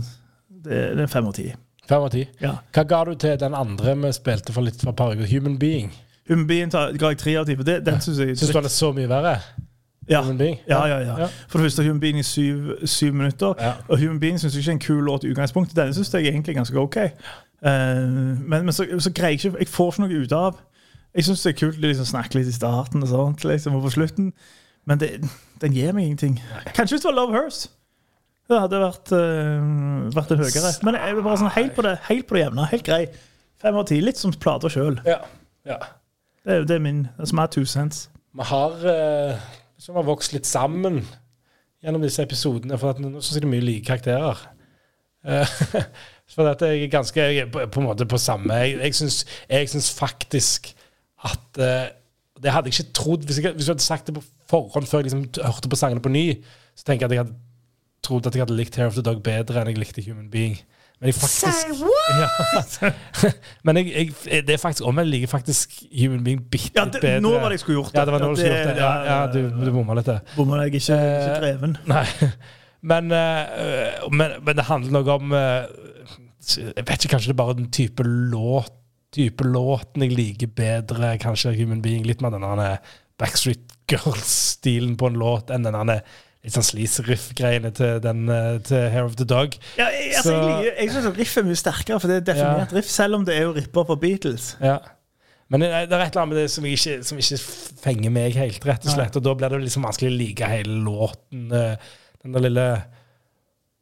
det, 0.65 0.97
det 0.97 1.03
er 1.03 1.07
fem 1.11 1.27
av 1.27 1.33
ti. 1.35 1.49
Fem 1.89 2.03
av 2.07 2.11
ti. 2.15 2.23
Ja. 2.41 2.53
Hva 2.73 2.85
ga 2.89 3.01
du 3.05 3.15
til 3.19 3.37
den 3.41 3.55
andre 3.55 3.97
vi 3.99 4.13
spilte 4.15 4.53
for 4.55 4.63
litt 4.63 4.81
for 4.81 4.93
et 4.93 4.97
par 4.97 5.13
uker? 5.17 5.27
Human 5.33 5.59
Being. 5.59 5.91
Human 6.29 6.47
Being 6.47 6.71
tar- 6.71 6.93
ga 6.97 7.09
jeg 7.11 7.19
tre 7.19 7.35
av 7.41 7.47
ti, 7.47 7.57
for 7.59 7.65
det, 7.67 7.81
den 7.87 7.99
syns 8.01 8.19
jeg 8.23 8.37
Syns 8.39 8.53
du 8.53 8.59
han 8.61 8.65
er 8.65 8.69
så 8.77 8.93
mye 8.95 9.09
verre? 9.11 9.35
ja. 10.09 10.23
Human 10.23 10.39
Being? 10.39 10.59
Ja, 10.69 10.85
ja, 10.87 10.99
ja. 11.01 11.27
For 11.49 11.59
det 11.59 11.65
første 11.67 11.83
Human 11.83 12.01
Being 12.01 12.19
i 12.19 12.23
syv, 12.23 12.87
syv 12.87 13.13
minutter. 13.15 13.55
Og 13.89 13.99
Human 13.99 14.21
Being 14.21 14.39
syns 14.41 14.55
jeg 14.55 14.61
ikke 14.63 14.71
er 14.71 14.79
en 14.79 14.79
kul 14.87 15.05
låt 15.05 15.25
i 15.25 15.31
utgangspunktet. 15.35 15.77
Denne 15.77 15.95
syns 15.95 16.15
jeg 16.15 16.27
egentlig 16.31 16.55
er 16.55 16.61
ganske 16.63 16.79
ok. 16.79 16.97
Uh, 17.61 17.69
men, 18.49 18.65
men 18.65 18.73
så, 18.73 18.87
så 18.99 19.11
greier 19.13 19.35
jeg 19.37 19.45
ikke 19.45 19.59
Jeg 19.59 19.69
får 19.69 19.91
ikke 19.93 20.01
noe 20.07 20.23
ut 20.23 20.33
av 20.33 20.55
Jeg 21.15 21.27
syns 21.27 21.43
det 21.43 21.53
er 21.55 21.59
kult 21.59 21.79
å 21.81 21.89
liksom 21.89 22.07
snakke 22.07 22.39
litt 22.39 22.51
i 22.51 22.55
starten 22.55 23.03
og 23.03 23.11
sånt, 23.11 23.45
liksom, 23.49 23.75
og 23.79 23.83
på 23.87 23.93
slutten, 23.97 24.31
men 24.87 25.01
det, 25.01 25.09
den 25.63 25.75
gir 25.75 25.93
meg 25.97 26.07
ingenting. 26.07 26.37
Kanskje 26.77 26.97
hvis 26.97 27.05
det 27.05 27.11
var 27.11 27.17
Love 27.19 27.35
Hers. 27.37 27.65
Det 28.51 28.59
hadde 28.59 28.81
vært, 28.83 29.11
uh, 29.15 30.07
vært 30.15 30.33
en 30.35 30.41
høyere. 30.43 30.71
Men 30.87 30.99
jeg 30.99 31.13
er 31.15 31.21
bare 31.23 31.39
sånn 31.39 31.53
helt 31.55 31.75
på 31.77 31.85
det 31.87 31.93
Helt 32.09 32.27
på 32.27 32.35
det 32.35 32.41
jevne. 32.45 32.65
Helt 32.73 32.87
grei. 32.87 33.01
Fem 33.63 33.77
av 33.79 33.85
ti. 33.87 34.01
Litt 34.03 34.19
som 34.19 34.33
plater 34.43 34.73
sjøl. 34.73 34.97
Ja. 35.07 35.21
ja. 35.69 35.77
Det, 36.43 36.57
er- 36.57 36.65
det 36.67 36.79
er 36.79 36.83
min 36.83 37.05
som 37.23 37.43
er 37.43 37.51
two 37.55 37.67
cents. 37.69 38.09
Vi 38.35 38.47
har, 38.51 38.75
uh, 38.83 39.61
som 39.79 39.99
har 40.01 40.07
vokst 40.09 40.35
litt 40.35 40.49
sammen 40.51 41.03
gjennom 41.85 42.03
disse 42.03 42.23
episodene, 42.27 42.79
for 42.81 42.99
nå 43.01 43.13
syns 43.21 43.37
jeg 43.39 43.45
det 43.45 43.49
er 43.49 43.55
mye 43.55 43.67
like 43.67 43.87
karakterer. 43.87 44.43
Uh, 45.27 45.55
for 46.33 46.51
jeg 46.51 46.83
er 46.87 46.91
ganske 46.91 47.21
jeg 47.21 47.45
er 47.45 47.53
på, 47.53 47.63
på 47.71 47.83
en 47.83 47.87
måte 47.91 48.07
på 48.09 48.17
samme 48.17 48.55
jeg, 48.57 48.79
jeg 48.81 49.69
syns 49.69 49.91
faktisk 49.93 50.71
at 51.29 51.59
eh, 51.61 51.89
Det 52.41 52.53
hadde 52.55 52.71
jeg 52.71 52.79
ikke 52.81 52.93
trodd 52.97 53.25
Hvis, 53.29 53.39
jeg, 53.45 53.53
hvis 53.53 53.67
jeg 53.69 53.75
hadde 53.75 53.85
sagt 53.85 54.07
det 54.09 54.15
på 54.17 54.23
forhånd 54.49 54.87
før 54.89 55.03
jeg 55.03 55.11
liksom 55.11 55.27
hørte 55.45 55.69
på 55.69 55.77
sangene 55.77 56.01
på 56.01 56.09
ny, 56.13 56.25
så 56.79 56.87
tenker 56.89 57.05
jeg 57.05 57.11
at 57.11 57.15
jeg 57.17 57.25
hadde 57.25 57.39
trodd 58.07 58.27
at 58.31 58.35
jeg 58.39 58.41
hadde 58.47 58.57
likt 58.57 58.77
Hair 58.81 58.89
of 58.89 58.95
the 58.97 59.03
Dog 59.05 59.19
bedre 59.23 59.61
enn 59.61 59.69
jeg 59.75 59.77
likte 59.83 60.03
Human 60.07 60.31
Being. 60.33 60.57
Men 61.01 61.11
jeg 61.11 61.17
faktisk 61.21 61.69
Ja. 62.17 62.91
Men 63.69 63.77
jeg, 63.83 64.11
jeg, 64.27 64.47
det 64.49 64.55
er 64.57 64.61
faktisk 64.63 64.87
om 64.89 64.99
jeg 65.03 65.11
liker 65.13 65.31
faktisk 65.33 65.77
Human 66.01 66.25
Being 66.25 66.41
bitte 66.51 66.73
Ja, 66.77 66.87
litt 66.89 66.97
det, 66.97 67.03
bedre. 67.05 67.21
nå 67.25 67.35
var 67.37 67.53
det 67.53 67.59
jeg 67.61 67.65
skulle 67.67 67.79
gjort 67.83 67.95
Ja, 67.95 68.05
det 68.09 68.15
var 68.17 68.25
nå 68.25 68.31
du 68.33 68.41
skulle 68.41 68.57
gjort 68.57 68.73
det. 68.73 68.83
Ja, 68.83 68.91
ja, 69.05 69.21
ja, 69.21 69.29
du, 69.33 69.65
du 69.69 69.71
bomma 69.77 69.97
litt 70.01 70.09
der. 70.11 70.21
Bomma 70.37 70.63
jeg 70.65 70.75
ikke, 70.75 70.83
ikke 70.83 70.99
Eh, 71.29 71.39
dreven. 71.45 71.77
Nei. 71.93 72.07
Men, 72.81 73.13
eh, 73.13 74.09
men, 74.17 74.39
men 74.45 74.57
det 74.57 74.65
handler 74.73 74.97
noe 74.97 75.17
om 75.21 75.33
eh, 75.37 75.65
Jeg 76.57 76.85
vet 76.89 76.97
ikke, 77.05 77.13
kanskje 77.19 77.29
det 77.31 77.37
er 77.37 77.41
bare 77.45 77.57
den 77.61 77.69
type 77.77 78.05
låt 78.09 78.73
Type 79.13 79.43
låten 79.45 80.03
jeg 80.05 80.13
liker 80.15 80.47
bedre, 80.55 81.17
kanskje 81.19 81.55
Human 81.59 81.83
Being. 81.83 82.05
Litt 82.07 82.21
mer 82.23 82.31
denne 82.31 82.79
Backstreet 83.19 83.73
Girls-stilen 83.91 84.97
på 85.01 85.09
en 85.11 85.19
låt 85.19 85.51
enn 85.51 85.67
denne 85.67 86.01
litt 86.41 86.55
sånn 86.55 86.65
sleaze-riff-greiene 86.65 87.69
til, 87.77 87.99
eh, 88.07 88.59
til 88.65 88.87
Hair 88.95 89.05
of 89.11 89.17
the 89.19 89.27
Dog. 89.29 89.57
Ja, 89.77 89.89
jeg, 89.93 90.15
altså, 90.17 90.31
Så- 90.31 90.63
jeg, 90.65 90.75
jeg 90.79 90.91
syns 90.95 91.17
riff 91.19 91.37
er 91.37 91.43
mye 91.43 91.59
sterkere, 91.59 92.01
for 92.01 92.09
det 92.09 92.17
er 92.17 92.33
definert 92.33 92.73
riff, 92.73 92.89
selv 92.89 93.15
om 93.19 93.25
det 93.27 93.35
er 93.37 93.43
jo 93.43 93.53
ripper 93.59 93.85
på 93.85 93.99
Beatles. 94.01 94.57
Ja. 94.61 94.79
Men 95.51 95.61
det, 95.61 95.69
det 95.91 95.93
er 95.99 96.05
et 96.07 96.13
eller 96.15 96.23
annet 96.23 96.29
med 96.35 96.39
det 96.45 96.51
som 96.51 96.65
ikke, 96.65 97.05
som 97.05 97.19
ikke 97.19 97.39
fenger 97.83 98.11
meg 98.15 98.33
helt, 98.39 98.65
rett 98.65 98.87
og 98.87 98.93
slett. 98.95 99.17
Og 99.17 99.23
da 99.27 99.35
blir 99.35 99.51
det 99.51 99.61
liksom 99.67 99.83
vanskelig 99.85 100.13
å 100.13 100.17
like 100.17 100.47
hele 100.49 100.79
låten. 100.87 101.53
eh, 101.53 101.77
Den 102.23 102.33
der 102.33 102.41
lille 102.41 102.85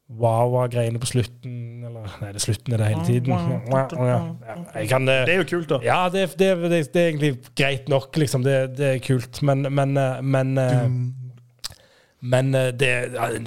Wawa-greiene 0.09 0.97
på 1.01 1.05
slutten. 1.05 1.57
Eller 1.85 2.07
nei, 2.21 2.31
det 2.33 2.39
er 2.39 2.45
slutten 2.47 2.73
er 2.73 2.81
det 2.81 2.87
hele 2.89 3.05
tiden. 3.05 3.35
Ja, 3.69 3.83
ja, 3.93 4.17
jeg 4.79 4.89
kan, 4.89 5.05
Det 5.05 5.29
er 5.35 5.37
jo 5.43 5.47
kult, 5.51 5.69
da. 5.69 5.77
ja, 5.85 5.99
det, 6.09 6.23
det, 6.39 6.49
det, 6.63 6.81
det 6.93 7.03
er 7.03 7.11
egentlig 7.11 7.35
greit 7.59 7.89
nok, 7.93 8.09
liksom. 8.17 8.43
Det, 8.45 8.57
det 8.79 8.91
er 8.95 8.99
kult. 9.05 9.41
Men 9.45 9.67
Men, 9.69 9.97
eh, 10.01 10.21
men, 10.25 10.57
eh, 10.57 10.87
men 12.21 12.49
eh, 12.57 12.71
det 12.75 12.89
er 12.89 13.35
en 13.37 13.45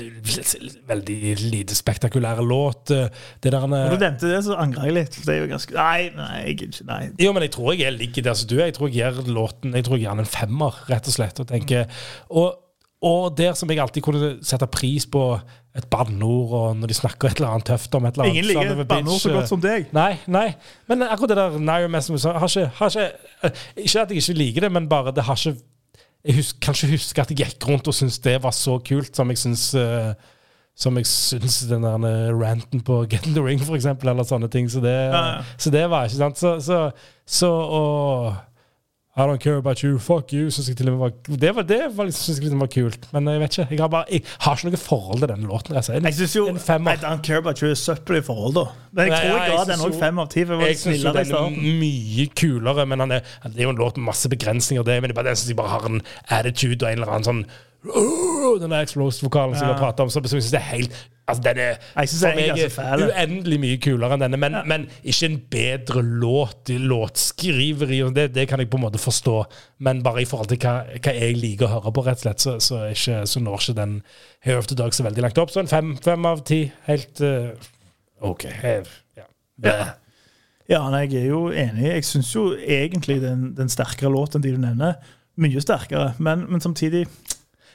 veldig 0.88 1.16
lite 1.50 1.74
spektakulær 1.76 2.40
låt. 2.46 2.86
Det 2.88 3.52
der 3.52 3.66
Når 3.66 3.96
du 3.96 3.98
nevnte 4.06 4.30
det, 4.30 4.38
så 4.46 4.54
angrer 4.56 4.86
jeg 4.88 4.94
litt. 4.96 5.18
Det 5.26 5.34
er 5.34 5.42
jo 5.42 5.50
ganske 5.50 5.74
Nei, 5.76 6.10
nei, 6.16 6.30
jeg 6.46 6.56
gidder 6.62 6.78
ikke. 6.78 6.86
Nei. 6.88 7.00
Jo, 7.26 7.32
men 7.36 7.42
jeg 7.48 7.52
tror 7.58 7.74
jeg 7.76 7.92
ligger 7.98 8.22
der 8.30 8.38
som 8.38 8.48
du 8.48 8.56
er. 8.60 8.70
Jeg 8.70 8.78
tror 8.78 8.88
jeg 8.88 9.02
gir 9.02 9.34
låten 9.34 9.74
Jeg 9.76 9.84
tror 9.84 9.98
jeg 9.98 10.06
gir 10.06 10.14
den 10.14 10.24
en 10.24 10.30
femmer, 10.38 10.78
rett 10.88 11.10
og 11.10 11.18
slett. 11.18 11.42
Og, 11.42 11.50
tenker, 11.50 11.90
og, 12.30 12.54
og 13.02 13.36
der 13.36 13.52
som 13.58 13.68
jeg 13.74 13.82
alltid 13.82 14.06
kunne 14.06 14.32
sette 14.46 14.70
pris 14.72 15.04
på 15.10 15.26
et 15.76 15.86
banneord, 15.88 16.50
og 16.52 16.76
når 16.76 16.90
de 16.90 16.94
snakker 16.94 17.30
et 17.30 17.38
eller 17.40 17.54
annet 17.54 17.64
tøft 17.70 17.94
om 17.96 18.04
et 18.04 18.12
eller 18.12 18.26
annet 18.26 18.36
Ingen 18.36 18.48
liker 18.50 18.80
et 18.82 18.88
banneord 18.90 19.20
så 19.22 19.30
godt 19.32 19.48
som 19.48 19.60
deg. 19.62 19.86
Nei, 19.96 20.18
nei. 20.28 20.50
Men 20.90 21.04
akkurat 21.06 21.32
det 21.32 21.38
der 21.38 21.56
Nair 21.64 21.88
Messenger 21.88 22.36
har 22.42 22.50
ikke, 22.50 22.66
har 22.76 22.92
ikke 22.92 23.06
eh, 23.48 23.62
Ikke 23.86 24.02
at 24.02 24.12
jeg 24.12 24.20
ikke 24.20 24.36
liker 24.36 24.66
det, 24.66 24.72
men 24.76 24.88
bare 24.90 25.14
det 25.16 25.24
har 25.24 25.38
ikke 25.40 25.56
Jeg 26.28 26.36
husker, 26.36 26.58
kan 26.60 26.76
ikke 26.76 26.92
huske 26.92 27.24
at 27.24 27.32
jeg 27.32 27.40
gikk 27.40 27.68
rundt 27.70 27.88
og 27.88 27.96
syntes 27.96 28.20
det 28.22 28.36
var 28.44 28.52
så 28.54 28.76
kult 28.84 29.16
som 29.16 29.32
jeg 29.32 29.40
syns 29.40 29.64
eh, 29.80 30.12
som 30.82 30.96
jeg 30.96 31.08
syns 31.08 31.62
den 31.68 31.82
der 31.84 32.04
eh, 32.08 32.28
ranten 32.36 32.80
på 32.84 33.02
Get 33.10 33.26
in 33.26 33.34
the 33.36 33.42
Ring, 33.44 33.60
for 33.60 33.76
eksempel, 33.76 34.08
eller 34.08 34.24
sånne 34.24 34.48
ting. 34.52 34.70
Så 34.72 34.80
det, 34.80 34.92
Ja, 34.92 35.24
ja. 35.36 35.42
så 35.60 35.70
det 35.70 35.82
var 35.92 36.06
ikke 36.08 36.16
sant. 36.20 36.38
Så, 36.40 36.52
så, 36.64 36.78
så 37.28 37.50
og 37.52 38.32
I 39.14 39.26
don't 39.28 39.38
care 39.38 39.56
about 39.56 39.82
you, 39.84 39.98
fuck 39.98 40.32
you, 40.32 40.50
synes 40.50 40.68
jeg 40.68 40.76
til 40.76 40.88
og 40.88 40.94
med 40.94 41.00
var 41.02 41.36
Det 41.36 41.50
var, 41.56 41.62
det 41.68 41.80
var 41.96 42.04
liksom, 42.08 42.22
synes 42.22 42.38
jeg 42.38 42.44
liksom 42.44 42.60
var 42.60 42.70
kult. 42.72 43.08
Men 43.12 43.28
jeg 43.28 43.40
vet 43.40 43.58
ikke. 43.58 43.66
Jeg 43.70 43.80
har, 43.80 43.88
bare, 43.92 44.04
jeg 44.10 44.22
har 44.40 44.56
ikke 44.56 44.70
noe 44.70 44.80
forhold 44.80 45.18
til 45.20 45.28
denne 45.28 45.46
låten. 45.50 45.76
Altså. 45.76 45.92
En, 45.92 46.04
Jeg 46.04 46.14
synes 46.14 46.36
jo. 46.36 46.46
I 46.48 46.96
don't 47.02 47.20
care 47.22 47.36
about 47.42 47.58
you 47.60 47.70
er 47.70 47.74
søppel 47.74 48.16
i 48.16 48.22
forhold, 48.24 48.54
da. 48.56 48.64
Men 48.92 49.04
jeg 49.04 49.10
Nei, 49.10 49.18
tror 49.20 49.36
ja, 49.36 49.42
jeg 49.42 49.52
ga 49.52 49.64
synes 49.64 49.82
den 49.82 49.90
òg 49.90 49.98
fem 50.00 50.22
av 50.24 50.30
ti. 50.32 50.46
Jeg 50.48 50.78
syns 50.80 51.04
den 51.04 51.34
er 51.36 51.60
mye 51.82 52.26
kulere, 52.40 52.86
men 52.86 53.04
han 53.04 53.12
er, 53.18 53.20
det 53.44 53.60
er 53.60 53.68
jo 53.68 53.74
en 53.74 53.82
låt 53.84 54.00
med 54.00 54.08
masse 54.08 54.32
begrensninger. 54.32 54.82
Det, 54.88 54.96
men 55.02 55.10
det 55.10 55.18
er 55.18 55.20
bare 55.20 55.34
jeg 55.36 55.42
synes 55.42 55.52
jeg 55.52 55.60
bare 55.60 55.74
har 55.76 55.86
en 55.92 56.00
attitude 56.28 56.80
og 56.86 56.88
en 56.88 56.98
eller 57.02 57.12
annen 57.12 57.28
sånn 57.28 57.44
«Åh», 57.82 58.60
Den 58.62 58.70
der 58.70 58.84
explosive-vokalen 58.86 59.56
som 59.58 59.66
jeg 59.66 59.74
har 59.74 59.80
prata 59.80 60.04
om, 60.06 60.10
som 60.10 60.24
som 60.24 60.38
jeg 60.38 60.44
synes 60.46 60.56
er 60.56 60.68
helt 60.72 60.98
Altså, 61.32 61.42
den 61.48 61.60
er 61.64 61.76
Jeg 61.96 62.12
synes 62.12 62.22
for 62.22 62.38
meg 62.38 62.62
er 62.62 62.72
fæl. 62.74 63.04
uendelig 63.08 63.58
mye 63.62 63.80
kulere 63.82 64.16
enn 64.18 64.24
denne, 64.26 64.40
men, 64.40 64.58
men 64.68 64.86
ikke 65.02 65.30
en 65.30 65.38
bedre 65.56 66.04
låt. 66.06 66.72
Låtskriveri, 66.92 68.02
det, 68.14 68.28
det 68.36 68.46
kan 68.50 68.60
jeg 68.62 68.70
på 68.70 68.78
en 68.80 68.84
måte 68.84 69.00
forstå, 69.02 69.36
men 69.88 70.02
bare 70.04 70.22
i 70.22 70.28
forhold 70.28 70.52
til 70.52 70.60
hva, 70.62 70.74
hva 70.98 71.14
jeg 71.16 71.38
liker 71.40 71.68
å 71.68 71.72
høre 71.78 71.94
på, 71.96 72.04
rett 72.06 72.20
og 72.20 72.26
slett, 72.26 72.44
så, 72.44 72.56
så, 72.62 72.84
ikke, 72.92 73.22
så 73.28 73.42
når 73.42 73.64
ikke 73.64 73.78
den 73.80 73.96
Hair 74.46 74.60
of 74.60 74.68
the 74.70 74.78
Dog 74.78 74.94
så 74.94 75.06
veldig 75.06 75.24
langt 75.24 75.40
opp. 75.42 75.50
Så 75.54 75.62
en 75.62 75.70
fem, 75.70 75.96
fem 76.02 76.28
av 76.28 76.44
ti. 76.48 76.64
Helt 76.88 77.22
uh, 77.24 77.50
OK. 78.22 78.46
Eh, 78.50 78.94
ja. 79.18 79.26
Ja. 79.64 79.76
Ja, 80.70 80.84
nei, 80.92 81.06
jeg 81.10 81.24
er 81.26 81.32
jo 81.32 81.46
enig. 81.50 81.88
Jeg 81.88 82.06
syns 82.06 82.30
jo 82.34 82.46
egentlig 82.54 83.18
den, 83.22 83.50
den 83.58 83.70
sterkere 83.72 84.12
låten 84.14 84.44
de 84.44 84.54
du 84.54 84.60
nevner, 84.62 84.94
mye 85.42 85.60
sterkere. 85.62 86.12
Men, 86.22 86.46
men 86.48 86.62
samtidig 86.64 87.06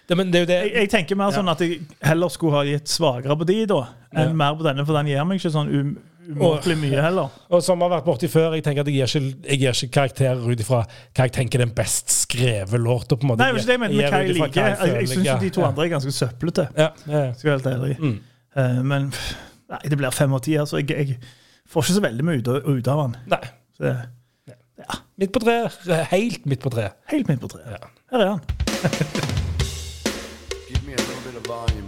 Det, 0.08 0.16
men 0.16 0.30
det 0.32 0.46
er 0.46 0.48
det 0.48 0.58
jeg, 0.62 0.74
jeg 0.78 0.90
tenker 0.92 1.18
mer 1.20 1.34
sånn 1.36 1.50
at 1.52 1.62
jeg 1.64 1.82
heller 2.08 2.32
skulle 2.32 2.56
ha 2.56 2.68
gitt 2.68 2.88
svakere 2.88 3.36
på 3.36 3.48
de, 3.50 3.58
da, 3.68 3.82
enn 4.16 4.38
mer 4.40 4.56
på 4.56 4.64
denne, 4.64 4.86
for 4.88 4.96
den 4.96 5.10
gir 5.12 5.26
meg 5.28 5.42
ikke 5.42 5.52
sånn 5.52 5.72
um, 5.74 5.90
umåtelig 6.28 6.78
mye 6.80 7.02
heller. 7.04 7.34
Og 7.54 7.64
som 7.64 7.84
har 7.84 7.92
vært 7.92 8.08
borti 8.08 8.30
før, 8.32 8.56
jeg 8.56 8.64
tenker 8.64 8.86
at 8.86 8.92
jeg 8.92 9.02
gir 9.02 9.12
ikke, 9.12 9.50
jeg 9.50 9.62
gir 9.64 9.76
ikke 9.76 9.94
karakterer 9.98 10.46
ut 10.48 10.64
ifra 10.64 10.82
hva 10.88 11.28
jeg 11.28 11.36
tenker 11.36 11.60
er 11.60 11.68
den 11.68 11.74
best 11.76 12.14
skrevet 12.14 12.84
låta. 12.84 13.18
på 13.20 13.28
en 13.28 13.34
måte. 13.34 13.44
Nei, 13.44 13.50
ikke 13.56 13.68
det 13.68 13.76
jeg 13.76 14.12
hva 14.14 14.22
jeg 14.24 14.38
liker. 14.38 14.70
Jeg, 14.72 14.94
jeg 14.94 15.12
syns 15.12 15.44
de 15.44 15.52
to 15.58 15.64
ja. 15.64 15.72
andre 15.72 15.88
er 15.88 15.94
ganske 15.98 16.14
søplete, 16.16 16.70
Ja, 16.78 16.90
ja, 17.04 17.26
ja. 17.26 17.34
skal 17.40 17.52
jeg 17.52 17.58
helt 17.58 17.72
ærlig. 17.74 17.98
Mm. 18.00 18.20
Uh, 18.58 18.80
men 18.94 19.10
nei, 19.74 19.82
det 19.92 20.00
blir 20.00 20.16
fem 20.16 20.38
av 20.40 20.44
ti. 20.48 20.56
Altså, 20.60 20.80
jeg, 20.80 20.92
jeg 20.96 21.20
får 21.68 21.84
ikke 21.84 21.98
så 21.98 22.06
veldig 22.08 22.30
mye 22.30 22.40
ut, 22.44 22.54
ut 22.68 22.94
av 22.94 23.04
den. 23.04 23.20
Nei. 23.36 23.44
Så 23.76 23.92
ja. 23.92 25.02
Midt 25.20 25.36
på 25.36 25.42
tre. 25.44 25.58
Helt 26.14 26.48
midt 26.48 26.64
på 26.64 26.72
tre. 26.72 26.92
Helt 27.12 27.28
midt 27.28 27.44
på 27.44 27.52
treet. 27.52 27.76
Ja. 27.76 27.92
Her 28.14 28.24
er 28.24 28.34
han. 28.38 29.44
volume 31.48 31.87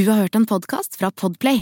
Du 0.00 0.06
har 0.08 0.16
hørt 0.16 0.34
en 0.34 0.46
podkast 0.46 0.96
fra 0.96 1.10
Podplay. 1.10 1.58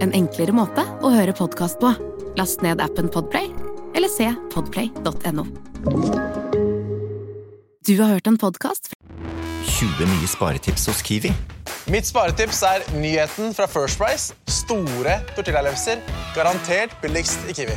En 0.00 0.12
enklere 0.16 0.54
måte 0.56 0.80
å 1.04 1.10
høre 1.12 1.34
podkast 1.36 1.76
på. 1.82 1.90
Last 2.38 2.62
ned 2.64 2.80
appen 2.80 3.10
Podplay, 3.12 3.50
eller 3.92 4.08
se 4.08 4.30
podplay.no. 4.54 5.44
Du 7.84 7.92
har 8.00 8.08
hørt 8.14 8.30
en 8.30 8.38
podkast 8.40 8.94
20 9.74 10.08
nye 10.14 10.30
sparetips 10.32 10.88
hos 10.88 11.02
Kiwi. 11.04 11.34
Mitt 11.92 12.08
sparetips 12.08 12.62
er 12.64 12.86
nyheten 12.96 13.52
fra 13.52 13.68
First 13.68 14.00
Price. 14.00 14.32
Store 14.48 15.18
tortillalefser. 15.36 16.00
Garantert 16.32 16.96
billigst 17.04 17.52
i 17.52 17.58
Kiwi. 17.60 17.76